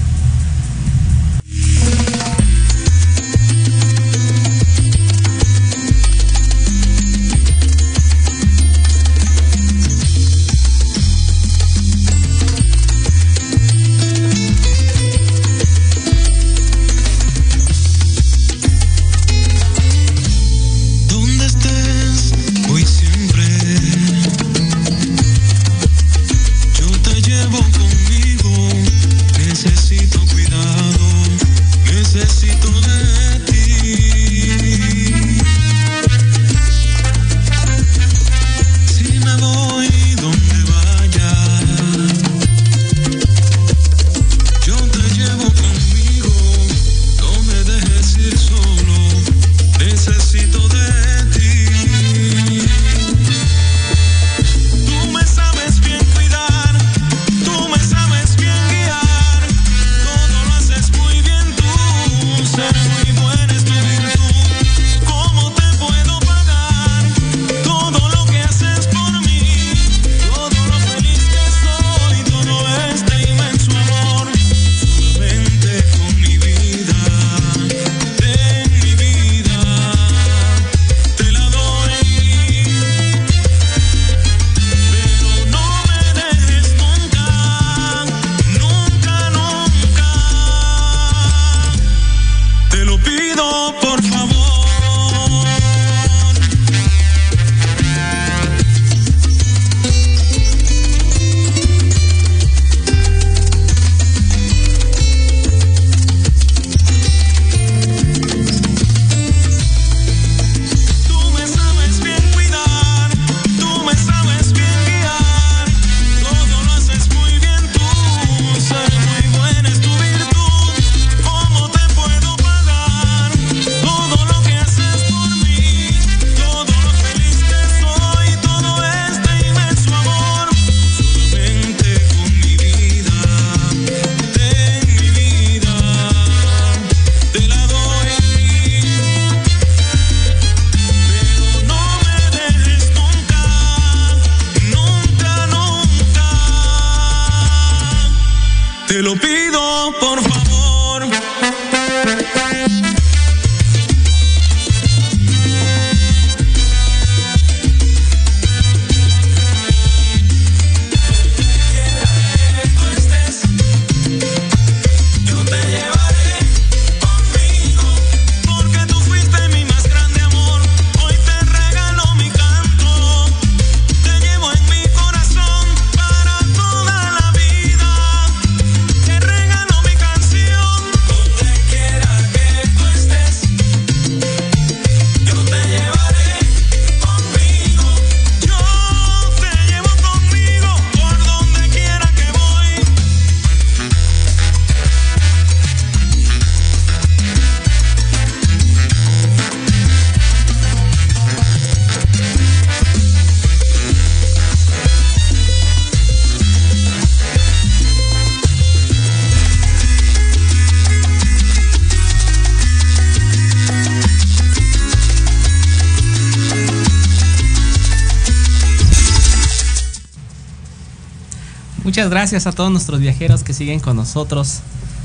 Muchas 221.99 222.11
gracias 222.11 222.47
a 222.47 222.53
todos 222.53 222.71
nuestros 222.71 223.01
viajeros 223.01 223.43
que 223.43 223.53
siguen 223.53 223.81
con 223.81 223.97
nosotros. 223.97 224.61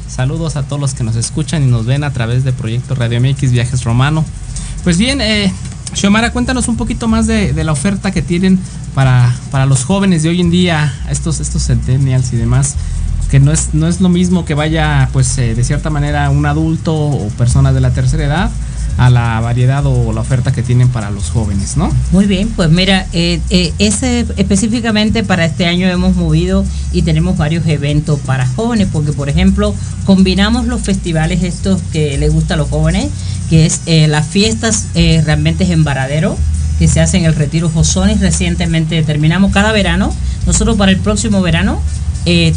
Saludos 0.07 0.57
a 0.57 0.61
todos 0.61 0.79
los 0.79 0.93
que 0.93 1.03
nos 1.03 1.15
escuchan 1.15 1.63
y 1.63 1.65
nos 1.65 1.87
ven 1.87 2.03
a 2.03 2.13
través 2.13 2.43
de 2.43 2.53
Proyecto 2.53 2.93
Radio 2.93 3.19
MX 3.19 3.51
Viajes 3.51 3.83
Romano. 3.83 4.23
Pues 4.83 4.99
bien, 4.99 5.19
eh, 5.19 5.51
Xiomara, 5.95 6.31
cuéntanos 6.31 6.67
un 6.67 6.77
poquito 6.77 7.07
más 7.07 7.25
de, 7.25 7.51
la 7.63 7.71
oferta 7.71 8.11
que 8.11 8.21
tienen 8.21 8.59
para, 8.93 9.35
para 9.49 9.65
los 9.65 9.85
jóvenes 9.85 10.21
de 10.21 10.29
hoy 10.29 10.39
en 10.39 10.51
día, 10.51 10.93
estos, 11.09 11.39
estos 11.39 11.65
centennials 11.65 12.31
y 12.31 12.35
demás, 12.35 12.75
que 13.31 13.39
no 13.39 13.51
es, 13.51 13.73
no 13.73 13.87
es 13.87 13.99
lo 13.99 14.09
mismo 14.09 14.45
que 14.45 14.53
vaya, 14.53 15.09
pues, 15.13 15.35
eh, 15.39 15.55
de 15.55 15.63
cierta 15.63 15.89
manera 15.89 16.29
un 16.29 16.45
adulto 16.45 16.93
o 16.93 17.27
personas 17.29 17.73
de 17.73 17.81
la 17.81 17.91
tercera 17.91 18.23
edad 18.23 18.51
a 18.97 19.09
la 19.09 19.39
variedad 19.39 19.85
o 19.85 20.13
la 20.13 20.21
oferta 20.21 20.51
que 20.51 20.61
tienen 20.61 20.89
para 20.89 21.09
los 21.09 21.29
jóvenes, 21.29 21.77
¿no? 21.77 21.91
Muy 22.11 22.25
bien, 22.25 22.49
pues 22.49 22.69
mira, 22.69 23.07
eh, 23.13 23.39
eh, 23.49 23.73
específicamente 24.37 25.23
para 25.23 25.45
este 25.45 25.65
año 25.65 25.87
hemos 25.87 26.15
movido 26.15 26.65
y 26.91 27.01
tenemos 27.01 27.37
varios 27.37 27.65
eventos 27.65 28.19
para 28.19 28.45
jóvenes, 28.45 28.87
porque 28.91 29.11
por 29.11 29.29
ejemplo 29.29 29.73
combinamos 30.05 30.67
los 30.67 30.81
festivales 30.81 31.43
estos 31.43 31.81
que 31.91 32.17
les 32.17 32.31
gusta 32.31 32.53
a 32.53 32.57
los 32.57 32.69
jóvenes, 32.69 33.09
que 33.49 33.65
es 33.65 33.81
eh, 33.85 34.07
las 34.07 34.27
fiestas 34.27 34.87
realmente 34.93 35.71
en 35.71 35.83
Varadero, 35.83 36.37
que 36.79 36.87
se 36.87 37.01
hacen 37.01 37.21
en 37.21 37.27
el 37.27 37.35
Retiro 37.35 37.69
Josones, 37.69 38.19
recientemente 38.19 39.01
terminamos 39.03 39.51
cada 39.51 39.71
verano, 39.71 40.13
nosotros 40.45 40.77
para 40.77 40.91
el 40.91 40.97
próximo 40.99 41.41
verano 41.41 41.81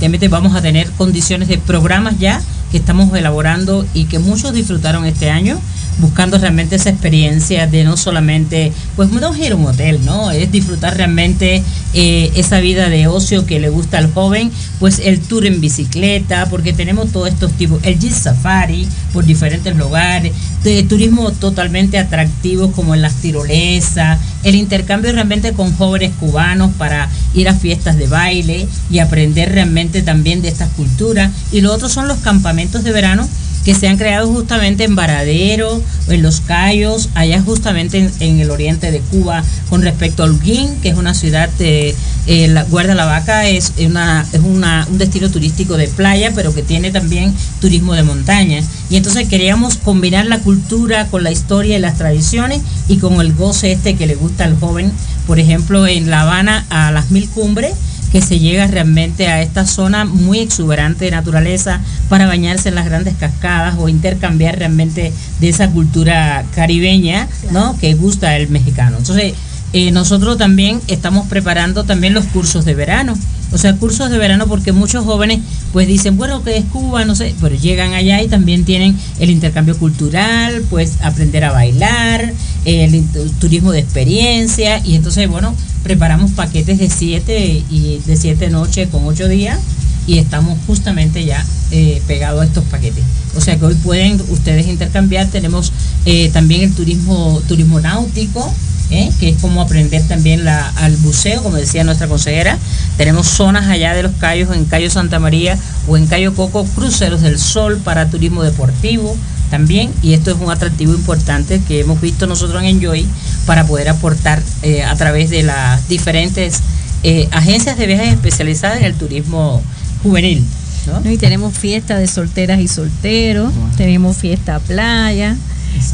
también 0.01 0.31
vamos 0.31 0.55
a 0.55 0.63
tener 0.63 0.89
condiciones 0.93 1.49
de 1.49 1.59
programas 1.59 2.19
ya 2.21 2.41
que 2.71 2.77
estamos 2.77 3.13
elaborando 3.17 3.85
y 3.95 4.05
que 4.05 4.19
muchos 4.19 4.53
disfrutaron 4.53 5.05
este 5.07 5.31
año 5.31 5.59
buscando 5.99 6.39
realmente 6.39 6.77
esa 6.77 6.91
experiencia 6.91 7.67
de 7.67 7.85
no 7.85 7.97
solamente, 7.97 8.73
pues 8.97 9.11
no 9.11 9.37
ir 9.37 9.53
a 9.53 9.57
un 9.57 9.67
hotel, 9.67 10.01
¿no? 10.05 10.31
Es 10.31 10.51
disfrutar 10.53 10.97
realmente 10.97 11.63
eh, 11.95 12.31
esa 12.35 12.61
vida 12.61 12.89
de 12.89 13.07
ocio 13.07 13.47
que 13.47 13.61
le 13.61 13.69
gusta 13.69 13.99
al 13.99 14.13
joven, 14.13 14.51
pues 14.79 14.99
el 14.99 15.21
tour 15.21 15.47
en 15.47 15.61
bicicleta, 15.61 16.47
porque 16.47 16.73
tenemos 16.73 17.13
todos 17.13 17.29
estos 17.29 17.53
tipos, 17.53 17.81
el 17.83 17.99
Jeep 17.99 18.13
Safari 18.13 18.87
por 19.13 19.25
diferentes 19.25 19.77
lugares, 19.77 20.33
de 20.63 20.83
turismo 20.83 21.31
totalmente 21.33 21.99
atractivo 21.99 22.73
como 22.73 22.95
en 22.95 23.03
las 23.03 23.15
tirolesas, 23.15 24.19
el 24.43 24.55
intercambio 24.55 25.13
realmente 25.13 25.53
con 25.53 25.75
jóvenes 25.77 26.13
cubanos 26.21 26.73
para 26.77 27.09
ir 27.35 27.49
a 27.49 27.55
fiestas 27.55 27.97
de 27.97 28.07
baile 28.07 28.69
y 28.91 28.99
aprender 28.99 29.53
realmente 29.53 30.03
también 30.03 30.43
de 30.43 30.49
estas 30.49 30.71
culturas. 30.71 31.33
Y 31.53 31.61
lo 31.61 31.73
otro 31.73 31.89
son 31.89 32.09
los 32.09 32.19
campamentos 32.19 32.85
de 32.85 32.93
verano 32.93 33.29
que 33.67 33.75
se 33.75 33.89
han 33.89 33.97
creado 33.97 34.29
justamente 34.29 34.85
en 34.85 34.95
Varadero, 34.95 35.83
en 36.07 36.23
Los 36.23 36.41
Cayos, 36.41 37.09
allá 37.17 37.43
justamente 37.43 38.09
en, 38.21 38.39
el 38.39 38.53
oriente 38.53 38.93
de 38.93 39.01
Cuba, 39.01 39.43
con 39.69 39.83
respecto 39.83 40.23
a 40.23 40.27
Holguín, 40.27 40.77
que 40.83 40.91
es 40.91 40.97
una 40.97 41.15
ciudad 41.15 41.49
de 41.59 41.93
eh, 42.29 42.65
Guarda 42.71 42.95
la 42.95 43.07
Vaca, 43.07 43.49
es, 43.49 43.73
una, 43.81 44.25
es 44.33 44.39
un 44.39 44.65
destino 44.99 45.29
turístico 45.33 45.77
de 45.77 45.89
playa, 45.89 46.31
pero 46.33 46.55
que 46.55 46.63
tiene 46.63 46.93
también 46.93 47.35
turismo 47.61 47.95
de 47.95 48.05
montaña. 48.05 48.63
Y 48.89 48.99
entonces 48.99 49.29
queríamos 49.29 49.79
combinar 49.79 50.27
la 50.27 50.39
cultura 50.39 51.09
con 51.09 51.25
la 51.25 51.33
historia 51.33 51.77
y 51.77 51.81
las 51.81 51.99
tradiciones 51.99 52.63
y 52.87 52.99
con 52.99 53.21
el 53.21 53.35
goce 53.35 53.73
este 53.73 53.97
que 53.97 54.07
le 54.07 54.15
gusta 54.15 54.45
al 54.45 54.57
joven. 54.61 54.93
Por 55.27 55.41
ejemplo, 55.41 55.89
en 55.89 56.09
La 56.09 56.21
Habana, 56.21 56.65
a 56.71 56.93
las 56.93 57.11
Mil 57.11 57.29
Cumbres, 57.31 57.75
que 58.17 58.23
se 58.23 58.39
llega 58.39 58.67
realmente 58.67 59.29
a 59.29 59.43
esta 59.43 59.67
zona 59.67 60.07
muy 60.07 60.39
exuberante 60.39 61.05
de 61.05 61.11
naturaleza 61.11 61.83
para 62.09 62.27
bañarse 62.27 62.71
en 62.71 62.75
las 62.75 62.87
grandes 62.87 63.15
cascadas 63.15 63.75
o 63.79 63.91
intercambiar 63.91 64.59
realmente 64.59 65.13
de 65.39 65.49
esa 65.51 65.69
cultura 65.69 66.43
caribeña, 66.55 67.29
¿no? 67.51 67.77
Que 67.79 67.93
gusta 67.93 68.35
el 68.39 68.49
mexicano. 68.49 68.97
Entonces, 68.97 69.35
eh, 69.73 69.91
nosotros 69.91 70.39
también 70.39 70.81
estamos 70.89 71.27
preparando 71.29 71.85
también 71.85 72.15
los 72.15 72.25
cursos 72.27 72.65
de 72.65 72.75
verano. 72.75 73.17
O 73.53 73.59
sea, 73.59 73.77
cursos 73.77 74.11
de 74.11 74.19
verano 74.19 74.47
porque 74.49 74.73
muchos 74.73 75.05
jóvenes 75.05 75.41
pues 75.73 75.87
dicen, 75.87 76.17
bueno, 76.17 76.43
que 76.43 76.57
es 76.57 76.65
Cuba, 76.65 77.05
no 77.05 77.15
sé, 77.15 77.35
pero 77.41 77.55
llegan 77.55 77.95
allá 77.95 78.21
y 78.21 78.29
también 78.29 78.65
tienen 78.65 78.97
el 79.21 79.31
intercambio 79.31 79.79
cultural, 79.79 80.65
pues 80.69 80.95
aprender 81.01 81.45
a 81.45 81.53
bailar, 81.53 82.33
el 82.65 83.05
turismo 83.39 83.71
de 83.71 83.79
experiencia 83.79 84.85
y 84.85 84.97
entonces, 84.97 85.29
bueno, 85.29 85.55
preparamos 85.85 86.33
paquetes 86.33 86.79
de 86.79 86.91
siete 86.91 87.63
y 87.71 88.01
de 88.05 88.17
siete 88.17 88.51
noches 88.51 88.89
con 88.89 89.05
ocho 89.07 89.29
días 89.29 89.61
y 90.07 90.19
estamos 90.19 90.59
justamente 90.67 91.25
ya 91.25 91.45
eh, 91.71 92.01
pegados 92.07 92.43
a 92.43 92.45
estos 92.45 92.65
paquetes. 92.65 93.05
O 93.37 93.41
sea 93.41 93.59
que 93.59 93.65
hoy 93.65 93.75
pueden 93.75 94.21
ustedes 94.31 94.67
intercambiar. 94.67 95.27
Tenemos 95.29 95.73
eh, 96.05 96.31
también 96.33 96.63
el 96.63 96.73
turismo, 96.73 97.43
turismo 97.49 97.81
náutico, 97.81 98.53
¿eh? 98.91 99.11
que 99.19 99.31
es 99.31 99.41
como 99.41 99.63
aprender 99.63 100.07
también 100.07 100.45
la, 100.45 100.69
al 100.77 100.97
buceo, 100.97 101.43
como 101.43 101.57
decía 101.57 101.85
nuestra 101.85 102.09
consejera. 102.09 102.59
Tenemos 102.97 103.27
zonas 103.27 103.67
allá 103.69 103.95
de 103.95 104.03
los 104.03 104.13
Cayos, 104.13 104.55
en 104.55 104.65
Cayo 104.65 104.91
Santa 104.91 105.19
María 105.19 105.59
o 105.89 105.97
en 105.97 106.07
Cayo 106.07 106.35
Coco, 106.35 106.65
cruceros 106.75 107.23
del 107.23 107.39
sol 107.39 107.81
para 107.83 108.09
turismo 108.09 108.43
deportivo 108.43 109.17
también. 109.51 109.93
Y 110.03 110.15
esto 110.15 110.31
es 110.31 110.37
un 110.41 110.51
atractivo 110.51 110.95
importante 110.95 111.61
que 111.67 111.81
hemos 111.81 112.01
visto 112.01 112.27
nosotros 112.27 112.63
en 112.63 112.69
Enjoy 112.69 113.07
para 113.47 113.67
poder 113.67 113.89
aportar 113.89 114.43
eh, 114.63 114.83
a 114.83 114.95
través 114.97 115.31
de 115.31 115.43
las 115.43 115.89
diferentes 115.89 116.61
eh, 117.03 117.29
agencias 117.31 117.79
de 117.79 117.87
viajes 117.87 118.15
especializadas 118.15 118.79
en 118.79 118.85
el 118.85 118.95
turismo 118.95 119.63
juvenil. 120.03 120.45
¿no? 120.87 121.01
¿no? 121.01 121.11
Y 121.11 121.19
tenemos 121.19 121.57
fiestas 121.57 121.99
de 121.99 122.07
solteras 122.07 122.61
y 122.61 122.69
solteros, 122.69 123.53
tenemos 123.77 124.17
fiesta 124.17 124.61
playa, 124.61 125.37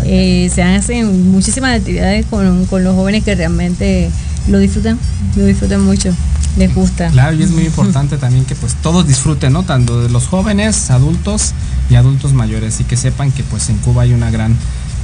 eh, 0.05 0.51
se 0.53 0.63
hacen 0.63 1.31
muchísimas 1.31 1.79
actividades 1.79 2.27
con, 2.27 2.67
con, 2.67 2.85
los 2.85 2.95
jóvenes 2.95 3.25
que 3.25 3.35
realmente 3.35 4.11
lo 4.49 4.59
disfrutan, 4.59 4.99
lo 5.37 5.45
disfrutan 5.47 5.83
mucho, 5.83 6.15
les 6.57 6.75
gusta. 6.75 7.09
Claro, 7.09 7.37
y 7.37 7.43
es 7.43 7.51
muy 7.51 7.65
importante 7.65 8.17
también 8.19 8.45
que 8.45 8.55
pues 8.55 8.75
todos 8.77 9.07
disfruten, 9.07 9.53
¿no? 9.53 9.63
Tanto 9.63 10.01
de 10.01 10.09
los 10.09 10.27
jóvenes, 10.27 10.91
adultos 10.91 11.53
y 11.91 11.95
adultos 11.95 12.33
mayores, 12.33 12.81
y 12.81 12.85
que 12.85 12.97
sepan 12.97 13.31
que 13.33 13.43
pues 13.45 13.69
en 13.69 13.79
Cuba 13.79 14.03
hay 14.03 14.13
una 14.13 14.31
gran 14.31 14.57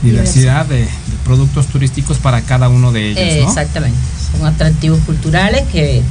diversidad 0.02 0.66
de, 0.66 0.80
de 0.80 0.88
productos 1.24 1.66
turísticos 1.66 2.18
para 2.18 2.42
cada 2.42 2.68
uno 2.68 2.92
de 2.92 3.10
ellos. 3.10 3.44
¿no? 3.44 3.48
Exactamente, 3.48 3.98
son 4.32 4.46
atractivos 4.46 5.00
culturales 5.00 5.62
que 5.72 6.02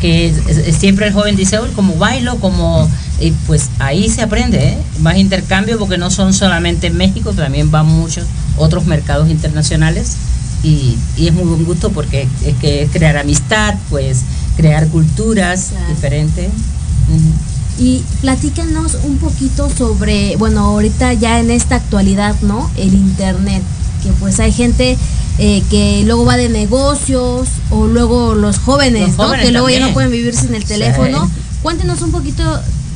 que 0.00 0.34
siempre 0.78 1.06
el 1.06 1.12
joven 1.12 1.36
dice, 1.36 1.58
como 1.74 1.96
bailo, 1.96 2.36
como, 2.36 2.88
y 3.20 3.30
pues 3.46 3.70
ahí 3.78 4.08
se 4.08 4.22
aprende, 4.22 4.58
¿eh? 4.58 4.78
más 5.00 5.16
intercambio 5.16 5.78
porque 5.78 5.98
no 5.98 6.10
son 6.10 6.34
solamente 6.34 6.88
en 6.88 6.96
México, 6.96 7.32
también 7.32 7.70
van 7.70 7.86
muchos 7.86 8.26
otros 8.58 8.86
mercados 8.86 9.30
internacionales 9.30 10.16
y, 10.62 10.96
y 11.16 11.28
es 11.28 11.34
muy 11.34 11.44
buen 11.44 11.64
gusto 11.64 11.90
porque 11.90 12.28
es 12.44 12.54
que 12.56 12.82
es 12.82 12.90
crear 12.90 13.16
amistad, 13.16 13.74
pues 13.90 14.22
crear 14.56 14.88
culturas 14.88 15.68
claro. 15.70 15.88
diferentes. 15.88 16.48
Uh 16.48 17.16
-huh. 17.16 17.56
Y 17.78 18.02
platícanos 18.22 18.96
un 19.04 19.18
poquito 19.18 19.68
sobre, 19.70 20.36
bueno, 20.36 20.60
ahorita 20.60 21.12
ya 21.12 21.40
en 21.40 21.50
esta 21.50 21.76
actualidad, 21.76 22.34
¿no? 22.40 22.70
El 22.76 22.94
Internet, 22.94 23.62
que 24.02 24.10
pues 24.12 24.40
hay 24.40 24.50
gente 24.50 24.96
eh, 25.38 25.62
que 25.70 26.02
luego 26.06 26.24
va 26.24 26.38
de 26.38 26.48
negocios 26.48 27.48
o 27.70 27.86
luego 27.86 28.34
los 28.34 28.58
jóvenes, 28.58 29.08
Los 29.08 29.18
¿no? 29.18 29.32
que 29.32 29.50
luego 29.50 29.66
también. 29.66 29.80
ya 29.80 29.86
no 29.88 29.92
pueden 29.92 30.10
vivir 30.10 30.34
sin 30.34 30.54
el 30.54 30.64
teléfono. 30.64 31.26
Sí. 31.26 31.32
Cuéntenos 31.62 32.00
un 32.00 32.12
poquito 32.12 32.42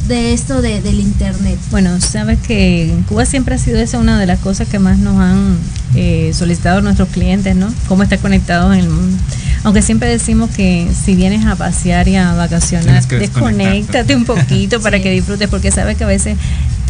de 0.09 0.33
esto 0.33 0.63
de, 0.63 0.81
del 0.81 1.01
internet? 1.01 1.59
Bueno, 1.71 2.01
sabes 2.01 2.39
que 2.41 2.91
en 2.91 3.03
Cuba 3.03 3.25
siempre 3.25 3.55
ha 3.55 3.59
sido 3.59 3.79
esa 3.79 3.99
una 3.99 4.19
de 4.19 4.27
las 4.27 4.39
cosas 4.41 4.69
que 4.69 4.79
más 4.79 4.99
nos 4.99 5.19
han 5.19 5.57
eh, 5.95 6.33
solicitado 6.35 6.81
nuestros 6.81 7.09
clientes, 7.09 7.57
¿no? 7.57 7.73
Cómo 7.89 8.03
estar 8.03 8.19
conectados 8.19 8.75
en 8.75 8.81
el 8.81 8.89
mundo. 8.89 9.17
Aunque 9.63 9.83
siempre 9.83 10.09
decimos 10.09 10.51
que 10.51 10.89
si 11.05 11.15
vienes 11.15 11.45
a 11.45 11.55
pasear 11.55 12.09
y 12.09 12.17
a 12.17 12.33
vacacionar, 12.35 13.07
desconéctate 13.07 14.17
un 14.17 14.25
poquito 14.25 14.81
para 14.83 15.01
que 15.01 15.11
disfrutes, 15.11 15.49
porque 15.49 15.71
sabes 15.71 15.97
que 15.97 16.05
a 16.05 16.07
veces 16.07 16.37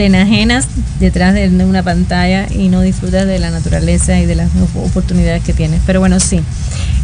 te 0.00 0.06
enajenas 0.06 0.66
detrás 0.98 1.34
de 1.34 1.48
una 1.62 1.82
pantalla 1.82 2.46
y 2.50 2.68
no 2.68 2.80
disfrutas 2.80 3.26
de 3.26 3.38
la 3.38 3.50
naturaleza 3.50 4.18
y 4.18 4.24
de 4.24 4.34
las 4.34 4.48
oportunidades 4.74 5.44
que 5.44 5.52
tienes. 5.52 5.82
Pero 5.84 6.00
bueno, 6.00 6.18
sí. 6.20 6.40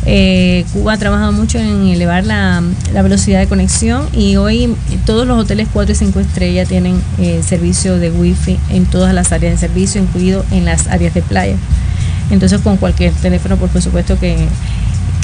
Eh, 0.07 0.65
Cuba 0.73 0.95
ha 0.95 0.97
trabajado 0.97 1.31
mucho 1.31 1.59
en 1.59 1.89
elevar 1.89 2.25
la, 2.25 2.63
velocidad 2.95 3.41
de 3.41 3.49
conexión 3.49 4.09
y 4.15 4.37
hoy 4.37 4.75
todos 5.05 5.27
los 5.27 5.39
hoteles 5.39 5.69
4 5.75 5.93
y 5.93 5.95
5 5.95 6.21
estrellas 6.21 6.69
tienen 6.71 6.99
eh, 7.19 7.43
servicio 7.47 7.99
de 7.99 8.11
wifi 8.11 8.59
en 8.71 8.87
todas 8.87 9.13
las 9.13 9.31
áreas 9.31 9.53
de 9.53 9.59
servicio, 9.59 10.01
incluido 10.01 10.47
en 10.51 10.65
las 10.65 10.87
áreas 10.87 11.13
de 11.13 11.21
playa. 11.21 11.57
Entonces 12.31 12.63
con 12.63 12.79
cualquier 12.79 13.13
teléfono, 13.13 13.59
por 13.59 13.69
supuesto 13.83 14.19
que, 14.19 14.39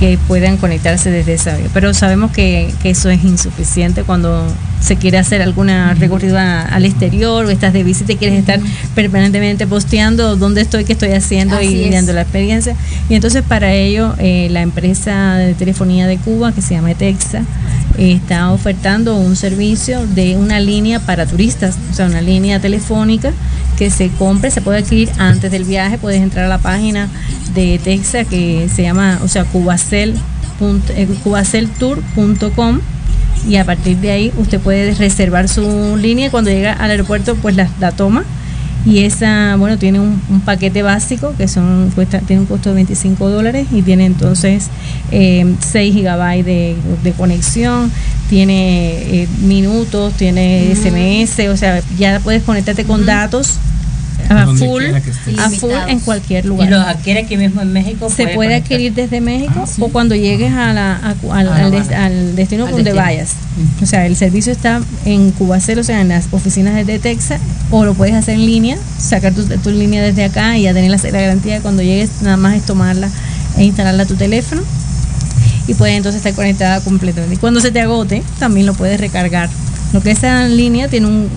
que 0.02 0.18
puedan 0.26 0.56
conectarse 0.56 1.12
desde 1.12 1.34
esa 1.34 1.54
área. 1.54 1.68
Pero 1.72 1.94
sabemos 1.94 2.32
que, 2.32 2.74
que 2.82 2.90
eso 2.90 3.08
es 3.08 3.22
insuficiente 3.22 4.02
cuando 4.02 4.44
se 4.80 4.96
quiere 4.96 5.16
hacer 5.18 5.40
alguna 5.42 5.94
recorrido 5.94 6.36
a- 6.38 6.62
al 6.62 6.84
exterior 6.84 7.44
o 7.44 7.50
estás 7.50 7.72
de 7.72 7.84
visita 7.84 8.10
y 8.12 8.16
quieres 8.16 8.40
estar 8.40 8.58
permanentemente 8.96 9.64
posteando 9.68 10.34
dónde 10.34 10.60
estoy, 10.60 10.84
qué 10.84 10.94
estoy 10.94 11.12
haciendo 11.12 11.54
Así 11.56 11.66
y 11.68 11.88
viendo 11.90 12.12
la 12.12 12.22
experiencia. 12.22 12.74
Y 13.08 13.14
entonces 13.14 13.44
para 13.44 13.72
ello 13.74 14.14
eh, 14.18 14.48
la 14.50 14.62
empresa 14.62 15.34
de 15.36 15.54
telefonía 15.54 16.08
de 16.08 16.16
Cuba, 16.18 16.50
que 16.50 16.62
se 16.62 16.74
llama 16.74 16.90
Etexa, 16.90 17.44
eh, 17.96 18.10
está 18.12 18.50
ofertando 18.50 19.16
un 19.16 19.36
servicio 19.36 20.04
de 20.04 20.34
una 20.36 20.58
línea 20.58 20.98
para 20.98 21.26
turistas, 21.26 21.76
o 21.92 21.94
sea, 21.94 22.06
una 22.06 22.20
línea 22.22 22.58
telefónica 22.58 23.30
que 23.78 23.88
se 23.88 24.08
compre, 24.08 24.50
se 24.50 24.62
puede 24.62 24.78
adquirir 24.78 25.10
antes 25.18 25.52
del 25.52 25.62
viaje, 25.62 25.96
puedes 25.96 26.20
entrar 26.20 26.46
a 26.46 26.48
la 26.48 26.58
página 26.58 27.08
de 27.54 27.74
Etexa 27.74 28.24
que 28.24 28.68
se 28.74 28.82
llama, 28.82 29.18
o 29.22 29.28
sea, 29.28 29.44
cubacel, 29.44 30.14
eh, 30.94 31.08
cubaceltour.com 31.22 32.80
y 33.48 33.56
a 33.56 33.64
partir 33.64 33.96
de 33.98 34.10
ahí 34.10 34.32
usted 34.36 34.60
puede 34.60 34.94
reservar 34.94 35.48
su 35.48 35.96
línea 35.96 36.28
y 36.28 36.30
cuando 36.30 36.50
llega 36.50 36.72
al 36.72 36.90
aeropuerto 36.90 37.34
pues 37.36 37.56
la, 37.56 37.68
la 37.80 37.92
toma. 37.92 38.24
Y 38.84 39.04
esa 39.04 39.54
bueno 39.56 39.78
tiene 39.78 40.00
un, 40.00 40.20
un 40.28 40.40
paquete 40.40 40.82
básico 40.82 41.34
que 41.38 41.46
son 41.46 41.92
cuesta 41.94 42.18
tiene 42.18 42.40
un 42.40 42.46
costo 42.46 42.70
de 42.70 42.74
25 42.76 43.30
dólares 43.30 43.68
y 43.70 43.82
tiene 43.82 44.06
entonces 44.06 44.70
eh, 45.12 45.54
6 45.60 45.94
gigabytes 45.94 46.44
de, 46.44 46.76
de 47.04 47.12
conexión 47.12 47.92
tiene 48.28 49.22
eh, 49.22 49.28
minutos 49.42 50.14
tiene 50.14 50.74
SMS 50.74 51.48
o 51.48 51.56
sea 51.56 51.80
ya 51.96 52.18
puedes 52.24 52.42
conectarte 52.42 52.82
con 52.82 53.06
datos 53.06 53.58
a 54.36 54.46
full 54.46 54.82
a 55.38 55.50
full 55.50 55.70
en 55.88 56.00
cualquier 56.00 56.44
Y 56.44 56.48
lugar 56.48 56.70
los 56.70 56.84
adquiere 56.86 57.20
aquí 57.20 57.36
mismo 57.36 57.60
en 57.60 57.72
México. 57.72 58.08
se 58.10 58.28
puede 58.28 58.54
adquirir 58.56 58.94
desde 58.94 59.20
México 59.20 59.52
Ah, 59.56 59.66
sí. 59.66 59.80
o 59.82 59.88
cuando 59.88 60.14
llegues 60.14 60.52
a 60.52 60.72
la, 60.72 60.92
a- 60.96 61.14
al, 61.32 61.48
A 61.48 61.58
La 61.58 61.64
al 61.66 61.70
des- 61.70 61.88
Habana. 61.88 62.06
al 62.06 62.36
destino 62.36 62.64
Al 62.66 62.70
donde 62.72 62.84
destino. 62.84 63.04
vayas. 63.04 63.30
O 63.82 63.86
sea, 63.86 64.06
el 64.06 64.16
servicio 64.16 64.52
está 64.52 64.80
en 65.04 65.30
Cubacel, 65.32 65.78
o 65.78 65.84
sea, 65.84 66.00
en 66.00 66.08
las 66.08 66.26
oficinas 66.32 66.86
de 66.86 66.98
Texas, 66.98 67.40
o 67.70 67.84
lo 67.84 67.94
puedes 67.94 68.14
hacer 68.14 68.34
en 68.34 68.46
línea, 68.46 68.78
sacar 68.98 69.32
tu, 69.34 69.44
tu 69.44 69.70
línea 69.70 70.02
desde 70.02 70.24
acá 70.24 70.56
y 70.58 70.62
ya 70.62 70.72
tener 70.74 70.90
la, 70.90 70.96
la 70.96 71.20
garantía 71.20 71.54
de 71.54 71.60
cuando 71.60 71.82
llegues, 71.82 72.10
nada 72.22 72.36
más 72.36 72.56
es 72.56 72.62
tomarla 72.64 73.08
e 73.58 73.64
instalarla 73.64 74.04
a 74.04 74.06
tu 74.06 74.14
teléfono 74.16 74.62
y 75.68 75.74
puedes 75.74 75.96
entonces 75.96 76.18
estar 76.20 76.32
conectada 76.34 76.80
completamente. 76.80 77.36
Y 77.36 77.38
cuando 77.38 77.60
se 77.60 77.70
te 77.70 77.80
agote, 77.80 78.22
también 78.38 78.66
lo 78.66 78.74
puedes 78.74 78.98
recargar. 79.00 79.48
Lo 79.92 80.00
que 80.00 80.10
esa 80.10 80.46
línea 80.48 80.88
tiene 80.88 81.06
un- 81.06 81.28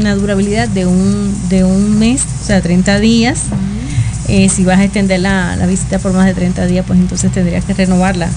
una 0.00 0.14
durabilidad 0.14 0.68
de 0.68 0.86
un, 0.86 1.34
de 1.48 1.64
un 1.64 1.98
mes, 1.98 2.22
o 2.42 2.46
sea, 2.46 2.60
30 2.60 2.98
días. 2.98 3.44
Eh, 4.28 4.48
si 4.48 4.64
vas 4.64 4.78
a 4.78 4.84
extender 4.84 5.20
la, 5.20 5.56
la 5.56 5.66
visita 5.66 5.98
por 5.98 6.12
más 6.12 6.26
de 6.26 6.34
30 6.34 6.66
días, 6.66 6.84
pues 6.86 6.98
entonces 6.98 7.32
tendrías 7.32 7.64
que 7.64 7.74
renovarla 7.74 8.28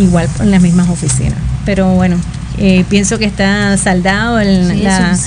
igual 0.00 0.28
en 0.40 0.50
las 0.50 0.62
mismas 0.62 0.88
oficinas. 0.88 1.34
Pero 1.66 1.94
bueno, 1.94 2.16
eh, 2.58 2.84
pienso 2.88 3.18
que 3.18 3.24
está 3.24 3.76
saldado 3.76 4.38
el- 4.40 4.66
Sí, 4.72 4.78
es 4.78 4.84
la, 4.84 5.18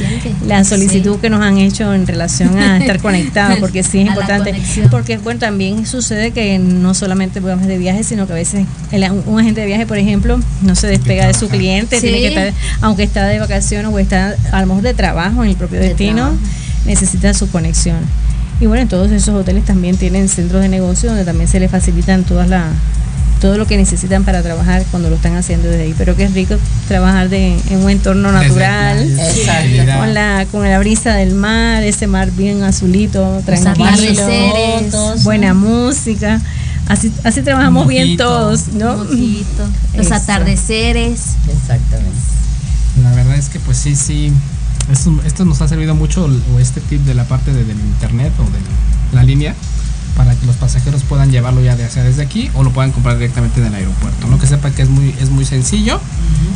la 0.48 0.64
solicitud 0.64 1.16
Sí. 1.16 1.20
que 1.22 1.30
nos 1.30 1.42
han 1.42 1.58
hecho 1.58 1.94
en 1.94 2.06
relación 2.08 2.58
a 2.58 2.78
estar 2.82 3.00
conectados, 3.00 3.58
porque 3.60 3.84
sí 3.84 4.00
es 4.02 4.08
A 4.08 4.12
importante. 4.12 4.54
Porque 4.92 5.18
bueno, 5.18 5.40
también 5.40 5.86
sucede 5.86 6.32
que 6.32 6.60
no 6.60 6.94
solamente 6.94 7.40
vamos 7.40 7.68
de 7.68 7.78
viaje, 7.78 8.04
sino 8.04 8.28
que 8.28 8.34
a 8.34 8.36
veces 8.36 8.66
el- 8.92 9.12
un 9.26 9.40
agente 9.40 9.62
de 9.62 9.68
viaje, 9.68 9.86
por 9.86 9.98
ejemplo, 9.98 10.40
no 10.62 10.76
se 10.76 10.88
despega 10.88 11.28
de 11.28 11.34
su 11.34 11.50
cliente, 11.50 11.96
Sí. 12.00 12.04
tiene 12.04 12.20
que 12.20 12.28
estar, 12.28 12.54
aunque 12.82 13.04
está 13.04 13.26
de 13.26 13.40
vacaciones 13.40 13.92
o 13.92 14.00
está 14.00 14.36
a 14.52 14.62
lo 14.62 14.68
mejor 14.68 14.84
de 14.84 14.94
trabajo 14.94 15.44
en 15.44 15.50
el 15.50 15.56
propio 15.56 15.80
De 15.80 15.88
destino, 15.90 16.16
trabajo. 16.18 16.38
necesita 16.86 17.34
su 17.34 17.50
conexión. 17.50 17.98
Y 18.62 18.68
bueno, 18.68 18.88
todos 18.88 19.12
esos 19.12 19.36
hoteles 19.36 19.66
también 19.66 19.98
tienen 19.98 20.30
centros 20.30 20.62
de 20.62 20.70
negocio 20.70 21.10
donde 21.10 21.26
también 21.26 21.50
se 21.50 21.60
les 21.60 21.70
facilitan 21.70 22.24
todas 22.24 22.48
las 22.48 22.64
todo 23.42 23.58
lo 23.58 23.68
que 23.68 23.78
necesitan 23.78 24.24
para 24.24 24.42
trabajar 24.42 24.84
cuando 24.92 25.10
lo 25.10 25.16
están 25.18 25.36
haciendo 25.36 25.68
desde 25.68 25.84
ahí. 25.84 25.96
Pero 25.98 26.16
que 26.16 26.24
es 26.24 26.34
rico 26.34 26.56
trabajar 26.88 27.30
de, 27.30 27.58
en 27.70 27.84
un 27.84 27.90
entorno 27.90 28.32
natural, 28.32 28.98
Exacto. 29.20 29.98
con 30.00 30.14
la 30.14 30.46
con 30.52 30.68
la 30.70 30.80
brisa 30.80 31.14
del 31.14 31.36
mar, 31.36 31.84
ese 31.84 32.08
mar 32.08 32.32
bien 32.32 32.64
azulito, 32.64 33.42
tranquilo, 33.46 33.86
atardeceres. 33.86 34.92
Fotos, 34.92 35.24
buena 35.24 35.54
música. 35.54 36.42
Así 36.88 37.12
así 37.24 37.42
trabajamos 37.42 37.88
bien 37.88 38.16
todos, 38.16 38.68
¿no? 38.74 38.94
Un 38.94 39.08
mojito, 39.08 39.68
los 39.98 40.06
Eso. 40.06 40.16
atardeceres. 40.16 41.20
Exactamente. 41.52 42.18
La 43.04 43.12
verdad 43.12 43.36
es 43.36 43.50
que 43.50 43.60
pues 43.60 43.78
sí, 43.78 43.96
sí. 43.96 44.32
Esto, 44.92 45.20
esto 45.26 45.46
nos 45.46 45.62
ha 45.62 45.68
servido 45.68 45.96
mucho, 45.96 46.30
o 46.56 46.60
este 46.60 46.80
tip 46.80 47.02
de 47.06 47.16
la 47.16 47.24
parte 47.24 47.52
de- 47.52 47.64
del 47.64 47.78
internet 47.80 48.32
o 48.40 48.44
de 48.44 49.16
la 49.18 49.24
línea, 49.24 49.56
para 50.16 50.36
que 50.36 50.46
los 50.46 50.56
pasajeros 50.56 51.04
puedan 51.04 51.32
llevarlo 51.32 51.62
ya 51.62 51.76
de 51.76 51.90
sea 51.90 52.04
desde 52.04 52.24
aquí 52.24 52.50
o 52.54 52.64
lo 52.64 52.72
puedan 52.72 52.92
comprar 52.92 53.18
directamente 53.18 53.60
en 53.60 53.68
el 53.68 53.76
aeropuerto. 53.76 54.28
¿no? 54.28 54.40
Que 54.40 54.48
sepa 54.48 54.72
que 54.72 54.82
es 54.82 54.90
muy, 54.90 55.16
es 55.22 55.30
muy 55.30 55.46
sencillo. 55.46 56.00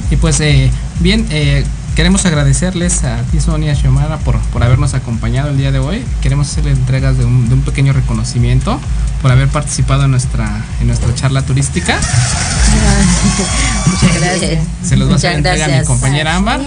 Y 0.09 0.15
pues 0.15 0.39
eh, 0.39 0.71
bien, 0.99 1.27
eh, 1.29 1.65
queremos 1.95 2.25
agradecerles 2.25 3.03
a 3.03 3.21
ti 3.23 3.39
Sonia 3.39 3.75
Xiomara 3.75 4.17
por, 4.19 4.39
por 4.39 4.63
habernos 4.63 4.93
acompañado 4.93 5.49
el 5.49 5.57
día 5.57 5.71
de 5.71 5.79
hoy. 5.79 6.03
Queremos 6.21 6.49
hacerle 6.49 6.71
entregas 6.71 7.17
de 7.17 7.25
un, 7.25 7.49
de 7.49 7.55
un 7.55 7.61
pequeño 7.61 7.93
reconocimiento 7.93 8.79
por 9.21 9.31
haber 9.31 9.49
participado 9.49 10.05
en 10.05 10.11
nuestra, 10.11 10.65
en 10.79 10.87
nuestra 10.87 11.13
charla 11.15 11.41
turística. 11.41 11.99
Muchas 13.87 14.21
gracias. 14.21 14.63
Se 14.83 14.97
los 14.97 15.09
va 15.09 15.13
a 15.13 15.15
hacer 15.17 15.33
entrega 15.33 15.65
a 15.65 15.79
mi 15.79 15.85
compañera 15.85 16.35
Ámbar. 16.35 16.61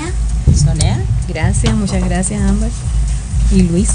Sonia. 0.54 1.00
Gracias, 1.28 1.74
muchas 1.74 2.04
gracias, 2.04 2.42
Amber. 2.42 2.70
Y 3.52 3.62
Luis. 3.62 3.88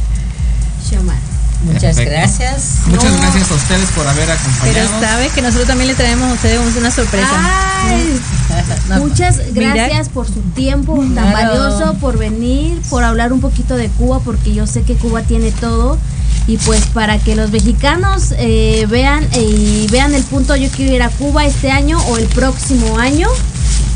Xiomara. 0.88 1.33
Muchas 1.64 1.96
Perfecto. 1.96 2.10
gracias. 2.10 2.62
Muchas 2.86 3.12
No. 3.12 3.18
gracias 3.20 3.50
a 3.50 3.54
ustedes 3.54 3.88
por 3.90 4.06
haber 4.06 4.26
Pero 4.26 4.32
acompañado. 4.38 5.00
sabes 5.00 5.32
que 5.32 5.42
nosotros 5.42 5.66
también 5.66 5.88
le 5.88 5.94
traemos 5.94 6.30
a 6.30 6.34
ustedes 6.34 6.60
una 6.76 6.90
sorpresa. 6.90 7.30
Ay, 7.86 8.20
No, 8.88 8.98
muchas 9.00 9.36
Mira. 9.52 9.74
gracias 9.74 10.08
por 10.10 10.26
su 10.26 10.40
tiempo 10.54 10.96
tan 11.14 11.30
Claro. 11.30 11.32
valioso, 11.58 11.94
por 11.94 12.18
venir, 12.18 12.80
por 12.90 13.02
hablar 13.04 13.32
un 13.32 13.40
poquito 13.40 13.76
de 13.76 13.88
Cuba, 13.88 14.20
porque 14.20 14.52
yo 14.54 14.66
sé 14.66 14.82
que 14.82 14.94
Cuba 14.94 15.22
tiene 15.22 15.50
todo. 15.52 15.98
Y 16.46 16.58
pues 16.58 16.82
para 16.92 17.18
que 17.18 17.34
los 17.36 17.50
mexicanos 17.50 18.34
eh, 18.36 18.86
vean 18.90 19.24
eh, 19.32 19.40
y 19.40 19.86
vean 19.90 20.14
el 20.14 20.22
punto, 20.24 20.54
yo 20.56 20.68
quiero 20.68 20.94
ir 20.94 21.02
a 21.02 21.08
Cuba 21.08 21.46
este 21.46 21.70
año 21.70 21.98
o 22.08 22.18
el 22.18 22.26
próximo 22.26 22.98
año, 22.98 23.28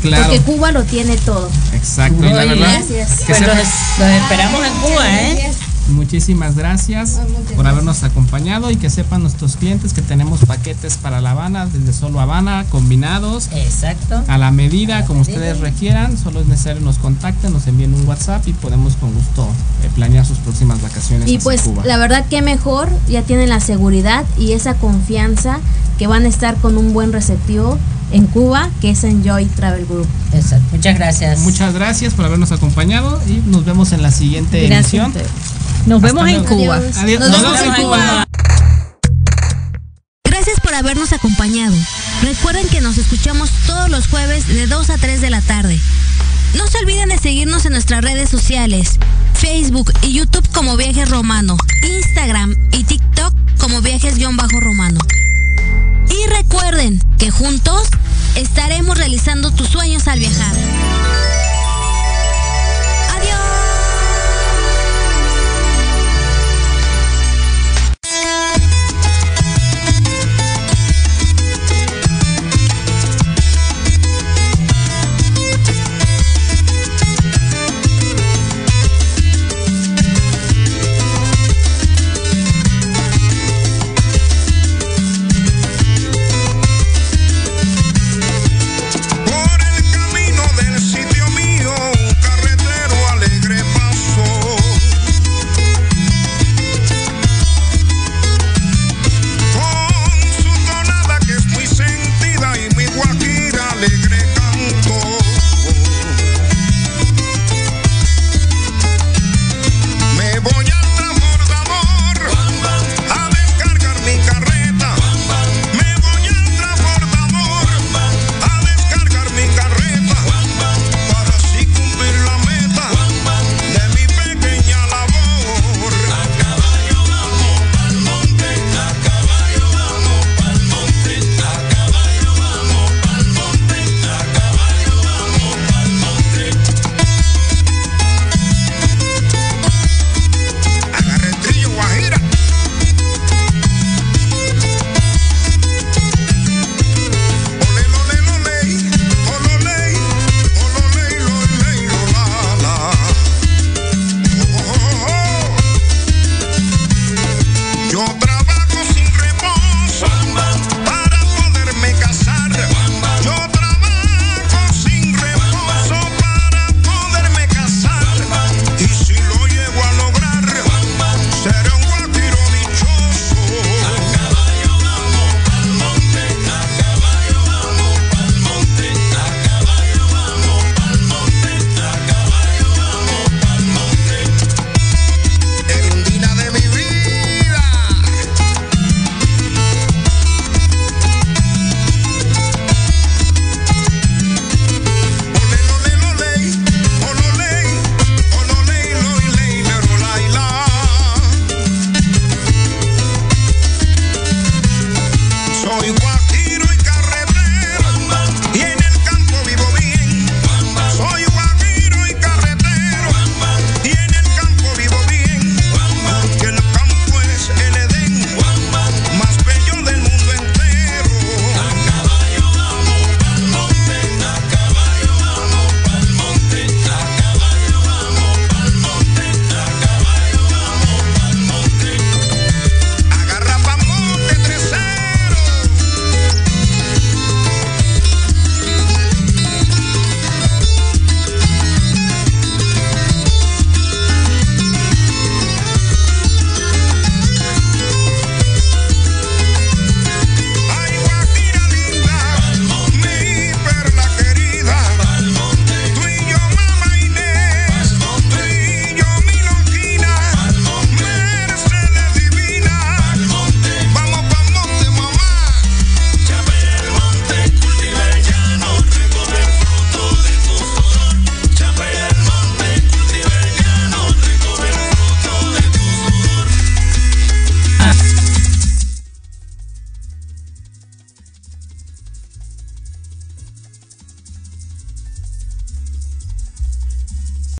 Claro, 0.01 0.23
porque 0.23 0.39
Cuba 0.41 0.71
lo 0.71 0.81
tiene 0.83 1.15
todo. 1.17 1.47
exacto. 1.73 2.17
Y 2.25 2.29
la 2.33 2.45
Muy 2.45 2.57
verdad, 2.57 2.73
Gracias. 2.89 3.19
que 3.19 3.25
Pues 3.35 3.41
los, 3.41 3.49
esperamos 3.55 4.65
en 4.65 4.73
Cuba, 4.81 5.07
¿eh? 5.21 5.51
Muchísimas 5.89 6.55
gracias 6.55 7.19
por 7.55 7.67
habernos 7.67 8.03
acompañado 8.03 8.71
y 8.71 8.75
que 8.75 8.89
sepan 8.89 9.21
nuestros 9.21 9.57
clientes 9.57 9.93
que 9.93 10.01
tenemos 10.01 10.41
paquetes 10.45 10.97
para 10.97 11.21
La 11.21 11.31
Habana, 11.31 11.65
desde 11.65 11.93
solo 11.93 12.19
Habana, 12.19 12.65
combinados. 12.69 13.49
Exacto. 13.53 14.23
A 14.27 14.37
la 14.37 14.51
medida, 14.51 15.05
como 15.05 15.21
medida. 15.21 15.33
ustedes 15.33 15.59
requieran, 15.59 16.17
solo 16.17 16.41
es 16.41 16.47
necesario 16.47 16.81
nos 16.81 16.97
contacten, 16.97 17.53
nos 17.53 17.67
envíen 17.67 17.93
un 17.93 18.07
WhatsApp 18.07 18.47
y 18.47 18.53
podemos 18.53 18.95
con 18.95 19.13
gusto 19.13 19.47
eh, 19.83 19.89
planear 19.95 20.25
sus 20.25 20.37
próximas 20.39 20.81
vacaciones 20.81 21.27
Y 21.27 21.37
hacia 21.37 21.43
pues 21.43 21.61
Cuba. 21.61 21.83
la 21.85 21.97
verdad 21.97 22.25
que 22.27 22.41
mejor, 22.41 22.89
ya 23.07 23.21
tienen 23.23 23.49
la 23.49 23.59
seguridad 23.59 24.25
y 24.37 24.53
esa 24.53 24.75
confianza 24.75 25.59
que 25.97 26.07
van 26.07 26.25
a 26.25 26.27
estar 26.29 26.55
con 26.55 26.77
un 26.77 26.93
buen 26.93 27.11
receptivo 27.11 27.77
en 28.11 28.25
Cuba, 28.25 28.69
que 28.81 28.91
es 28.91 29.03
Enjoy 29.03 29.45
Travel 29.45 29.85
Group. 29.85 30.07
Exacto. 30.33 30.65
Muchas 30.71 30.97
gracias. 30.97 31.39
Muchas 31.39 31.73
gracias 31.73 32.13
por 32.13 32.25
habernos 32.25 32.51
acompañado 32.51 33.21
y 33.27 33.41
nos 33.49 33.65
vemos 33.65 33.91
en 33.91 34.01
la 34.01 34.11
siguiente 34.11 34.67
Gracias. 34.67 35.03
a 35.03 35.05
emisión. 35.05 35.58
Nos 35.85 36.03
Hasta 36.03 36.07
vemos 36.07 36.29
en 36.29 36.41
luego. 36.41 36.55
Cuba. 36.55 36.75
Adiós. 36.77 36.97
Adiós. 36.97 37.19
Nos 37.19 37.29
Nos 37.29 37.41
vemos 37.41 37.59
vemos 37.59 37.77
en 37.77 37.81
en 37.81 37.87
Cuba. 37.87 38.27
Gracias 40.25 40.59
por 40.59 40.73
habernos 40.73 41.13
acompañado. 41.13 41.75
Recuerden 42.21 42.67
que 42.67 42.81
nos 42.81 42.97
escuchamos 42.97 43.49
todos 43.65 43.89
los 43.89 44.07
jueves 44.07 44.47
de 44.47 44.67
2 44.67 44.89
a 44.89 44.97
3 44.97 45.21
de 45.21 45.29
la 45.29 45.41
tarde. 45.41 45.79
No 46.55 46.67
se 46.67 46.79
olviden 46.79 47.09
de 47.09 47.17
seguirnos 47.17 47.65
en 47.65 47.73
nuestras 47.73 48.03
redes 48.03 48.29
sociales, 48.29 48.97
Facebook 49.35 49.93
y 50.01 50.13
YouTube 50.13 50.47
como 50.51 50.77
Viajes 50.77 51.09
Romano, 51.09 51.57
Instagram 51.83 52.55
y 52.71 52.83
TikTok 52.83 53.33
como 53.59 53.81
Viajes-Romano. 53.81 54.99
Y 56.09 56.29
recuerden 56.29 56.99
que 57.19 57.29
juntos 57.29 57.89
estaremos 58.35 58.97
realizando 58.97 59.51
tus 59.51 59.67
sueños 59.67 60.07
al 60.07 60.19
viajar. 60.19 60.55